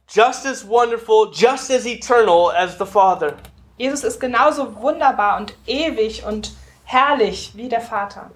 just 0.09 0.47
as 0.47 0.66
wonderful, 0.68 1.31
just 1.33 1.70
as 1.70 1.87
eternal 1.87 2.51
as 2.51 2.77
the 2.79 2.87
Father. 2.87 3.35
Jesus 3.79 4.05
ist 4.05 4.20
genauso 4.20 4.81
wunderbar 4.81 5.38
und 5.38 5.55
ewig 5.66 6.25
und 6.25 6.53
herrlich 6.85 7.53
wie 7.55 7.68
der 7.68 7.81
Vater. 7.81 8.31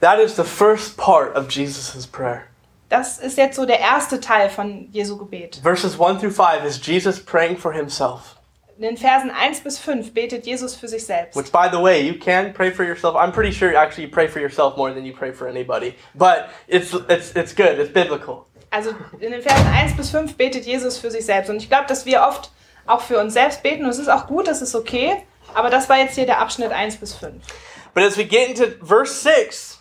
That 0.00 0.18
is 0.18 0.36
the 0.36 0.44
first 0.44 0.96
part 0.96 1.36
of 1.36 1.50
Jesus' 1.50 2.06
prayer. 2.06 2.44
Das 2.88 3.18
ist 3.18 3.36
jetzt 3.36 3.56
so 3.56 3.66
der 3.66 3.80
erste 3.80 4.20
Teil 4.20 4.48
von 4.48 4.88
Jesu 4.92 5.16
Gebet. 5.16 5.60
Verses 5.62 5.98
1 5.98 6.20
through 6.20 6.34
5 6.34 6.64
is 6.64 6.80
Jesus 6.80 7.18
praying 7.18 7.56
for 7.56 7.72
himself. 7.72 8.36
In 8.78 8.82
den 8.82 8.96
Versen 8.98 9.30
1 9.30 9.60
bis 9.60 9.78
5 9.78 10.12
betet 10.12 10.44
Jesus 10.44 10.74
für 10.74 10.86
sich 10.86 11.06
selbst. 11.06 11.34
Which, 11.34 11.50
by 11.50 11.68
the 11.72 11.82
way, 11.82 12.02
you 12.02 12.18
can 12.18 12.52
pray 12.52 12.70
for 12.70 12.84
yourself. 12.84 13.14
I'm 13.14 13.32
pretty 13.32 13.50
sure 13.50 13.74
actually 13.74 14.04
you 14.04 14.10
pray 14.10 14.28
for 14.28 14.38
yourself 14.38 14.76
more 14.76 14.92
than 14.92 15.06
you 15.06 15.14
pray 15.14 15.32
for 15.32 15.48
anybody. 15.48 15.94
But 16.14 16.50
it's, 16.68 16.92
it's, 17.08 17.32
it's 17.34 17.54
good, 17.54 17.78
it's 17.78 17.90
biblical. 17.90 18.46
Also 18.70 18.90
in 19.18 19.32
den 19.32 19.40
Versen 19.40 19.66
1 19.66 19.96
bis 19.96 20.10
5 20.10 20.36
betet 20.36 20.66
Jesus 20.66 20.98
für 20.98 21.10
sich 21.10 21.24
selbst. 21.24 21.48
Und 21.48 21.56
ich 21.56 21.70
glaube, 21.70 21.86
dass 21.88 22.04
wir 22.04 22.20
oft 22.20 22.50
auch 22.86 23.00
für 23.00 23.18
uns 23.18 23.32
selbst 23.32 23.62
beten. 23.62 23.84
Und 23.84 23.90
es 23.90 23.98
ist 23.98 24.08
auch 24.08 24.26
gut, 24.26 24.46
das 24.46 24.60
ist 24.60 24.74
okay. 24.74 25.22
Aber 25.54 25.70
das 25.70 25.88
war 25.88 25.96
jetzt 25.96 26.14
hier 26.14 26.26
der 26.26 26.40
Abschnitt 26.40 26.70
1 26.70 26.98
bis 26.98 27.14
5. 27.14 27.42
But 27.94 28.04
as 28.04 28.18
we 28.18 28.26
get 28.26 28.50
into 28.50 28.84
verse 28.84 29.14
6 29.22 29.80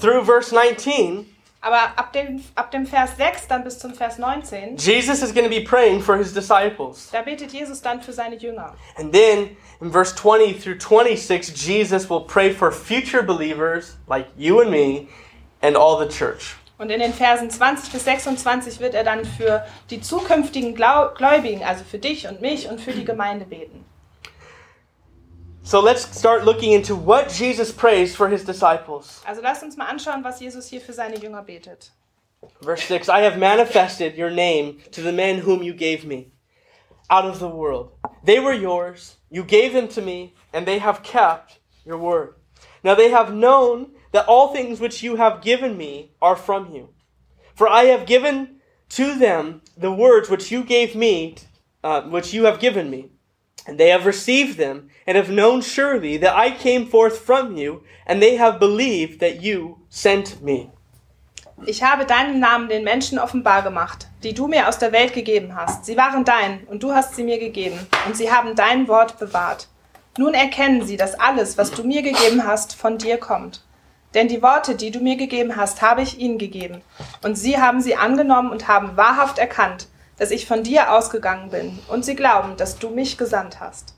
through 0.00 0.24
verse 0.24 0.54
19, 0.54 1.26
Aber 1.64 1.96
ab 1.96 2.12
dem, 2.12 2.42
ab 2.56 2.72
dem 2.72 2.84
Vers 2.86 3.16
6 3.16 3.46
dann 3.46 3.62
bis 3.62 3.78
zum 3.78 3.94
Vers 3.94 4.18
19, 4.18 4.76
Jesus 4.78 5.22
is 5.22 5.32
going 5.32 5.48
to 5.48 5.48
be 5.48 5.62
praying 5.62 6.02
for 6.02 6.16
his 6.16 6.34
disciples. 6.34 7.08
da 7.12 7.22
betet 7.22 7.52
Jesus 7.52 7.80
dann 7.80 8.02
für 8.02 8.12
seine 8.12 8.34
Jünger. 8.36 8.74
And 8.96 9.12
then 9.12 9.56
in 9.80 9.92
verse 9.92 10.12
20 10.12 10.54
through 10.60 10.80
26, 10.80 11.54
Jesus 11.54 12.10
will 12.10 12.22
pray 12.26 12.52
for 12.52 12.72
future 12.72 13.22
believers 13.22 13.96
like 14.08 14.26
you 14.36 14.60
and 14.60 14.72
me 14.72 15.06
and 15.62 15.76
all 15.76 15.96
the 15.96 16.08
church. 16.08 16.56
Und 16.78 16.90
in 16.90 16.98
den 16.98 17.14
Versen 17.14 17.48
20 17.48 17.92
bis 17.92 18.04
26 18.06 18.80
wird 18.80 18.94
er 18.94 19.04
dann 19.04 19.24
für 19.24 19.64
die 19.90 20.00
zukünftigen 20.00 20.74
Gläubigen, 20.74 21.62
also 21.62 21.84
für 21.84 21.98
dich 21.98 22.26
und 22.26 22.40
mich 22.40 22.68
und 22.68 22.80
für 22.80 22.90
die 22.90 23.04
Gemeinde 23.04 23.44
beten. 23.44 23.84
So 25.64 25.80
let's 25.80 26.02
start 26.18 26.44
looking 26.44 26.72
into 26.72 26.96
what 26.96 27.28
Jesus 27.28 27.70
prays 27.70 28.16
for 28.16 28.28
his 28.28 28.44
disciples. 28.44 29.22
Also 29.26 29.40
lasst 29.40 29.62
uns 29.62 29.76
mal 29.76 29.86
anschauen, 29.86 30.24
was 30.24 30.40
Jesus 30.40 30.68
hier 30.68 30.80
für 30.80 30.92
seine 30.92 31.16
Jünger 31.16 31.46
betet. 31.46 31.90
Verse 32.60 32.82
6 32.82 33.08
I 33.08 33.20
have 33.20 33.38
manifested 33.38 34.16
your 34.16 34.30
name 34.30 34.78
to 34.90 35.00
the 35.00 35.12
men 35.12 35.38
whom 35.38 35.62
you 35.62 35.72
gave 35.72 36.04
me 36.04 36.32
out 37.08 37.24
of 37.24 37.38
the 37.38 37.48
world. 37.48 37.92
They 38.24 38.40
were 38.40 38.52
yours, 38.52 39.18
you 39.30 39.44
gave 39.44 39.72
them 39.72 39.86
to 39.88 40.02
me, 40.02 40.34
and 40.52 40.66
they 40.66 40.78
have 40.78 41.04
kept 41.04 41.60
your 41.84 41.96
word. 41.96 42.34
Now 42.82 42.96
they 42.96 43.10
have 43.10 43.32
known 43.32 43.92
that 44.10 44.26
all 44.26 44.52
things 44.52 44.80
which 44.80 45.02
you 45.02 45.14
have 45.16 45.42
given 45.42 45.76
me 45.76 46.10
are 46.20 46.36
from 46.36 46.74
you. 46.74 46.88
For 47.54 47.68
I 47.68 47.84
have 47.84 48.04
given 48.06 48.60
to 48.90 49.14
them 49.14 49.62
the 49.76 49.92
words 49.92 50.28
which 50.28 50.50
you 50.50 50.64
gave 50.64 50.96
me, 50.96 51.36
uh, 51.84 52.02
which 52.02 52.34
you 52.34 52.46
have 52.46 52.58
given 52.58 52.90
me. 52.90 53.11
And 53.66 53.78
they 53.78 53.92
have 53.92 54.06
received 54.06 54.58
them, 54.58 54.90
and 55.06 55.16
have 55.16 55.30
known 55.30 55.62
surely 55.62 56.18
that 56.18 56.34
I 56.36 56.50
came 56.50 56.86
forth 56.86 57.18
from 57.18 57.56
you, 57.56 57.82
and 58.06 58.20
they 58.20 58.36
have 58.36 58.58
believed 58.58 59.20
that 59.20 59.40
you 59.40 59.78
sent 59.88 60.42
me. 60.42 60.70
Ich 61.64 61.82
habe 61.84 62.04
deinen 62.04 62.40
Namen 62.40 62.68
den 62.68 62.82
Menschen 62.82 63.20
offenbar 63.20 63.62
gemacht, 63.62 64.08
die 64.24 64.34
du 64.34 64.48
mir 64.48 64.68
aus 64.68 64.78
der 64.78 64.90
Welt 64.90 65.14
gegeben 65.14 65.54
hast. 65.54 65.84
Sie 65.84 65.96
waren 65.96 66.24
dein, 66.24 66.64
und 66.64 66.82
du 66.82 66.92
hast 66.92 67.14
sie 67.14 67.22
mir 67.22 67.38
gegeben, 67.38 67.78
und 68.06 68.16
sie 68.16 68.32
haben 68.32 68.56
dein 68.56 68.88
Wort 68.88 69.20
bewahrt. 69.20 69.68
Nun 70.18 70.34
erkennen 70.34 70.84
sie, 70.84 70.96
dass 70.96 71.18
alles, 71.18 71.56
was 71.56 71.70
du 71.70 71.84
mir 71.84 72.02
gegeben 72.02 72.44
hast, 72.44 72.74
von 72.74 72.98
dir 72.98 73.16
kommt. 73.16 73.64
Denn 74.14 74.28
die 74.28 74.42
Worte, 74.42 74.74
die 74.74 74.90
du 74.90 74.98
mir 75.00 75.16
gegeben 75.16 75.56
hast, 75.56 75.80
habe 75.80 76.02
ich 76.02 76.18
ihnen 76.18 76.36
gegeben. 76.36 76.82
Und 77.22 77.36
sie 77.36 77.58
haben 77.58 77.80
sie 77.80 77.96
angenommen 77.96 78.50
und 78.50 78.68
haben 78.68 78.96
wahrhaft 78.96 79.38
erkannt, 79.38 79.88
dass 80.22 80.30
ich 80.30 80.46
von 80.46 80.62
dir 80.62 80.92
ausgegangen 80.92 81.50
bin. 81.50 81.80
Und 81.88 82.04
sie 82.04 82.14
glauben, 82.14 82.56
dass 82.56 82.78
du 82.78 82.90
mich 82.90 83.18
gesandt 83.18 83.58
hast. 83.58 83.94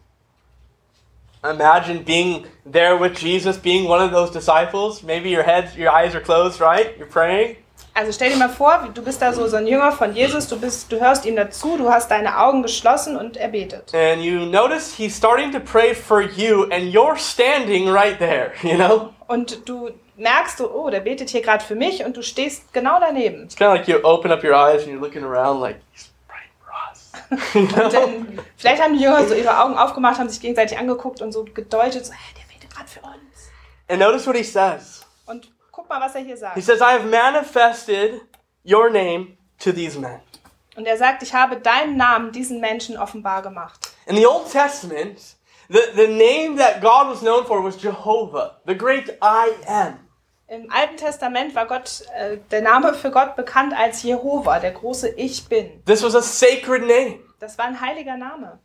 Imagine 1.44 2.00
being 2.00 2.46
there 2.64 2.98
with 2.98 3.20
Jesus, 3.20 3.58
being 3.58 3.86
one 3.86 4.02
of 4.02 4.10
those 4.10 4.32
disciples. 4.32 5.02
Maybe 5.02 5.28
your 5.28 5.42
head, 5.42 5.76
your 5.76 5.92
eyes 5.92 6.14
are 6.14 6.22
closed, 6.22 6.62
right? 6.62 6.98
You're 6.98 7.10
praying. 7.10 7.56
Also 7.92 8.10
stell 8.10 8.30
dir 8.30 8.36
mal 8.36 8.48
vor, 8.48 8.88
du 8.94 9.02
bist 9.02 9.20
da 9.20 9.34
so, 9.34 9.46
so 9.46 9.56
ein 9.56 9.66
Jünger 9.66 9.92
von 9.92 10.14
Jesus, 10.14 10.48
du, 10.48 10.58
bist, 10.58 10.90
du 10.90 10.98
hörst 10.98 11.26
ihm 11.26 11.36
dazu, 11.36 11.76
du 11.76 11.90
hast 11.90 12.10
deine 12.10 12.38
Augen 12.38 12.62
geschlossen 12.62 13.16
und 13.16 13.36
er 13.36 13.48
betet. 13.48 13.94
And 13.94 14.22
you 14.22 14.46
notice 14.46 14.96
he's 14.96 15.14
starting 15.14 15.52
to 15.52 15.60
pray 15.60 15.94
for 15.94 16.22
you, 16.22 16.64
and 16.70 16.92
you're 16.92 17.18
standing 17.18 17.88
right 17.88 18.18
there, 18.18 18.52
you 18.62 18.76
know? 18.76 19.10
Und 19.28 19.68
du 19.68 19.90
merkst, 20.16 20.60
du, 20.60 20.70
oh, 20.70 20.90
der 20.90 21.00
betet 21.00 21.30
hier 21.30 21.42
gerade 21.42 21.64
für 21.64 21.74
mich 21.74 22.04
und 22.04 22.16
du 22.16 22.22
stehst 22.22 22.72
genau 22.72 22.98
daneben. 23.00 23.44
It's 23.44 23.56
kind 23.56 23.70
of 23.70 23.76
like 23.76 23.88
you 23.88 23.98
open 24.02 24.30
up 24.30 24.42
your 24.42 24.54
eyes 24.54 24.82
and 24.82 24.92
you're 24.92 25.00
looking 25.00 25.24
around 25.24 25.60
like, 25.60 25.76
he's 25.92 26.10
praying 26.28 26.50
for 26.60 26.72
us. 26.72 27.12
You 27.14 27.18
Und 27.18 27.23
know? 27.23 27.23
dann, 27.54 28.38
vielleicht 28.56 28.82
haben 28.82 28.94
die 28.96 29.02
Jünger 29.02 29.26
so 29.26 29.34
ihre 29.34 29.58
Augen 29.62 29.76
aufgemacht, 29.76 30.18
haben 30.18 30.28
sich 30.28 30.40
gegenseitig 30.40 30.78
angeguckt 30.78 31.22
und 31.22 31.32
so 31.32 31.44
gedeutet, 31.44 32.06
so, 32.06 32.12
hey, 32.12 32.34
der 32.36 32.54
betet 32.54 32.74
gerade 32.74 32.88
für 32.88 33.00
uns. 33.00 33.50
And 33.88 34.00
notice 34.00 34.26
what 34.26 34.36
he 34.36 34.42
says. 34.42 35.04
Und 35.26 35.52
guck 35.70 35.88
mal, 35.88 36.00
was 36.00 36.14
er 36.14 36.22
hier 36.22 36.34
He 36.34 36.40
sagt. 36.40 36.62
says, 36.62 36.80
I 36.80 36.94
have 36.94 37.04
manifested 37.06 38.20
your 38.64 38.90
name 38.90 39.36
to 39.58 39.72
these 39.72 39.98
men. 39.98 40.20
Und 40.76 40.86
er 40.86 40.96
sagt, 40.96 41.22
ich 41.22 41.34
habe 41.34 41.56
deinen 41.58 41.96
Namen 41.96 42.32
diesen 42.32 42.60
Menschen 42.60 42.96
offenbar 42.98 43.42
gemacht. 43.42 43.92
In 44.06 44.16
the 44.16 44.26
Old 44.26 44.50
Testament, 44.50 45.20
the, 45.68 45.78
the 45.94 46.08
name 46.08 46.56
that 46.58 46.80
God 46.80 47.08
was 47.08 47.20
known 47.20 47.46
for 47.46 47.62
was 47.62 47.80
Jehovah, 47.80 48.60
the 48.66 48.76
great 48.76 49.08
I 49.22 49.50
am. 49.68 50.00
Im 50.46 50.70
Alten 50.70 50.96
Testament 50.98 51.54
war 51.54 51.66
Gott, 51.66 52.02
äh, 52.14 52.36
der 52.50 52.60
Name 52.60 52.92
für 52.92 53.10
Gott 53.10 53.34
bekannt 53.34 53.72
als 53.76 54.02
Jehova, 54.02 54.58
der 54.58 54.72
große 54.72 55.08
Ich 55.16 55.48
Bin. 55.48 55.82
This 55.86 56.02
was 56.02 56.14
a 56.14 56.20
sacred 56.20 56.82
name. 56.82 57.20
Das 57.40 57.58
war 57.58 57.66
ein 57.66 57.80
heiliger 57.80 58.16
Name. 58.16 58.58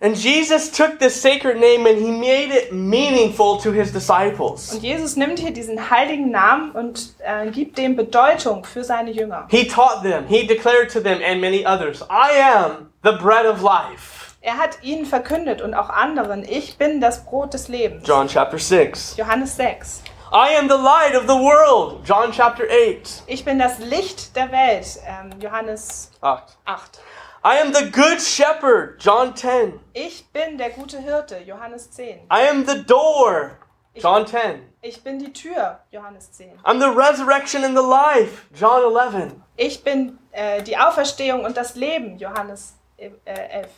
And 0.00 0.16
Jesus 0.16 0.68
took 0.68 0.98
this 0.98 1.14
sacred 1.14 1.60
name 1.60 1.86
and 1.86 1.96
he 1.96 2.10
made 2.10 2.50
it 2.50 2.72
meaningful 2.72 3.56
to 3.58 3.70
his 3.70 3.92
disciples. 3.92 4.72
Und 4.72 4.82
Jesus 4.82 5.14
nimmt 5.14 5.38
hier 5.38 5.52
diesen 5.52 5.90
heiligen 5.90 6.32
Namen 6.32 6.72
und 6.72 7.14
äh, 7.20 7.48
gibt 7.52 7.78
dem 7.78 7.94
Bedeutung 7.94 8.64
für 8.64 8.82
seine 8.82 9.12
Jünger. 9.12 9.46
He 9.48 9.64
taught 9.64 10.02
them, 10.02 10.26
he 10.26 10.44
declared 10.44 10.90
to 10.92 10.98
them 11.00 11.20
and 11.24 11.40
many 11.40 11.64
others, 11.64 12.02
I 12.10 12.40
am 12.42 12.90
the 13.04 13.12
bread 13.12 13.46
of 13.46 13.62
life. 13.62 14.34
Er 14.40 14.58
hat 14.58 14.82
ihnen 14.82 15.06
verkündet 15.06 15.62
und 15.62 15.72
auch 15.72 15.88
anderen, 15.88 16.42
ich 16.42 16.76
bin 16.78 17.00
das 17.00 17.24
Brot 17.24 17.54
des 17.54 17.68
Lebens. 17.68 18.02
John 18.04 18.26
chapter 18.26 18.58
6. 18.58 19.16
Johannes 19.16 19.54
6. 19.54 20.02
I 20.34 20.54
am 20.54 20.66
the 20.66 20.78
light 20.78 21.14
of 21.14 21.26
the 21.26 21.36
world. 21.36 22.06
John 22.06 22.32
chapter 22.32 22.64
8. 22.66 23.24
Ich 23.26 23.44
bin 23.44 23.58
das 23.58 23.78
Licht 23.80 24.34
der 24.34 24.50
Welt. 24.50 24.98
Ähm, 25.06 25.38
Johannes 25.38 26.10
Acht. 26.22 26.56
8. 26.64 27.00
I 27.44 27.58
am 27.58 27.74
the 27.74 27.90
good 27.90 28.18
shepherd. 28.18 28.98
John 28.98 29.36
10. 29.36 29.78
Ich 29.92 30.24
bin 30.32 30.56
der 30.56 30.70
gute 30.70 30.98
Hirte. 31.00 31.40
Johannes 31.40 31.90
10. 31.90 32.20
I 32.30 32.48
am 32.48 32.64
the 32.64 32.82
door. 32.82 33.58
John 33.94 34.26
10. 34.26 34.62
Ich 34.80 35.04
bin 35.04 35.18
die 35.18 35.34
Tür. 35.34 35.80
Johannes 35.90 36.32
10. 36.32 36.58
I'm 36.64 36.80
the 36.80 36.88
resurrection 36.88 37.62
and 37.62 37.76
the 37.76 37.82
life. 37.82 38.46
John 38.54 38.90
11. 38.90 39.34
Ich 39.58 39.84
bin 39.84 40.18
äh, 40.30 40.62
die 40.62 40.78
Auferstehung 40.78 41.44
und 41.44 41.58
das 41.58 41.74
Leben. 41.74 42.16
Johannes 42.16 42.78
äh, 42.96 43.10
11. 43.26 43.68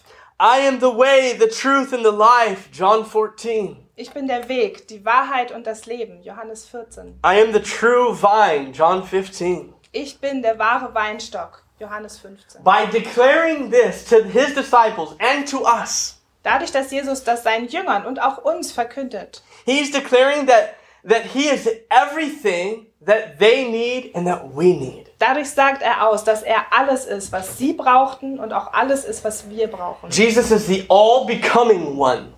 I 0.41 0.59
am 0.67 0.81
the 0.81 0.91
way, 0.91 1.33
the 1.39 1.47
truth, 1.47 1.93
and 1.93 2.05
the 2.05 2.11
life. 2.11 2.69
John 2.73 3.05
14. 3.05 3.77
Ich 3.97 4.11
bin 4.13 4.27
der 4.27 4.49
Weg, 4.49 4.89
die 4.89 5.05
Wahrheit 5.05 5.53
und 5.53 5.65
das 5.65 5.87
Leben. 5.87 6.23
Johannes 6.25 6.67
14. 6.67 7.21
I 7.25 7.41
am 7.41 7.53
the 7.53 7.61
true 7.61 8.13
vine. 8.13 8.73
John 8.73 9.05
15. 9.05 9.73
Ich 9.93 10.19
bin 10.19 10.43
der 10.43 10.59
wahre 10.59 10.93
Weinstock. 10.93 11.63
Johannes 11.79 12.19
15. 12.19 12.65
By 12.65 12.87
declaring 12.87 13.71
this 13.71 14.05
to 14.07 14.25
his 14.25 14.55
disciples 14.55 15.15
and 15.21 15.47
to 15.49 15.65
us, 15.65 16.21
Dadurch, 16.43 16.73
dass 16.73 16.91
Jesus 16.91 17.23
das 17.25 17.43
seinen 17.45 17.69
Jüngern 17.69 18.05
und 18.05 18.21
auch 18.21 18.39
uns 18.39 18.73
verkündet, 18.73 19.43
he's 19.65 19.93
declaring 19.93 20.47
that, 20.47 20.75
that 21.09 21.23
he 21.33 21.49
is 21.49 21.69
everything 21.91 22.87
that 23.05 23.39
they 23.39 23.65
need 23.69 24.15
and 24.15 24.27
that 24.27 24.43
we 24.55 24.75
need. 24.75 25.11
Dadurch 25.25 25.51
sagt 25.51 25.83
er 25.83 26.09
aus, 26.09 26.25
dass 26.25 26.43
er 26.43 26.67
alles 26.71 27.07
ist, 27.07 27.33
was 27.33 27.57
sie 27.59 27.73
brauchten 27.73 28.39
und 28.39 28.53
auch 28.53 28.73
alles 28.73 29.05
ist, 29.05 29.25
was 29.25 29.49
wir 29.49 29.69
brauchen. 29.69 30.11
Jesus 30.11 30.51
is 30.51 30.67
the 30.67 30.85
all 30.89 31.25
becoming 31.27 31.99
one. 31.99 32.33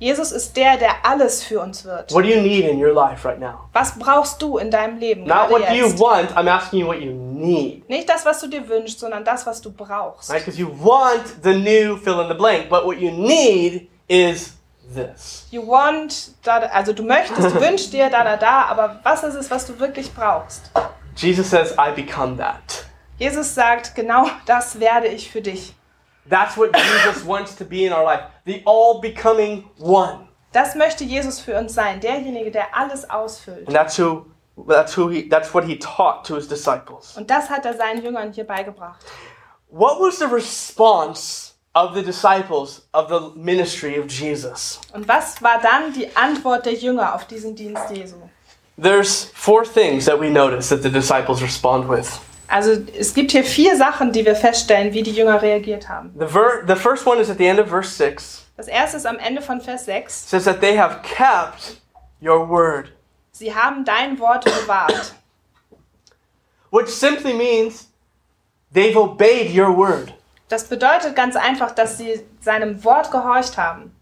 Jesus 0.00 0.32
ist 0.32 0.56
der, 0.56 0.76
der 0.76 1.06
alles 1.06 1.44
für 1.44 1.60
uns 1.60 1.84
wird. 1.84 2.12
What 2.12 2.24
do 2.24 2.28
you 2.28 2.40
need 2.40 2.68
in 2.68 2.84
your 2.84 2.92
life 2.92 3.26
right 3.26 3.38
now? 3.38 3.68
Was 3.72 3.96
brauchst 3.96 4.42
du 4.42 4.58
in 4.58 4.70
deinem 4.70 4.98
Leben? 4.98 5.24
Not 5.24 5.50
what 5.50 5.62
you 5.70 5.86
jetzt? 5.86 5.98
want, 5.98 6.36
I'm 6.36 6.48
asking 6.48 6.80
you 6.80 6.86
what 6.86 7.00
you 7.00 7.12
need. 7.12 7.88
Nicht 7.88 8.08
das, 8.08 8.26
was 8.26 8.40
du 8.40 8.48
dir 8.48 8.68
wünschst, 8.68 8.98
sondern 8.98 9.24
das, 9.24 9.46
was 9.46 9.62
du 9.62 9.70
brauchst. 9.70 10.30
Right? 10.30 10.44
Because 10.44 10.60
you 10.60 10.68
want 10.68 11.42
the 11.42 11.54
new 11.54 11.96
fill 11.96 12.20
in 12.20 12.28
the 12.28 12.34
blank, 12.34 12.68
but 12.68 12.84
what 12.84 12.98
you 12.98 13.12
need 13.12 13.88
is 14.08 14.54
this. 14.92 15.46
You 15.52 15.66
want, 15.66 16.32
da, 16.42 16.58
also 16.72 16.92
du 16.92 17.04
möchtest, 17.04 17.54
du 17.54 17.60
wünschst 17.60 17.92
dir 17.92 18.10
da, 18.10 18.24
da, 18.24 18.36
da, 18.36 18.64
aber 18.64 18.98
was 19.04 19.22
ist 19.22 19.36
es, 19.36 19.50
was 19.50 19.66
du 19.66 19.78
wirklich 19.78 20.12
brauchst? 20.12 20.70
Jesus 21.16 21.48
says, 21.48 21.74
I 21.78 21.92
become 21.92 22.36
that. 22.38 22.84
Jesus 23.18 23.54
sagt, 23.54 23.94
genau 23.94 24.28
das 24.46 24.80
werde 24.80 25.08
ich 25.08 25.30
für 25.30 25.40
dich. 25.40 25.74
That's 26.28 26.56
what 26.56 26.74
Jesus 26.74 27.24
wants 27.24 27.54
to 27.56 27.64
be 27.64 27.84
in 27.84 27.92
our 27.92 28.04
life. 28.04 28.24
The 28.44 28.62
all 28.64 29.00
becoming 29.00 29.64
one. 29.78 30.28
Das 30.52 30.74
möchte 30.74 31.04
Jesus 31.04 31.40
für 31.40 31.58
uns 31.58 31.74
sein, 31.74 32.00
derjenige, 32.00 32.50
der 32.50 32.76
alles 32.76 33.08
ausfüllt. 33.08 33.66
And 33.66 33.76
that's 33.76 33.98
who 33.98 34.26
that's 34.68 34.96
who 34.96 35.08
he 35.08 35.28
that's 35.28 35.52
what 35.52 35.64
he 35.64 35.78
taught 35.78 36.24
to 36.26 36.36
his 36.36 36.48
disciples. 36.48 37.16
Und 37.16 37.30
das 37.30 37.50
hat 37.50 37.66
er 37.66 37.74
seinen 37.74 38.02
Jüngern 38.02 38.32
hier 38.32 38.44
beigebracht. 38.44 39.04
What 39.68 39.98
was 40.00 40.18
the 40.18 40.26
response 40.26 41.54
of 41.74 41.94
the 41.94 42.02
disciples 42.02 42.88
of 42.92 43.08
the 43.08 43.38
ministry 43.38 43.98
of 43.98 44.06
Jesus? 44.08 44.80
Und 44.92 45.06
was 45.08 45.42
war 45.42 45.60
dann 45.60 45.92
die 45.92 46.14
Antwort 46.16 46.66
der 46.66 46.74
Jünger 46.74 47.14
auf 47.14 47.26
diesen 47.26 47.54
Dienst 47.54 47.90
Jesu? 47.90 48.16
There's 48.76 49.24
four 49.34 49.64
things 49.64 50.04
that 50.06 50.18
we 50.18 50.30
notice 50.30 50.68
that 50.70 50.82
the 50.82 50.90
disciples 50.90 51.42
respond 51.42 51.88
with. 51.88 52.20
Also 52.48 52.72
es 52.98 53.14
gibt 53.14 53.30
hier 53.32 53.44
vier 53.44 53.76
Sachen, 53.76 54.12
die 54.12 54.24
wir 54.24 54.34
feststellen, 54.36 54.92
wie 54.92 55.02
die 55.02 55.12
Jünger 55.12 55.40
reagiert 55.40 55.88
haben. 55.88 56.12
The 56.18 56.26
ver- 56.26 56.64
the 56.66 56.76
first 56.76 57.06
one 57.06 57.18
is 57.20 57.30
at 57.30 57.38
the 57.38 57.46
end 57.46 57.58
of 57.60 57.68
verse 57.68 57.90
6. 57.96 58.42
Das 58.56 58.68
erste 58.68 58.96
ist 58.98 59.06
am 59.06 59.18
Ende 59.18 59.42
von 59.42 59.60
Vers 59.60 59.84
6. 59.86 60.24
It 60.24 60.28
says 60.28 60.44
that 60.44 60.60
they 60.60 60.76
have 60.76 61.00
kept 61.02 61.78
your 62.20 62.48
word, 62.48 62.92
Sie 63.32 63.52
haben 63.54 63.84
dein 63.84 64.18
Wort 64.18 64.44
bewahrt. 64.44 65.14
which 66.70 66.88
simply 66.88 67.32
means 67.32 67.88
they've 68.72 68.96
obeyed 68.96 69.50
your 69.56 69.72
word. 69.76 70.12
Das 70.48 70.64
bedeutet 70.68 71.16
ganz 71.16 71.36
einfach, 71.36 71.72
dass 71.72 71.96
sie 71.98 72.20
seinem 72.40 72.82
Wort 72.84 73.10
gehorcht 73.10 73.56
haben. 73.56 73.92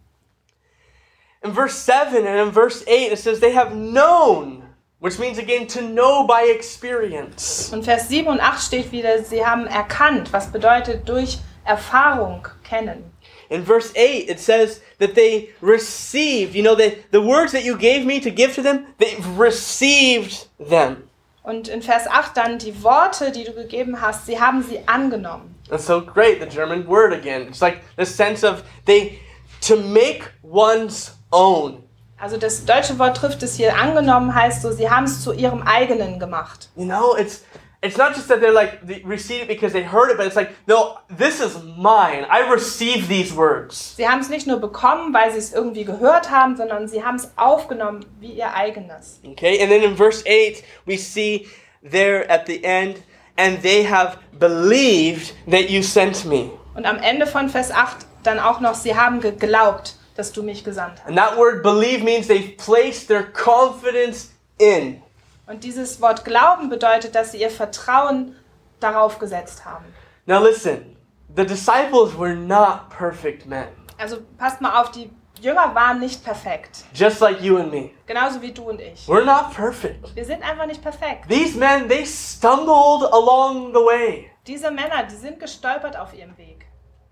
In 1.42 1.54
verse 1.54 1.74
7 1.84 2.26
and 2.26 2.48
in 2.48 2.52
verse 2.52 2.82
8, 2.86 3.12
it 3.12 3.18
says 3.18 3.40
they 3.40 3.54
have 3.54 3.70
known, 3.72 4.61
which 5.02 5.18
means 5.18 5.36
again 5.36 5.66
to 5.66 5.82
know 5.82 6.24
by 6.24 6.44
experience. 6.44 7.72
Und 7.72 7.84
Vers 7.84 8.08
7 8.08 8.28
und 8.28 8.40
8 8.40 8.62
steht 8.62 8.92
wieder, 8.92 9.22
sie 9.24 9.44
haben 9.44 9.66
erkannt, 9.66 10.32
was 10.32 10.52
bedeutet 10.52 11.08
durch 11.08 11.38
Erfahrung 11.64 12.46
kennen. 12.62 13.10
In 13.50 13.64
verse 13.64 13.92
8, 13.96 14.30
it 14.30 14.38
says 14.38 14.80
that 14.98 15.16
they 15.16 15.50
received, 15.60 16.54
you 16.54 16.62
know, 16.62 16.76
the, 16.76 16.98
the 17.10 17.20
words 17.20 17.50
that 17.50 17.64
you 17.64 17.76
gave 17.76 18.06
me 18.06 18.20
to 18.20 18.30
give 18.30 18.54
to 18.54 18.62
them, 18.62 18.86
they've 18.98 19.26
received 19.38 20.46
them. 20.58 21.08
Und 21.42 21.66
in 21.66 21.82
Vers 21.82 22.06
8 22.06 22.36
dann 22.36 22.58
die 22.58 22.84
Worte, 22.84 23.32
die 23.32 23.42
du 23.42 23.52
gegeben 23.52 24.00
hast, 24.00 24.26
sie 24.26 24.38
haben 24.38 24.62
sie 24.62 24.86
angenommen. 24.86 25.56
That's 25.68 25.84
so 25.84 26.00
great, 26.00 26.40
the 26.40 26.46
German 26.46 26.86
word 26.86 27.12
again. 27.12 27.48
It's 27.48 27.60
like 27.60 27.80
the 27.96 28.06
sense 28.06 28.44
of 28.44 28.62
they, 28.84 29.18
to 29.62 29.76
make 29.76 30.30
one's 30.42 31.16
own. 31.32 31.81
Also 32.22 32.36
das 32.36 32.64
deutsche 32.64 33.00
Wort 33.00 33.16
trifft 33.16 33.42
es 33.42 33.56
hier 33.56 33.76
angenommen, 33.76 34.32
heißt 34.32 34.62
so, 34.62 34.70
sie 34.70 34.88
haben 34.88 35.06
es 35.06 35.22
zu 35.22 35.32
ihrem 35.32 35.62
eigenen 35.62 36.20
gemacht. 36.20 36.68
You 36.76 36.84
know, 36.84 37.16
it's 37.16 37.42
it's 37.80 37.96
not 37.96 38.14
just 38.14 38.28
that 38.28 38.40
they're 38.40 38.52
like 38.52 38.86
they 38.86 39.02
received 39.04 39.42
it 39.42 39.48
because 39.48 39.72
they 39.72 39.82
heard 39.82 40.08
it, 40.08 40.18
but 40.18 40.26
it's 40.26 40.36
like, 40.36 40.50
no, 40.68 40.98
this 41.08 41.40
is 41.40 41.56
mine. 41.76 42.24
I 42.30 42.48
received 42.48 43.08
these 43.08 43.34
words. 43.34 43.96
Sie 43.96 44.08
haben 44.08 44.20
es 44.20 44.28
nicht 44.28 44.46
nur 44.46 44.60
bekommen, 44.60 45.12
weil 45.12 45.32
sie 45.32 45.38
es 45.38 45.52
irgendwie 45.52 45.84
gehört 45.84 46.30
haben, 46.30 46.56
sondern 46.56 46.86
sie 46.86 47.02
haben 47.02 47.16
es 47.16 47.28
aufgenommen 47.34 48.06
wie 48.20 48.34
ihr 48.34 48.54
eigenes. 48.54 49.20
Okay, 49.26 49.60
and 49.60 49.68
then 49.68 49.82
in 49.82 49.96
verse 49.96 50.22
8, 50.24 50.62
we 50.86 50.96
see 50.96 51.48
there 51.82 52.30
at 52.30 52.46
the 52.46 52.62
end, 52.62 53.02
and 53.36 53.60
they 53.62 53.84
have 53.84 54.18
believed 54.38 55.34
that 55.50 55.68
you 55.70 55.82
sent 55.82 56.24
me. 56.24 56.52
Und 56.76 56.86
am 56.86 56.98
Ende 56.98 57.26
von 57.26 57.48
Vers 57.48 57.72
8 57.72 58.06
dann 58.22 58.38
auch 58.38 58.60
noch, 58.60 58.74
sie 58.74 58.94
haben 58.94 59.20
geglaubt, 59.20 59.96
dass 60.22 60.32
du 60.32 60.44
mich 60.44 60.62
gesandt 60.62 61.00
hast. 61.00 61.08
And 61.08 61.16
that 61.18 61.36
word 61.36 61.64
believe 61.64 62.04
means 62.04 62.28
they've 62.28 62.56
placed 62.56 63.08
their 63.08 63.24
confidence 63.24 64.30
in. 64.58 65.02
Und 65.48 65.64
dieses 65.64 66.00
Wort 66.00 66.24
Glauben 66.24 66.68
bedeutet, 66.68 67.16
dass 67.16 67.32
sie 67.32 67.40
ihr 67.40 67.50
Vertrauen 67.50 68.36
darauf 68.78 69.18
gesetzt 69.18 69.64
haben. 69.64 69.84
Now 70.26 70.40
listen, 70.40 70.96
the 71.36 71.44
disciples 71.44 72.16
were 72.16 72.36
not 72.36 72.88
perfect 72.96 73.46
men, 73.46 73.66
Also 73.98 74.18
passt 74.38 74.60
mal 74.60 74.80
auf, 74.80 74.92
die 74.92 75.10
Jünger 75.40 75.74
waren 75.74 75.98
nicht 75.98 76.22
perfekt. 76.24 76.84
just 76.94 77.20
like 77.20 77.40
you 77.40 77.56
and 77.58 77.72
me. 77.72 77.90
Genauso 78.06 78.40
wie 78.40 78.52
du 78.52 78.70
und 78.70 78.80
ich. 78.80 79.06
We're 79.08 79.24
not 79.24 79.52
perfect. 79.52 80.14
Wir 80.14 80.24
sind 80.24 80.44
einfach 80.48 80.66
nicht 80.66 80.80
perfekt. 80.82 81.28
These 81.28 81.58
men, 81.58 81.88
they 81.88 82.06
stumbled 82.06 83.12
along 83.12 83.72
the 83.72 83.80
way. 83.80 84.30
Diese 84.46 84.70
Männer, 84.70 85.02
die 85.10 85.16
sind 85.16 85.40
gestolpert 85.40 85.96
auf 85.96 86.14
ihrem 86.14 86.38
Weg. 86.38 86.61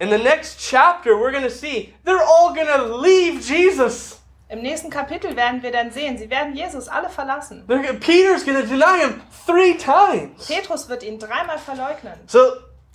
In 0.00 0.08
the 0.08 0.18
next 0.18 0.58
chapter, 0.58 1.16
we're 1.18 1.30
going 1.30 1.44
to 1.44 1.50
see 1.50 1.92
they're 2.04 2.22
all 2.24 2.54
going 2.54 2.66
to 2.66 2.96
leave 2.96 3.40
Jesus. 3.42 4.16
Im 4.48 4.62
nächsten 4.62 4.90
Kapitel 4.90 5.36
werden 5.36 5.62
wir 5.62 5.70
dann 5.70 5.92
sehen, 5.92 6.18
sie 6.18 6.28
werden 6.28 6.56
Jesus 6.56 6.88
alle 6.88 7.08
verlassen. 7.08 7.64
They're, 7.68 7.92
Peter's 8.00 8.44
going 8.44 8.60
to 8.60 8.66
deny 8.66 8.98
him 8.98 9.22
three 9.46 9.74
times. 9.76 10.46
Petrus 10.48 10.88
wird 10.88 11.02
ihn 11.04 11.18
dreimal 11.20 11.58
verleugnen. 11.58 12.14
So, 12.26 12.40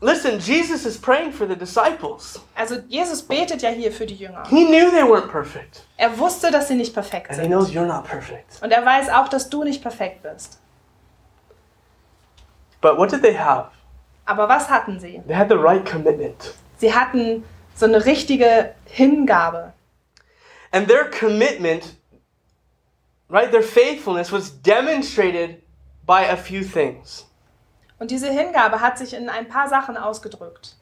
listen, 0.01 0.39
Jesus 0.39 0.83
is 0.85 0.97
praying 0.97 1.31
for 1.31 1.47
the 1.47 1.55
disciples. 1.55 2.41
Also 2.55 2.77
Jesus 2.89 3.21
betet 3.21 3.61
ja 3.61 3.69
hier 3.69 3.91
für 3.91 4.05
die 4.05 4.15
Jünger. 4.15 4.43
He 4.49 4.65
knew 4.65 4.89
they 4.89 5.03
weren't 5.03 5.29
perfect, 5.29 5.83
Er 5.97 6.17
wusste, 6.17 6.49
dass 6.51 6.67
sie 6.67 6.75
nicht 6.75 6.93
perfekt 6.93 7.29
and 7.29 7.37
he 7.39 7.43
sind. 7.43 7.51
knows 7.51 7.71
you're 7.71 7.85
not 7.85 8.03
perfect. 8.03 8.59
Und 8.61 8.71
er 8.71 8.83
weiß 8.83 9.09
auch, 9.09 9.29
dass 9.29 9.47
du 9.49 9.63
nicht 9.63 9.81
perfekt 9.81 10.23
bist. 10.23 10.59
But 12.81 12.97
what 12.97 13.11
did 13.11 13.21
they 13.21 13.37
have? 13.37 13.69
Aber 14.25 14.49
was 14.49 14.69
hatten 14.69 14.99
sie? 14.99 15.21
They 15.27 15.35
had 15.35 15.47
the 15.49 15.55
right 15.55 15.85
commitment. 15.85 16.55
Sie 16.85 16.93
hatten 16.93 17.43
so 17.73 17.87
eine 17.87 18.05
richtige 18.05 18.75
Hingabe. 18.85 19.73
And 20.71 20.87
their 20.87 21.09
commitment, 21.09 21.95
right, 23.27 23.49
their 23.49 23.63
faithfulness 23.63 24.31
was 24.31 24.51
demonstrated 24.61 25.63
by 26.05 26.29
a 26.29 26.37
few 26.37 26.63
things. 26.63 27.25
Und 27.97 28.11
diese 28.11 28.29
Hingabe 28.29 28.81
hat 28.81 28.99
sich 28.99 29.15
in 29.15 29.29
ein 29.29 29.47
paar 29.47 29.67
Sachen 29.67 29.97
ausgedrückt. 29.97 30.75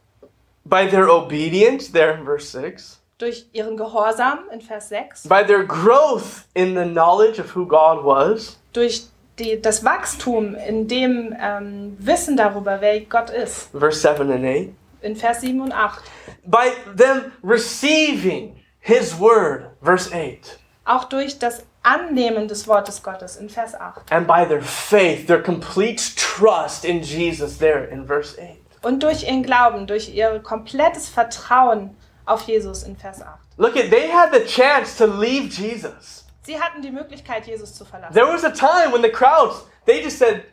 By 0.66 0.90
their 0.90 1.10
obedience, 1.10 1.90
there 1.94 2.14
in 2.14 2.26
verse 2.26 2.48
6. 2.48 3.00
Durch 3.18 3.46
ihren 3.54 3.78
Gehorsam 3.78 4.40
in 4.52 4.60
Vers 4.60 4.90
6, 4.90 5.30
By 5.30 5.46
their 5.46 5.64
growth 5.64 6.44
in 6.54 6.76
the 6.76 6.84
knowledge 6.84 7.40
of 7.40 7.56
who 7.56 7.66
God 7.66 8.04
was. 8.04 8.60
durch 8.74 9.04
die, 9.40 9.62
das 9.62 9.86
Wachstum 9.86 10.56
in 10.56 10.90
dem 10.90 11.34
ähm, 11.40 11.96
Wissen 11.98 12.36
darüber, 12.36 12.82
wer 12.82 13.00
Gott 13.06 13.30
ist, 13.30 13.70
Verse 13.72 14.02
7 14.02 14.30
and 14.30 14.46
8. 14.46 14.83
In 15.04 15.16
Vers 15.16 15.42
7 15.42 15.62
und 15.62 15.72
8. 15.72 16.02
By 16.46 16.72
them 16.96 17.32
receiving 17.44 18.56
his 18.80 19.18
word. 19.20 19.72
Verse 19.82 20.12
8. 20.14 20.60
Auch 20.86 21.06
durch 21.06 21.40
das 21.40 21.66
Annehmen 21.84 22.48
des 22.48 22.68
Wortes 22.68 23.04
Gottes 23.04 23.38
in 23.38 23.50
Vers 23.50 23.76
8. 23.76 24.12
And 24.12 24.28
by 24.28 24.46
their 24.46 24.62
faith, 24.62 25.28
their 25.28 25.42
complete 25.42 26.16
trust 26.16 26.86
in 26.86 27.02
Jesus, 27.02 27.58
there 27.58 27.86
in 27.86 28.06
verse 28.06 28.38
8. 28.38 28.58
Und 28.82 29.04
durch 29.04 29.24
ihren 29.24 29.44
Glauben, 29.44 29.88
durch 29.88 30.10
ihr 30.10 30.40
komplettes 30.40 31.08
Vertrauen 31.08 31.96
auf 32.26 32.42
Jesus 32.44 32.84
in 32.84 32.98
Vers 32.98 33.22
8. 33.22 33.40
Look 33.58 33.78
at, 33.78 33.90
they 33.90 34.10
had 34.10 34.34
the 34.34 34.46
chance 34.46 34.98
to 34.98 35.06
leave 35.06 35.50
Jesus. 35.50 36.26
Sie 36.42 36.60
hatten 36.60 36.82
die 36.82 36.92
Möglichkeit, 36.92 37.48
Jesus 37.48 37.74
zu 37.74 37.86
verlassen. 37.86 38.14
There 38.14 38.28
was 38.28 38.44
a 38.44 38.50
time 38.50 38.92
when 38.92 39.02
the 39.02 39.12
crowds, 39.12 39.64
they 39.86 40.02
just 40.02 40.18
said, 40.18 40.44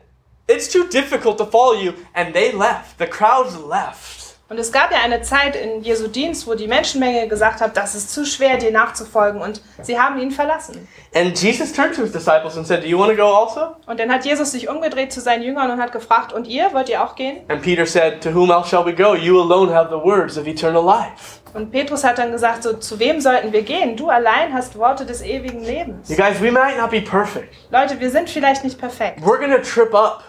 it's 0.47 0.69
too 0.69 0.87
difficult 0.89 1.39
to 1.39 1.47
follow 1.47 1.75
you, 1.75 1.95
and 2.15 2.35
they 2.35 2.53
left. 2.53 2.99
The 2.99 3.07
crowds 3.07 3.57
left. 3.57 4.20
Und 4.51 4.59
es 4.59 4.73
gab 4.73 4.91
ja 4.91 4.99
eine 5.05 5.23
Zeit 5.23 5.55
in 5.55 5.81
Jesu 5.81 6.09
Dienst, 6.09 6.45
wo 6.45 6.55
die 6.55 6.67
Menschenmenge 6.67 7.29
gesagt 7.29 7.61
hat, 7.61 7.77
das 7.77 7.95
ist 7.95 8.13
zu 8.13 8.27
schwer, 8.27 8.57
dir 8.57 8.73
nachzufolgen. 8.73 9.41
Und 9.41 9.63
sie 9.81 9.97
haben 9.97 10.19
ihn 10.19 10.33
verlassen. 10.33 10.89
And 11.15 11.41
Jesus 11.41 11.73
turned 11.73 11.95
to 11.95 12.03
his 12.03 12.11
disciples 12.11 12.57
and 12.57 12.67
said, 12.67 12.83
Do 12.83 12.89
you 12.89 12.99
want 12.99 13.13
to 13.13 13.17
go 13.17 13.33
also? 13.33 13.77
Und 13.87 14.01
dann 14.01 14.13
hat 14.13 14.25
Jesus 14.25 14.51
sich 14.51 14.69
umgedreht 14.69 15.13
zu 15.13 15.21
seinen 15.21 15.45
Jüngern 15.45 15.71
und 15.71 15.81
hat 15.81 15.93
gefragt, 15.93 16.33
und 16.33 16.49
ihr, 16.49 16.73
wollt 16.73 16.89
ihr 16.89 17.01
auch 17.01 17.15
gehen? 17.15 17.43
And 17.47 17.63
Peter 17.63 17.87
said, 17.87 18.21
To 18.23 18.35
whom 18.35 18.51
else 18.51 18.69
shall 18.69 18.85
we 18.85 18.93
go? 18.93 19.15
You 19.15 19.41
alone 19.41 19.73
have 19.73 19.89
the 19.89 20.05
words 20.05 20.37
of 20.37 20.49
eternal 20.49 20.85
life. 20.85 21.39
Und 21.55 21.71
Petrus 21.71 22.03
hat 22.03 22.19
dann 22.19 22.33
gesagt, 22.33 22.65
so, 22.65 22.73
zu 22.75 22.99
wem 22.99 23.21
sollten 23.21 23.53
wir 23.53 23.63
gehen? 23.63 23.97
Du 23.97 24.09
allein 24.09 24.53
hast 24.53 24.77
Worte 24.77 25.07
des 25.07 25.23
ewigen 25.23 25.65
Lebens. 25.65 26.09
You 26.09 26.17
guys, 26.17 26.41
we 26.41 26.51
might 26.51 26.77
not 26.77 26.91
be 26.91 27.01
perfect. 27.01 27.55
Leute, 27.71 27.99
wir 28.01 28.11
sind 28.11 28.29
vielleicht 28.29 28.65
nicht 28.65 28.79
perfekt. 28.79 29.21
We're 29.21 29.49
to 29.49 29.63
trip 29.63 29.95
up. 29.95 30.25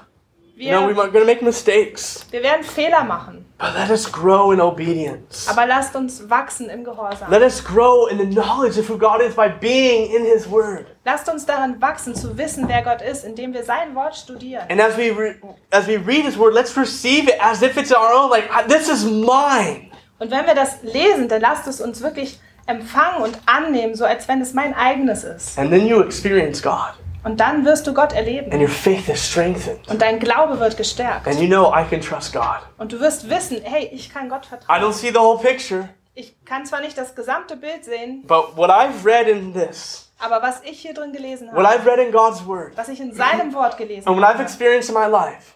You 0.62 0.70
know, 0.72 0.88
we're 0.88 1.12
Wir, 1.12 1.22
to 1.22 1.26
make 1.26 1.42
mistakes. 1.44 2.24
wir 2.30 2.44
werden 2.44 2.64
Fehler 2.64 3.04
machen. 3.04 3.46
But 3.58 3.74
let 3.76 3.90
us 3.90 4.12
grow 4.12 4.52
in 4.52 4.62
obedience. 4.62 5.48
Aber 5.50 5.66
lasst 5.66 5.96
uns 5.96 6.30
wachsen 6.30 6.70
im 6.70 6.84
Gehorsam. 6.84 7.30
Let 7.32 7.42
us 7.42 7.64
grow 7.64 8.08
in 8.08 8.20
the 8.20 8.26
knowledge 8.28 8.80
of 8.80 8.88
who 8.88 8.98
God 8.98 9.22
is 9.22 9.36
by 9.36 9.50
being 9.50 10.12
in 10.16 10.24
His 10.24 10.50
Word. 10.50 10.86
Lasst 11.04 11.28
uns 11.30 11.46
daran 11.48 11.82
wachsen, 11.82 12.14
zu 12.14 12.38
wissen, 12.38 12.68
wer 12.68 12.84
Gott 12.84 13.02
ist, 13.02 13.24
indem 13.24 13.54
wir 13.54 13.64
sein 13.64 13.96
Wort 13.96 14.16
studieren. 14.16 14.66
And 14.70 14.80
as 14.80 14.96
we 14.98 15.10
re- 15.12 15.36
as 15.72 15.88
we 15.88 15.98
read 15.98 16.26
His 16.26 16.38
Word, 16.38 16.54
let's 16.54 16.78
receive 16.78 17.28
it 17.28 17.36
as 17.42 17.62
if 17.64 17.76
it's 17.78 17.92
our 17.92 18.14
own. 18.14 18.30
Like 18.30 18.50
"I- 18.52 18.68
this 18.68 18.88
is 18.88 19.04
mine. 19.04 19.90
Und 20.20 20.30
wenn 20.30 20.46
wir 20.46 20.54
das 20.54 20.84
lesen, 20.84 21.28
dann 21.28 21.42
lasst 21.42 21.66
es 21.68 21.82
uns 21.82 22.02
wirklich 22.04 22.40
empfangen 22.68 23.24
und 23.24 23.40
annehmen, 23.48 23.96
so 23.96 24.06
als 24.06 24.28
wenn 24.28 24.42
es 24.42 24.54
mein 24.54 24.76
eigenes 24.76 25.24
ist. 25.24 25.58
And 25.58 25.72
then 25.72 25.88
you 25.88 26.02
experience 26.02 26.62
God, 26.62 26.94
Und 27.24 27.40
dann 27.40 27.64
wirst 27.66 27.86
du 27.86 27.94
Gott 27.94 28.14
erleben. 28.14 28.52
and 28.52 28.62
your 28.62 28.70
faith 28.70 29.08
is 29.10 29.24
strengthened, 29.30 29.88
Und 29.90 30.02
dein 30.02 30.20
Glaube 30.20 30.60
wird 30.60 30.76
gestärkt. 30.78 31.28
and 31.28 31.40
you 31.40 31.48
know 31.48 31.72
I 31.74 31.84
can 31.88 32.02
trust 32.02 32.34
God. 32.34 32.60
Und 32.78 32.92
du 32.92 33.00
wirst 33.00 33.30
wissen, 33.30 33.62
hey, 33.64 33.90
ich 33.94 34.12
kann 34.12 34.28
Gott 34.30 34.46
I 34.46 34.50
vertrauen. 34.50 34.82
don't 34.82 34.94
see 34.94 35.10
the 35.10 35.20
whole 35.20 35.38
picture, 35.40 35.90
Ich 36.14 36.36
kann 36.46 36.66
zwar 36.66 36.82
nicht 36.82 36.98
das 36.98 37.16
gesamte 37.16 37.56
Bild 37.56 37.86
sehen, 37.86 38.24
but 38.28 38.58
what 38.58 38.70
I've 38.70 39.06
read 39.06 39.28
in 39.28 39.54
this, 39.54 40.12
aber 40.20 40.42
was 40.42 40.62
ich 40.64 40.80
hier 40.82 40.94
drin 40.94 41.14
gelesen 41.14 41.50
what 41.54 41.66
habe, 41.66 41.80
I've 41.80 41.86
read 41.86 42.00
in 42.00 42.12
God's 42.12 42.46
Word, 42.46 42.76
was 42.76 42.90
ich 42.90 43.00
in 43.00 43.14
seinem 43.14 43.54
Wort 43.54 43.78
gelesen 43.78 44.08
and 44.08 44.18
what 44.18 44.26
I've 44.26 44.34
habe, 44.34 44.44
experienced 44.44 44.90
in 44.90 44.96
my 44.96 45.08
life, 45.08 45.54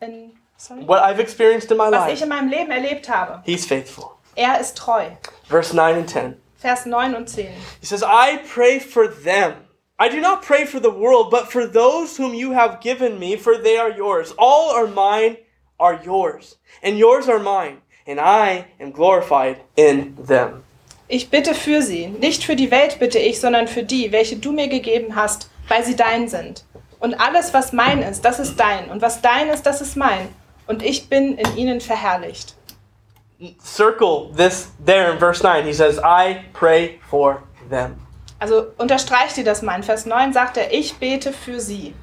in, 0.00 0.32
sorry, 0.58 0.86
what 0.86 1.00
I've 1.00 1.18
experienced 1.20 1.70
in 1.70 1.76
my 1.78 1.90
was 1.90 2.04
ich 2.12 2.20
life, 2.20 2.22
in 2.24 2.28
meinem 2.28 2.48
Leben 2.48 2.70
erlebt 2.70 3.08
habe, 3.08 3.40
He's 3.44 3.66
faithful. 3.66 4.10
er 4.36 4.60
ist 4.60 4.76
treu. 4.76 5.06
Verse 5.48 5.74
9 5.74 5.96
and 5.96 6.08
10. 6.10 6.36
Vers 6.58 6.86
9 6.86 7.14
und 7.14 7.28
10. 7.28 7.48
He 7.80 7.86
says, 7.86 8.02
I 8.02 8.38
pray 8.54 8.80
for 8.80 9.08
them. 9.24 9.54
I 9.98 10.10
do 10.10 10.20
not 10.20 10.42
pray 10.42 10.66
for 10.66 10.78
the 10.78 10.90
world, 10.90 11.30
but 11.30 11.50
for 11.50 11.66
those 11.66 12.18
whom 12.18 12.34
you 12.34 12.52
have 12.52 12.82
given 12.82 13.18
me, 13.18 13.36
for 13.36 13.56
they 13.56 13.78
are 13.78 13.90
yours. 13.90 14.34
All 14.36 14.70
are 14.70 14.86
mine, 14.86 15.38
are 15.80 15.98
yours, 16.04 16.56
and 16.82 16.98
yours 16.98 17.28
are 17.28 17.38
mine, 17.38 17.78
and 18.06 18.20
I 18.20 18.66
am 18.78 18.92
glorified 18.92 19.62
in 19.74 20.14
them. 20.18 20.64
Ich 21.08 21.30
bitte 21.30 21.54
für 21.54 21.80
sie. 21.80 22.08
Nicht 22.08 22.44
für 22.44 22.56
die 22.56 22.70
Welt 22.70 22.98
bitte 22.98 23.18
ich, 23.18 23.40
sondern 23.40 23.68
für 23.68 23.84
die, 23.84 24.12
welche 24.12 24.36
du 24.36 24.52
mir 24.52 24.68
gegeben 24.68 25.16
hast, 25.16 25.48
weil 25.68 25.82
sie 25.82 25.96
dein 25.96 26.28
sind. 26.28 26.64
Und 27.00 27.14
alles, 27.14 27.54
was 27.54 27.72
mein 27.72 28.02
ist, 28.02 28.22
das 28.22 28.38
ist 28.38 28.56
dein. 28.60 28.90
Und 28.90 29.00
was 29.00 29.22
dein 29.22 29.48
ist, 29.48 29.62
das 29.64 29.80
ist 29.80 29.96
mein. 29.96 30.28
Und 30.66 30.82
ich 30.82 31.08
bin 31.08 31.38
in 31.38 31.56
ihnen 31.56 31.80
verherrlicht. 31.80 32.54
Circle 33.62 34.30
this 34.36 34.68
there 34.84 35.10
in 35.10 35.18
verse 35.18 35.42
9. 35.42 35.64
He 35.64 35.72
says, 35.72 35.98
I 35.98 36.44
pray 36.52 36.98
for 37.08 37.42
them. 37.70 38.05
Also 38.38 38.66
unterstreicht 38.78 39.36
dir 39.36 39.44
das 39.44 39.62
mal. 39.62 39.76
In 39.76 39.82
Vers 39.82 40.06
9 40.06 40.32
sagt 40.32 40.56
er, 40.56 40.72
ich 40.72 40.96
bete 40.96 41.32
für 41.32 41.60
sie. 41.60 41.94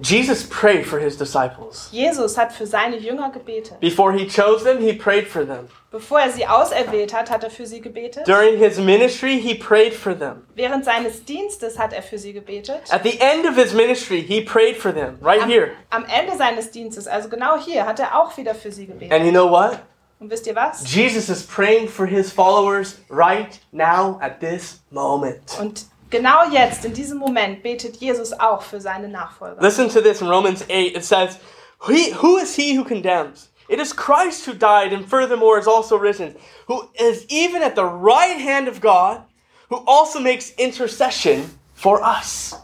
Jesus 0.00 0.44
prayed 0.44 0.86
for 0.86 1.00
his 1.00 1.16
disciples. 1.16 1.88
Jesus 1.90 2.38
hat 2.38 2.52
für 2.52 2.66
seine 2.66 2.96
Jünger 2.98 3.30
gebetet. 3.30 3.80
Before 3.80 4.12
he 4.12 4.28
chose 4.28 4.62
them, 4.62 4.78
he 4.78 4.92
prayed 4.92 5.26
for 5.26 5.44
them. 5.44 5.66
Bevor 5.90 6.20
er 6.20 6.30
sie 6.30 6.46
auserwählt 6.46 7.12
hat, 7.12 7.30
hat 7.30 7.42
er 7.42 7.50
für 7.50 7.66
sie 7.66 7.80
gebetet. 7.80 8.28
During 8.28 8.58
his 8.58 8.78
ministry, 8.78 9.40
he 9.40 9.56
prayed 9.56 9.92
for 9.92 10.16
them. 10.16 10.46
Während 10.54 10.84
seines 10.84 11.24
Dienstes 11.24 11.80
hat 11.80 11.92
er 11.92 12.02
für 12.02 12.18
sie 12.18 12.32
gebetet. 12.32 12.82
At 12.90 13.02
the 13.02 13.18
end 13.18 13.44
of 13.48 13.56
his 13.56 13.72
ministry, 13.74 14.22
he 14.22 14.40
prayed 14.40 14.76
for 14.76 14.94
them, 14.94 15.18
right 15.20 15.42
Am, 15.42 15.48
here. 15.48 15.70
am 15.90 16.04
Ende 16.04 16.36
seines 16.36 16.70
Dienstes, 16.70 17.08
also 17.08 17.28
genau 17.28 17.58
hier, 17.58 17.84
hat 17.84 17.98
er 17.98 18.20
auch 18.20 18.36
wieder 18.36 18.54
für 18.54 18.70
sie 18.70 18.86
gebetet. 18.86 19.12
And 19.12 19.24
you 19.24 19.32
know 19.32 19.50
what? 19.50 19.80
Und 20.20 20.30
wisst 20.30 20.46
ihr 20.46 20.56
was? 20.56 20.82
Jesus 20.92 21.28
is 21.28 21.46
praying 21.46 21.88
for 21.88 22.06
his 22.06 22.32
followers 22.32 22.98
right 23.08 23.60
now 23.70 24.18
at 24.20 24.40
this 24.40 24.80
moment. 24.90 25.56
Und 25.60 25.86
genau 26.10 26.44
jetzt, 26.50 26.84
in 26.84 26.92
diesem 26.92 27.18
Moment, 27.18 27.62
betet 27.62 27.96
Jesus 27.98 28.32
auch 28.32 28.62
für 28.62 28.80
seine 28.80 29.08
Nachfolger. 29.08 29.60
Listen 29.60 29.88
to 29.88 30.00
this 30.00 30.20
in 30.20 30.28
Romans 30.28 30.62
8. 30.68 30.96
It 30.96 31.04
says, 31.04 31.38
Who 31.86 32.36
is 32.36 32.56
he 32.56 32.76
who 32.76 32.84
condemns? 32.84 33.50
It 33.68 33.78
is 33.78 33.94
Christ 33.94 34.46
who 34.46 34.54
died 34.54 34.92
and 34.92 35.06
furthermore 35.06 35.58
is 35.58 35.68
also 35.68 35.96
risen, 35.96 36.34
who 36.66 36.88
is 36.94 37.26
even 37.28 37.62
at 37.62 37.76
the 37.76 37.84
right 37.84 38.40
hand 38.40 38.66
of 38.66 38.80
God, 38.80 39.22
who 39.68 39.84
also 39.86 40.18
makes 40.18 40.52
intercession 40.56 41.58
for 41.74 42.02
us. 42.02 42.56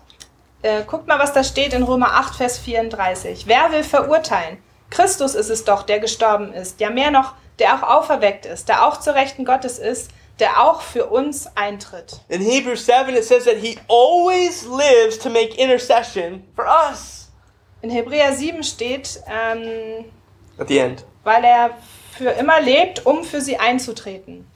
Äh, 0.62 0.82
guckt 0.84 1.06
mal, 1.06 1.18
was 1.18 1.34
da 1.34 1.44
steht 1.44 1.74
in 1.74 1.82
Römer 1.82 2.14
8, 2.14 2.34
Vers 2.34 2.58
34. 2.58 3.46
Wer 3.46 3.70
will 3.70 3.84
verurteilen? 3.84 4.58
Christus 4.88 5.34
ist 5.34 5.50
es 5.50 5.64
doch, 5.64 5.82
der 5.82 6.00
gestorben 6.00 6.54
ist. 6.54 6.80
Ja, 6.80 6.88
mehr 6.88 7.10
noch, 7.10 7.34
der 7.58 7.74
auch 7.74 7.82
auferweckt 7.82 8.46
ist, 8.46 8.68
der 8.68 8.86
auch 8.86 8.98
zur 8.98 9.14
Rechten 9.14 9.44
Gottes 9.44 9.78
ist, 9.78 10.10
der 10.40 10.62
auch 10.64 10.80
für 10.82 11.06
uns 11.06 11.46
eintritt. 11.56 12.20
In 12.28 12.40
Hebrews 12.40 12.86
7, 12.86 13.14
it 13.14 13.24
says 13.24 13.44
that 13.44 13.56
he 13.56 13.78
always 13.88 14.64
lives 14.64 15.18
to 15.18 15.30
make 15.30 15.54
intercession 15.56 16.42
for 16.56 16.66
us. 16.66 17.30
In 17.82 17.90
Hebräer 17.90 18.32
7 18.32 18.62
steht, 18.62 19.20
ähm, 19.28 20.06
At 20.58 20.68
the 20.68 20.78
end. 20.78 21.04
weil 21.22 21.44
er 21.44 21.70
für 22.16 22.30
immer 22.30 22.60
lebt, 22.60 23.06
um 23.06 23.22
für 23.24 23.40
sie 23.40 23.56
einzutreten. 23.58 24.46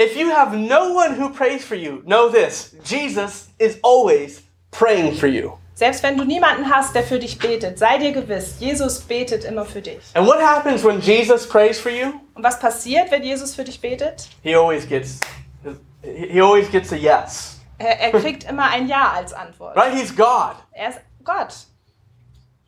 If 0.00 0.14
you 0.16 0.30
have 0.30 0.54
no 0.56 0.92
one 0.94 1.16
who 1.18 1.30
prays 1.30 1.64
for 1.64 1.76
you, 1.76 2.02
know 2.04 2.28
this 2.28 2.74
Jesus 2.84 3.48
is 3.58 3.78
always 3.82 4.42
praying 4.70 5.14
for 5.14 5.26
you. 5.26 5.52
Selbst 5.76 6.02
wenn 6.02 6.16
du 6.16 6.24
niemanden 6.24 6.70
hast, 6.70 6.94
der 6.94 7.02
für 7.02 7.18
dich 7.18 7.38
betet, 7.38 7.78
sei 7.78 7.98
dir 7.98 8.12
gewiss, 8.12 8.56
Jesus 8.60 8.98
betet 8.98 9.44
immer 9.44 9.66
für 9.66 9.82
dich. 9.82 10.00
And 10.14 10.26
what 10.26 10.40
happens 10.40 10.82
when 10.82 11.02
Jesus 11.02 11.46
prays 11.46 11.78
for 11.78 11.92
you? 11.92 12.14
Und 12.32 12.42
was 12.42 12.58
passiert, 12.58 13.10
wenn 13.10 13.22
Jesus 13.22 13.54
für 13.54 13.62
dich 13.62 13.78
betet? 13.78 14.26
He 14.42 14.56
always 14.56 14.88
gets 14.88 15.20
he 16.02 16.40
always 16.40 16.70
gets 16.70 16.94
a 16.94 16.96
yes. 16.96 17.60
Er, 17.76 18.00
er 18.00 18.18
kriegt 18.18 18.44
immer 18.44 18.70
ein 18.70 18.88
Ja 18.88 19.12
als 19.14 19.34
Antwort. 19.34 19.76
Right? 19.76 19.92
He's 19.92 20.16
God. 20.16 20.54
Er 20.72 20.88
ist 20.88 21.00
Gott. 21.22 21.66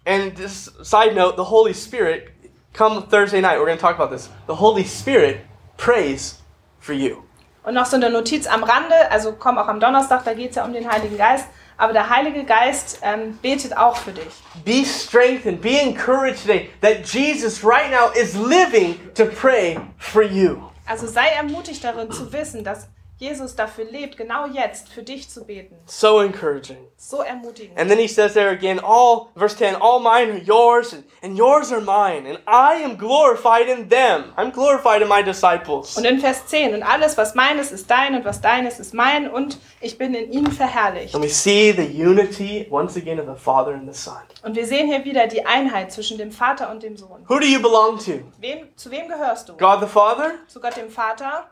And 0.04 0.36
this 0.36 0.70
side 0.82 1.14
note, 1.14 1.36
the 1.38 1.48
Holy 1.48 1.72
Spirit, 1.72 2.28
come 2.74 3.08
Thursday 3.08 3.40
night, 3.40 3.58
we're 3.58 3.64
going 3.64 3.78
to 3.78 3.82
talk 3.82 3.98
about 3.98 4.14
this. 4.14 4.28
The 4.48 4.56
Holy 4.56 4.84
Spirit 4.84 5.38
prays 5.78 6.42
for 6.78 6.92
you. 6.92 7.22
Und 7.62 7.72
noch 7.72 7.86
so 7.86 7.96
eine 7.96 8.10
Notiz 8.10 8.46
am 8.46 8.64
Rande, 8.64 9.10
also 9.10 9.32
komm 9.32 9.56
auch 9.56 9.68
am 9.68 9.80
Donnerstag, 9.80 10.24
da 10.26 10.34
geht 10.34 10.50
es 10.50 10.56
ja 10.56 10.64
um 10.66 10.74
den 10.74 10.90
Heiligen 10.90 11.16
Geist. 11.16 11.46
Aber 11.80 11.92
der 11.92 12.10
Heilige 12.10 12.44
Geist 12.44 12.98
ähm, 13.02 13.38
betet 13.40 13.76
auch 13.76 13.96
für 13.96 14.10
dich. 14.10 14.34
Be 14.64 14.84
strengthened, 14.84 15.62
be 15.62 15.80
encouraged 15.80 16.42
today 16.42 16.70
that 16.80 17.06
Jesus 17.06 17.64
right 17.64 17.90
now 17.90 18.10
is 18.20 18.34
living 18.34 18.96
to 19.14 19.26
pray 19.26 19.78
for 19.96 20.22
you. 20.22 20.70
Also 20.86 21.06
sei 21.06 21.28
ermutigt 21.28 21.84
darin 21.84 22.10
zu 22.10 22.32
wissen, 22.32 22.64
dass 22.64 22.88
Jesus 23.18 23.56
dafür 23.56 23.84
lebt, 23.84 24.16
genau 24.16 24.46
jetzt 24.46 24.88
für 24.90 25.02
dich 25.02 25.28
zu 25.28 25.44
beten. 25.44 25.76
So 25.86 26.20
encouraging. 26.20 26.78
So 26.96 27.22
ermutigend. 27.22 27.76
And 27.76 27.90
then 27.90 27.98
he 27.98 28.06
says 28.06 28.32
there 28.32 28.50
again, 28.50 28.78
all, 28.78 29.30
verse 29.34 29.56
10, 29.56 29.74
all 29.74 29.98
mine 29.98 30.30
are 30.30 30.38
yours, 30.38 30.92
and, 30.92 31.02
and 31.20 31.36
yours 31.36 31.72
are 31.72 31.80
mine, 31.80 32.28
and 32.28 32.38
I 32.46 32.80
am 32.84 32.96
glorified 32.96 33.68
in 33.68 33.88
them. 33.88 34.32
I'm 34.36 34.52
glorified 34.52 35.02
in 35.02 35.08
my 35.08 35.22
disciples. 35.22 35.96
Und 35.96 36.04
in 36.04 36.20
Vers 36.20 36.46
10, 36.46 36.74
und 36.74 36.84
alles, 36.84 37.16
was 37.16 37.34
meines, 37.34 37.72
ist 37.72 37.90
dein, 37.90 38.14
und 38.14 38.24
was 38.24 38.40
deines, 38.40 38.78
ist 38.78 38.94
mein, 38.94 39.28
und 39.28 39.58
ich 39.80 39.98
bin 39.98 40.14
in 40.14 40.30
ihnen 40.30 40.52
verherrlicht. 40.52 41.12
And 41.16 41.24
we 41.24 41.28
see 41.28 41.72
the 41.72 41.82
unity 41.82 42.68
once 42.70 42.96
again 42.96 43.18
of 43.18 43.26
the 43.26 43.42
Father 43.42 43.74
and 43.74 43.92
the 43.92 44.00
Son. 44.00 44.22
Und 44.44 44.54
wir 44.54 44.64
sehen 44.64 44.86
hier 44.86 45.04
wieder 45.04 45.26
die 45.26 45.44
Einheit 45.44 45.90
zwischen 45.90 46.18
dem 46.18 46.30
Vater 46.30 46.70
und 46.70 46.84
dem 46.84 46.96
Sohn. 46.96 47.24
Who 47.26 47.40
do 47.40 47.46
you 47.46 47.60
belong 47.60 47.98
to? 47.98 48.20
Wem, 48.38 48.68
zu 48.76 48.92
wem 48.92 49.08
gehörst 49.08 49.48
du? 49.48 49.56
God 49.56 49.80
the 49.80 49.88
Father, 49.88 50.34
Zu 50.46 50.60
Gott 50.60 50.76
dem 50.76 50.88
Vater, 50.88 51.50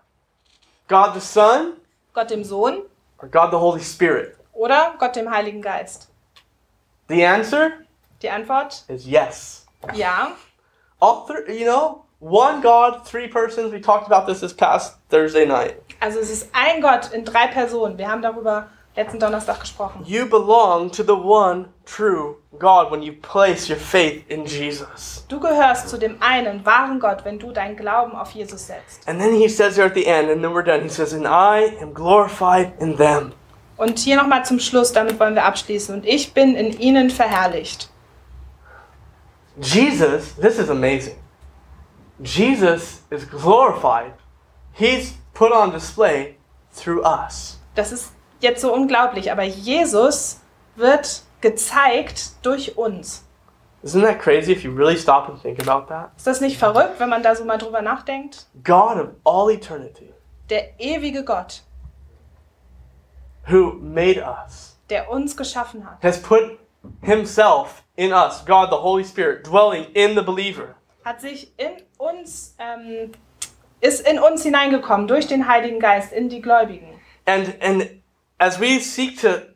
God 0.88 1.14
the 1.14 1.20
Son, 1.20 1.74
Gott 2.12 2.28
dem 2.30 2.44
Sohn 2.44 2.82
or 3.18 3.28
God 3.28 3.50
the 3.50 3.58
Holy 3.58 3.82
Spirit? 3.82 4.36
oder 4.52 4.94
Gott 4.98 5.14
dem 5.16 5.28
Heiligen 5.30 5.60
Geist? 5.62 6.08
The 7.08 7.24
answer 7.24 7.84
Die 8.22 8.30
Antwort, 8.30 8.84
is 8.88 9.06
yes. 9.06 9.66
ja. 9.94 10.32
All 11.00 11.26
three, 11.26 11.58
you 11.58 11.66
know, 11.66 12.04
one 12.20 12.62
God, 12.62 13.04
three 13.06 13.28
persons. 13.28 13.70
We 13.72 13.80
talked 13.80 14.06
about 14.06 14.26
this 14.26 14.40
this 14.40 14.54
past 14.54 14.96
Thursday 15.10 15.44
night. 15.44 15.76
Also 16.00 16.18
es 16.20 16.30
ist 16.30 16.48
ein 16.54 16.80
Gott 16.80 17.12
in 17.12 17.24
drei 17.24 17.46
Personen. 17.48 17.98
Wir 17.98 18.08
haben 18.08 18.22
darüber 18.22 18.68
letzten 18.96 19.18
Donnerstag 19.18 19.60
gesprochen. 19.60 20.02
You 20.04 20.26
belong 20.26 20.90
to 20.90 21.02
the 21.02 21.12
one 21.12 21.68
true 21.84 22.36
God 22.58 22.90
when 22.90 23.02
you 23.02 23.12
place 23.12 23.68
your 23.68 23.78
faith 23.78 24.24
in 24.28 24.46
Jesus. 24.46 25.24
Du 25.28 25.38
gehörst 25.38 25.88
zu 25.88 25.98
dem 25.98 26.16
einen 26.20 26.64
wahren 26.64 26.98
Gott, 26.98 27.24
wenn 27.24 27.38
du 27.38 27.52
deinen 27.52 27.76
Glauben 27.76 28.16
auf 28.16 28.30
Jesus 28.32 28.66
setzt. 28.66 29.06
And 29.06 29.20
then 29.20 29.34
he 29.34 29.48
says 29.48 29.76
there 29.76 29.86
at 29.86 29.94
the 29.94 30.06
end, 30.06 30.30
and 30.30 30.42
then 30.42 30.52
we're 30.52 30.64
done. 30.64 30.82
He 30.82 30.88
says, 30.88 31.12
And 31.12 31.26
I 31.26 31.76
am 31.80 31.92
glorified 31.92 32.72
in 32.80 32.96
them. 32.96 33.32
Und 33.76 33.98
hier 33.98 34.16
nochmal 34.16 34.44
zum 34.44 34.58
Schluss, 34.58 34.92
damit 34.92 35.20
wollen 35.20 35.34
wir 35.34 35.44
abschließen. 35.44 35.94
Und 35.94 36.06
ich 36.06 36.32
bin 36.32 36.54
in 36.54 36.72
ihnen 36.78 37.10
verherrlicht. 37.10 37.90
Jesus, 39.60 40.34
this 40.40 40.58
is 40.58 40.70
amazing. 40.70 41.16
Jesus 42.22 43.02
is 43.10 43.28
glorified. 43.28 44.12
He's 44.72 45.14
put 45.34 45.52
on 45.52 45.70
display 45.70 46.36
through 46.74 47.02
us. 47.04 47.58
Das 47.74 47.92
ist 47.92 48.15
jetzt 48.40 48.60
so 48.60 48.72
unglaublich, 48.72 49.30
aber 49.32 49.42
Jesus 49.44 50.40
wird 50.76 51.22
gezeigt 51.40 52.32
durch 52.44 52.76
uns. 52.76 53.22
Isn't 53.82 54.02
that 54.02 54.18
crazy 54.18 54.52
if 54.52 54.64
you 54.64 54.72
really 54.74 54.96
stop 54.96 55.28
and 55.28 55.40
think 55.40 55.60
about 55.60 55.86
that? 55.88 56.10
Ist 56.16 56.26
das 56.26 56.40
nicht 56.40 56.58
verrückt, 56.58 56.98
wenn 56.98 57.08
man 57.08 57.22
da 57.22 57.36
so 57.36 57.44
mal 57.44 57.58
drüber 57.58 57.82
nachdenkt? 57.82 58.46
God 58.64 58.96
of 58.96 59.08
all 59.24 59.50
eternity, 59.52 60.12
Der 60.50 60.78
ewige 60.80 61.24
Gott, 61.24 61.62
who 63.48 63.74
made 63.80 64.20
us, 64.22 64.76
der 64.90 65.10
uns 65.10 65.36
geschaffen 65.36 65.88
hat, 65.88 66.02
has 66.02 66.20
put 66.20 66.58
himself 67.02 67.82
in 67.96 68.12
us, 68.12 68.44
God 68.44 68.70
the 68.70 68.76
Holy 68.76 69.04
Spirit, 69.04 69.46
dwelling 69.46 69.84
in 69.94 70.16
the 70.16 70.22
believer. 70.22 70.74
hat 71.04 71.20
sich 71.20 71.52
in 71.56 71.70
uns, 71.98 72.56
ähm, 72.58 73.12
ist 73.80 74.08
in 74.08 74.18
uns 74.18 74.42
hineingekommen 74.42 75.06
durch 75.06 75.28
den 75.28 75.46
Heiligen 75.46 75.78
Geist 75.78 76.12
in 76.12 76.28
die 76.28 76.40
Gläubigen. 76.40 76.88
And 77.26 77.54
and 77.62 77.95
as 78.38 78.60
we 78.60 78.80
seek 78.80 79.20
to 79.20 79.48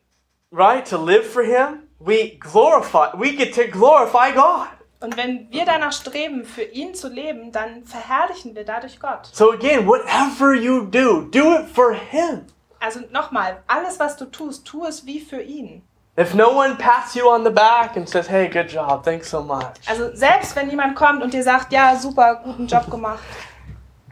right 0.51 0.85
to 0.85 0.97
live 0.97 1.25
for 1.25 1.43
him, 1.43 1.87
we 1.99 2.37
glorify 2.39 3.15
we 3.15 3.35
get 3.35 3.53
to 3.53 3.67
glorify 3.67 4.31
God. 4.31 4.67
Und 4.99 5.17
wenn 5.17 5.47
wir 5.49 5.65
danach 5.65 5.93
streben, 5.93 6.45
für 6.45 6.61
ihn 6.61 6.93
zu 6.93 7.07
leben, 7.07 7.51
dann 7.51 7.85
verherrlichen 7.85 8.55
wir 8.55 8.63
dadurch 8.63 8.99
Gott. 8.99 9.29
So 9.33 9.51
again, 9.51 9.87
whatever 9.87 10.53
you 10.53 10.85
do, 10.85 11.21
do 11.31 11.55
it 11.55 11.67
for 11.73 11.93
him. 11.93 12.45
Also 12.79 12.99
nochmal, 13.11 13.63
alles 13.67 13.99
was 13.99 14.15
du 14.15 14.25
tust, 14.25 14.65
tu 14.65 14.85
es 14.85 15.05
wie 15.05 15.19
für 15.19 15.41
ihn. 15.41 15.81
If 16.19 16.35
no 16.35 16.49
one 16.49 16.75
pats 16.75 17.15
you 17.15 17.27
on 17.27 17.43
the 17.43 17.49
back 17.49 17.95
and 17.95 18.07
says, 18.07 18.29
"Hey, 18.29 18.47
good 18.47 18.71
job. 18.71 19.03
Thanks 19.03 19.29
so 19.29 19.41
much." 19.41 19.73
Also 19.87 20.13
selbst 20.13 20.55
wenn 20.55 20.69
jemand 20.69 20.95
kommt 20.95 21.23
und 21.23 21.33
dir 21.33 21.41
sagt, 21.41 21.71
ja, 21.71 21.95
super, 21.95 22.41
guten 22.43 22.67
Job 22.67 22.89
gemacht, 22.91 23.23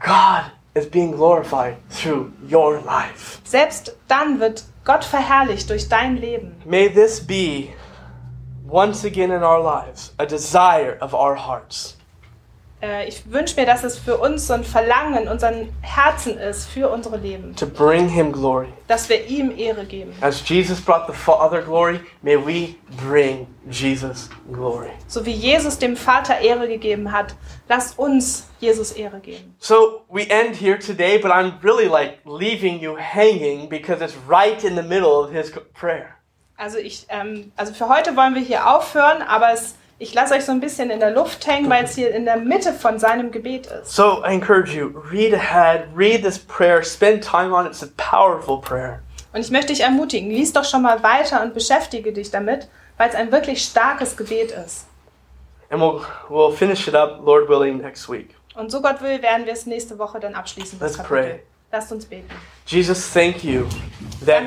God 0.00 0.50
is 0.74 0.86
being 0.86 1.12
glorified 1.12 1.76
through 1.90 2.32
your 2.48 2.80
life. 2.80 3.40
selbst 3.44 3.96
dann 4.08 4.40
wird 4.40 4.64
Gott 4.84 5.04
verherrlicht 5.04 5.68
durch 5.68 5.88
dein 5.88 6.16
Leben. 6.16 6.56
May 6.64 6.88
this 6.88 7.20
be 7.20 7.68
once 8.66 9.04
again 9.04 9.30
in 9.30 9.42
our 9.42 9.62
lives 9.62 10.12
a 10.18 10.26
desire 10.26 10.96
of 11.00 11.12
our 11.12 11.36
hearts. 11.36 11.96
Äh, 12.82 13.08
ich 13.08 13.30
wünsche 13.30 13.60
mir, 13.60 13.66
dass 13.66 13.84
es 13.84 13.98
für 13.98 14.16
uns 14.16 14.46
so 14.46 14.54
ein 14.54 14.64
Verlangen 14.64 15.28
unseren 15.28 15.68
Herzen 15.82 16.38
ist, 16.38 16.66
für 16.68 16.88
unsere 16.88 17.18
Leben, 17.18 17.54
to 17.56 17.66
bring 17.66 18.08
him 18.08 18.32
glory. 18.32 18.68
dass 18.88 19.08
wir 19.08 19.26
ihm 19.26 19.56
Ehre 19.56 19.84
geben. 19.84 20.14
As 20.22 20.48
Jesus 20.48 20.80
brought 20.80 21.06
the 21.06 21.12
Father 21.12 21.60
glory, 21.60 22.00
may 22.22 22.36
we 22.36 22.76
bring 23.06 23.46
Jesus 23.70 24.30
glory. 24.50 24.90
So 25.08 25.24
wie 25.26 25.32
Jesus 25.32 25.78
dem 25.78 25.96
Vater 25.96 26.40
Ehre 26.40 26.68
gegeben 26.68 27.12
hat, 27.12 27.34
lasst 27.68 27.98
uns 27.98 28.48
Jesus 28.60 28.92
Ehre 28.92 29.20
geben. 29.20 29.54
So 29.58 30.02
we 30.08 30.26
end 30.30 30.56
here 30.56 30.78
today, 30.78 31.18
but 31.18 31.30
I'm 31.30 31.52
really 31.62 31.86
like 31.88 32.20
leaving 32.24 32.80
you 32.80 32.96
hanging 32.96 33.68
because 33.68 34.02
it's 34.02 34.16
right 34.28 34.64
in 34.64 34.74
the 34.76 34.82
middle 34.82 35.10
of 35.22 35.30
his 35.30 35.52
prayer. 35.74 36.16
Also 36.56 36.76
ich, 36.78 37.06
ähm, 37.08 37.52
also 37.56 37.72
für 37.72 37.88
heute 37.88 38.16
wollen 38.16 38.34
wir 38.34 38.42
hier 38.42 38.68
aufhören, 38.74 39.22
aber 39.22 39.52
es, 39.52 39.76
ich 40.00 40.14
lasse 40.14 40.32
euch 40.34 40.46
so 40.46 40.52
ein 40.52 40.60
bisschen 40.60 40.90
in 40.90 40.98
der 40.98 41.10
Luft 41.10 41.46
hängen, 41.46 41.68
weil 41.68 41.84
es 41.84 41.94
hier 41.94 42.12
in 42.14 42.24
der 42.24 42.38
Mitte 42.38 42.72
von 42.72 42.98
seinem 42.98 43.30
Gebet 43.30 43.66
ist. 43.66 43.94
So 43.94 44.24
I 44.24 44.32
encourage 44.32 44.72
you, 44.72 44.92
read 45.12 45.34
ahead, 45.34 45.88
read 45.94 46.22
this 46.22 46.38
prayer, 46.38 46.82
spend 46.82 47.22
time 47.22 47.54
on 47.54 47.66
it. 47.66 47.72
It's 47.72 47.82
a 47.82 47.88
powerful 47.98 48.58
prayer. 48.60 49.00
Und 49.34 49.42
ich 49.42 49.50
möchte 49.50 49.68
dich 49.68 49.82
ermutigen, 49.82 50.30
lies 50.30 50.54
doch 50.54 50.64
schon 50.64 50.82
mal 50.82 51.02
weiter 51.02 51.42
und 51.42 51.52
beschäftige 51.52 52.12
dich 52.12 52.30
damit, 52.30 52.68
weil 52.96 53.10
es 53.10 53.14
ein 53.14 53.30
wirklich 53.30 53.62
starkes 53.62 54.16
Gebet 54.16 54.52
ist. 54.52 54.86
And 55.68 55.80
we'll 55.82 56.02
we'll 56.30 56.50
finish 56.50 56.88
it 56.88 56.94
up, 56.94 57.20
Lord 57.22 57.48
willing, 57.48 57.82
next 57.82 58.10
week. 58.10 58.34
Und 58.54 58.70
so 58.72 58.80
Gott 58.80 59.02
will, 59.02 59.20
werden 59.22 59.44
wir 59.44 59.52
es 59.52 59.66
nächste 59.66 59.98
Woche 59.98 60.18
dann 60.18 60.34
abschließen. 60.34 60.80
Let's 60.80 60.96
Kapitel. 60.96 61.22
pray. 61.22 61.40
Lasst 61.70 61.92
uns 61.92 62.06
beten. 62.06 62.28
Jesus, 62.66 63.12
thank 63.12 63.44
you 63.44 63.66
that 64.24 64.42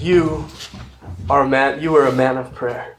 you 0.00 0.44
are 1.28 1.42
a 1.42 1.46
man 1.46 1.80
you 1.80 1.96
are 1.96 2.06
a 2.06 2.12
man 2.12 2.38
of 2.38 2.54
prayer. 2.54 2.94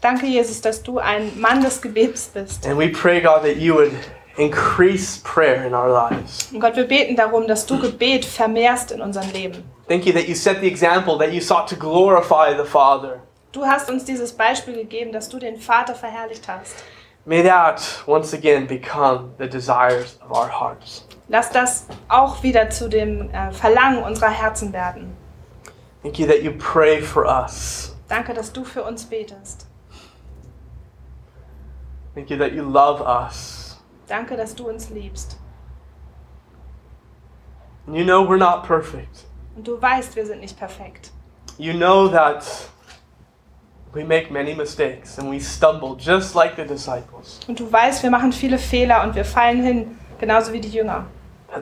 Danke, 0.00 0.26
Jesus, 0.26 0.60
dass 0.60 0.82
du 0.82 0.98
ein 0.98 1.38
Mann 1.38 1.62
des 1.62 1.82
Gebets 1.82 2.28
bist. 2.28 2.66
And 2.66 2.78
we 2.78 2.88
pray, 2.88 3.20
God, 3.20 3.42
that 3.42 3.56
you 3.56 3.74
would 3.74 3.92
increase 4.36 5.20
prayer 5.22 5.66
in 5.66 5.74
our 5.74 5.88
lives. 5.88 6.48
Und 6.52 6.60
Gott, 6.60 6.76
wir 6.76 6.86
beten 6.86 7.16
darum, 7.16 7.46
dass 7.46 7.66
du 7.66 7.78
Gebet 7.78 8.24
vermehrst 8.24 8.92
in 8.92 9.02
unserem 9.02 9.30
Leben. 9.32 9.62
Thank 9.88 10.06
you 10.06 10.12
that 10.12 10.26
you 10.26 10.34
set 10.34 10.60
the 10.60 10.68
example, 10.68 11.18
that 11.18 11.32
you 11.32 11.40
sought 11.40 11.68
to 11.68 11.76
glorify 11.76 12.56
the 12.56 12.64
Father. 12.64 13.20
Du 13.52 13.66
hast 13.66 13.90
uns 13.90 14.04
dieses 14.04 14.32
Beispiel 14.32 14.74
gegeben, 14.74 15.12
dass 15.12 15.28
du 15.28 15.38
den 15.38 15.58
Vater 15.58 15.94
verherrlicht 15.94 16.46
hast. 16.48 16.76
May 17.26 17.42
that 17.42 17.82
once 18.06 18.32
again 18.32 18.66
become 18.66 19.32
the 19.38 19.46
desires 19.48 20.18
of 20.24 20.30
our 20.30 20.48
hearts. 20.48 21.04
Lass 21.28 21.50
das 21.50 21.86
auch 22.08 22.42
wieder 22.42 22.70
zu 22.70 22.88
dem 22.88 23.30
äh, 23.30 23.52
Verlangen 23.52 24.02
unserer 24.02 24.30
Herzen 24.30 24.72
werden. 24.72 25.16
Thank 26.02 26.18
you 26.18 26.26
that 26.26 26.42
you 26.42 26.52
pray 26.56 27.02
for 27.02 27.26
us. 27.26 27.94
Danke, 28.08 28.32
dass 28.32 28.52
du 28.52 28.64
für 28.64 28.82
uns 28.82 29.04
betest. 29.04 29.69
Thank 32.14 32.30
you 32.30 32.38
that 32.38 32.52
you 32.52 32.62
love 32.62 33.00
us. 33.00 33.80
Danke, 34.08 34.36
dass 34.36 34.54
du 34.54 34.68
uns 34.68 34.90
liebst. 34.90 35.38
And 37.86 37.96
you 37.96 38.04
know 38.04 38.22
we're 38.26 38.38
not 38.38 38.64
perfect. 38.64 39.26
Und 39.56 39.66
du 39.66 39.80
weißt, 39.80 40.16
wir 40.16 40.26
sind 40.26 40.40
nicht 40.40 40.58
perfekt. 40.58 41.12
You 41.58 41.72
know 41.72 42.08
that 42.08 42.70
We 43.92 44.04
make 44.04 44.30
many 44.30 44.54
mistakes 44.54 45.18
and 45.18 45.28
we 45.28 45.40
stumble 45.40 45.96
just 45.96 46.36
like 46.36 46.54
the 46.54 46.64
disciples. 46.64 47.40
Und 47.48 47.58
du 47.58 47.70
weißt, 47.70 48.04
wir 48.04 48.10
machen 48.10 48.32
viele 48.32 48.56
Fehler 48.56 49.02
und 49.02 49.16
wir 49.16 49.24
fallen 49.24 49.64
hin, 49.64 49.98
genauso 50.20 50.52
wie 50.52 50.60
die 50.60 50.68
Jünger. 50.68 51.06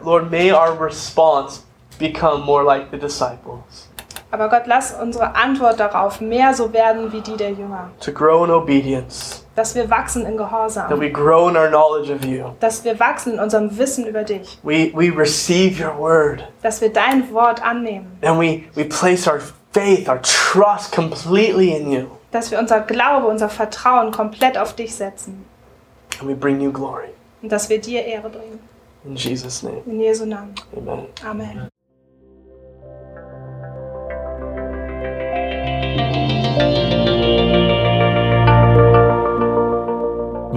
Lord, 0.02 0.30
may 0.30 0.52
our 0.52 0.78
response 0.78 1.62
become 1.98 2.42
more 2.44 2.62
like 2.64 2.90
the 2.90 2.98
disciples. 2.98 3.88
Aber 4.30 4.48
Gott, 4.50 4.66
lass 4.66 4.92
unsere 5.00 5.34
Antwort 5.34 5.80
darauf 5.80 6.20
mehr 6.20 6.52
so 6.52 6.72
werden 6.74 7.10
wie 7.12 7.20
die 7.22 7.36
der 7.36 7.50
Jünger. 7.52 7.90
To 8.00 8.12
grow 8.12 8.44
in 8.44 8.50
obedience, 8.50 9.44
Dass 9.56 9.74
wir 9.74 9.88
wachsen 9.90 10.26
in 10.26 10.36
Gehorsam. 10.36 10.88
that 10.90 11.00
we 11.00 11.10
grow 11.10 11.48
in 11.48 11.56
our 11.56 11.68
knowledge 11.68 12.12
of 12.12 12.22
you. 12.24 12.50
Dass 12.60 12.84
wir 12.84 13.00
wachsen 13.00 13.34
in 13.34 13.40
unserem 13.40 13.76
Wissen 13.78 14.06
über 14.06 14.24
dich. 14.24 14.58
We, 14.62 14.92
we 14.94 15.10
receive 15.16 15.82
your 15.82 15.96
word 15.98 16.44
Dass 16.62 16.80
wir 16.82 16.92
dein 16.92 17.32
Wort 17.32 17.62
annehmen. 17.64 18.18
and 18.22 18.38
we, 18.38 18.64
we 18.74 18.84
place 18.84 19.26
our 19.26 19.40
faith, 19.72 20.08
our 20.08 20.20
trust 20.20 20.92
completely 20.94 21.74
in 21.74 21.90
you. 21.90 22.04
Dass 22.30 22.50
wir 22.50 22.58
unser 22.58 22.80
Glaube, 22.82 23.26
unser 23.28 23.48
Vertrauen 23.48 24.12
komplett 24.12 24.58
auf 24.58 24.74
dich 24.74 24.94
setzen. 24.94 25.46
And 26.20 26.28
we 26.28 26.34
bring 26.34 26.60
you 26.60 26.70
glory. 26.70 27.08
Und 27.40 27.50
dass 27.50 27.70
wir 27.70 27.80
dir 27.80 28.04
Ehre 28.04 28.28
bringen. 28.28 28.58
In 29.04 29.16
Jesus' 29.16 29.62
name, 29.62 29.78
In 29.86 30.00
Jesu 30.00 30.26
Namen. 30.26 30.54
amen. 30.76 31.06
Amen. 31.24 31.68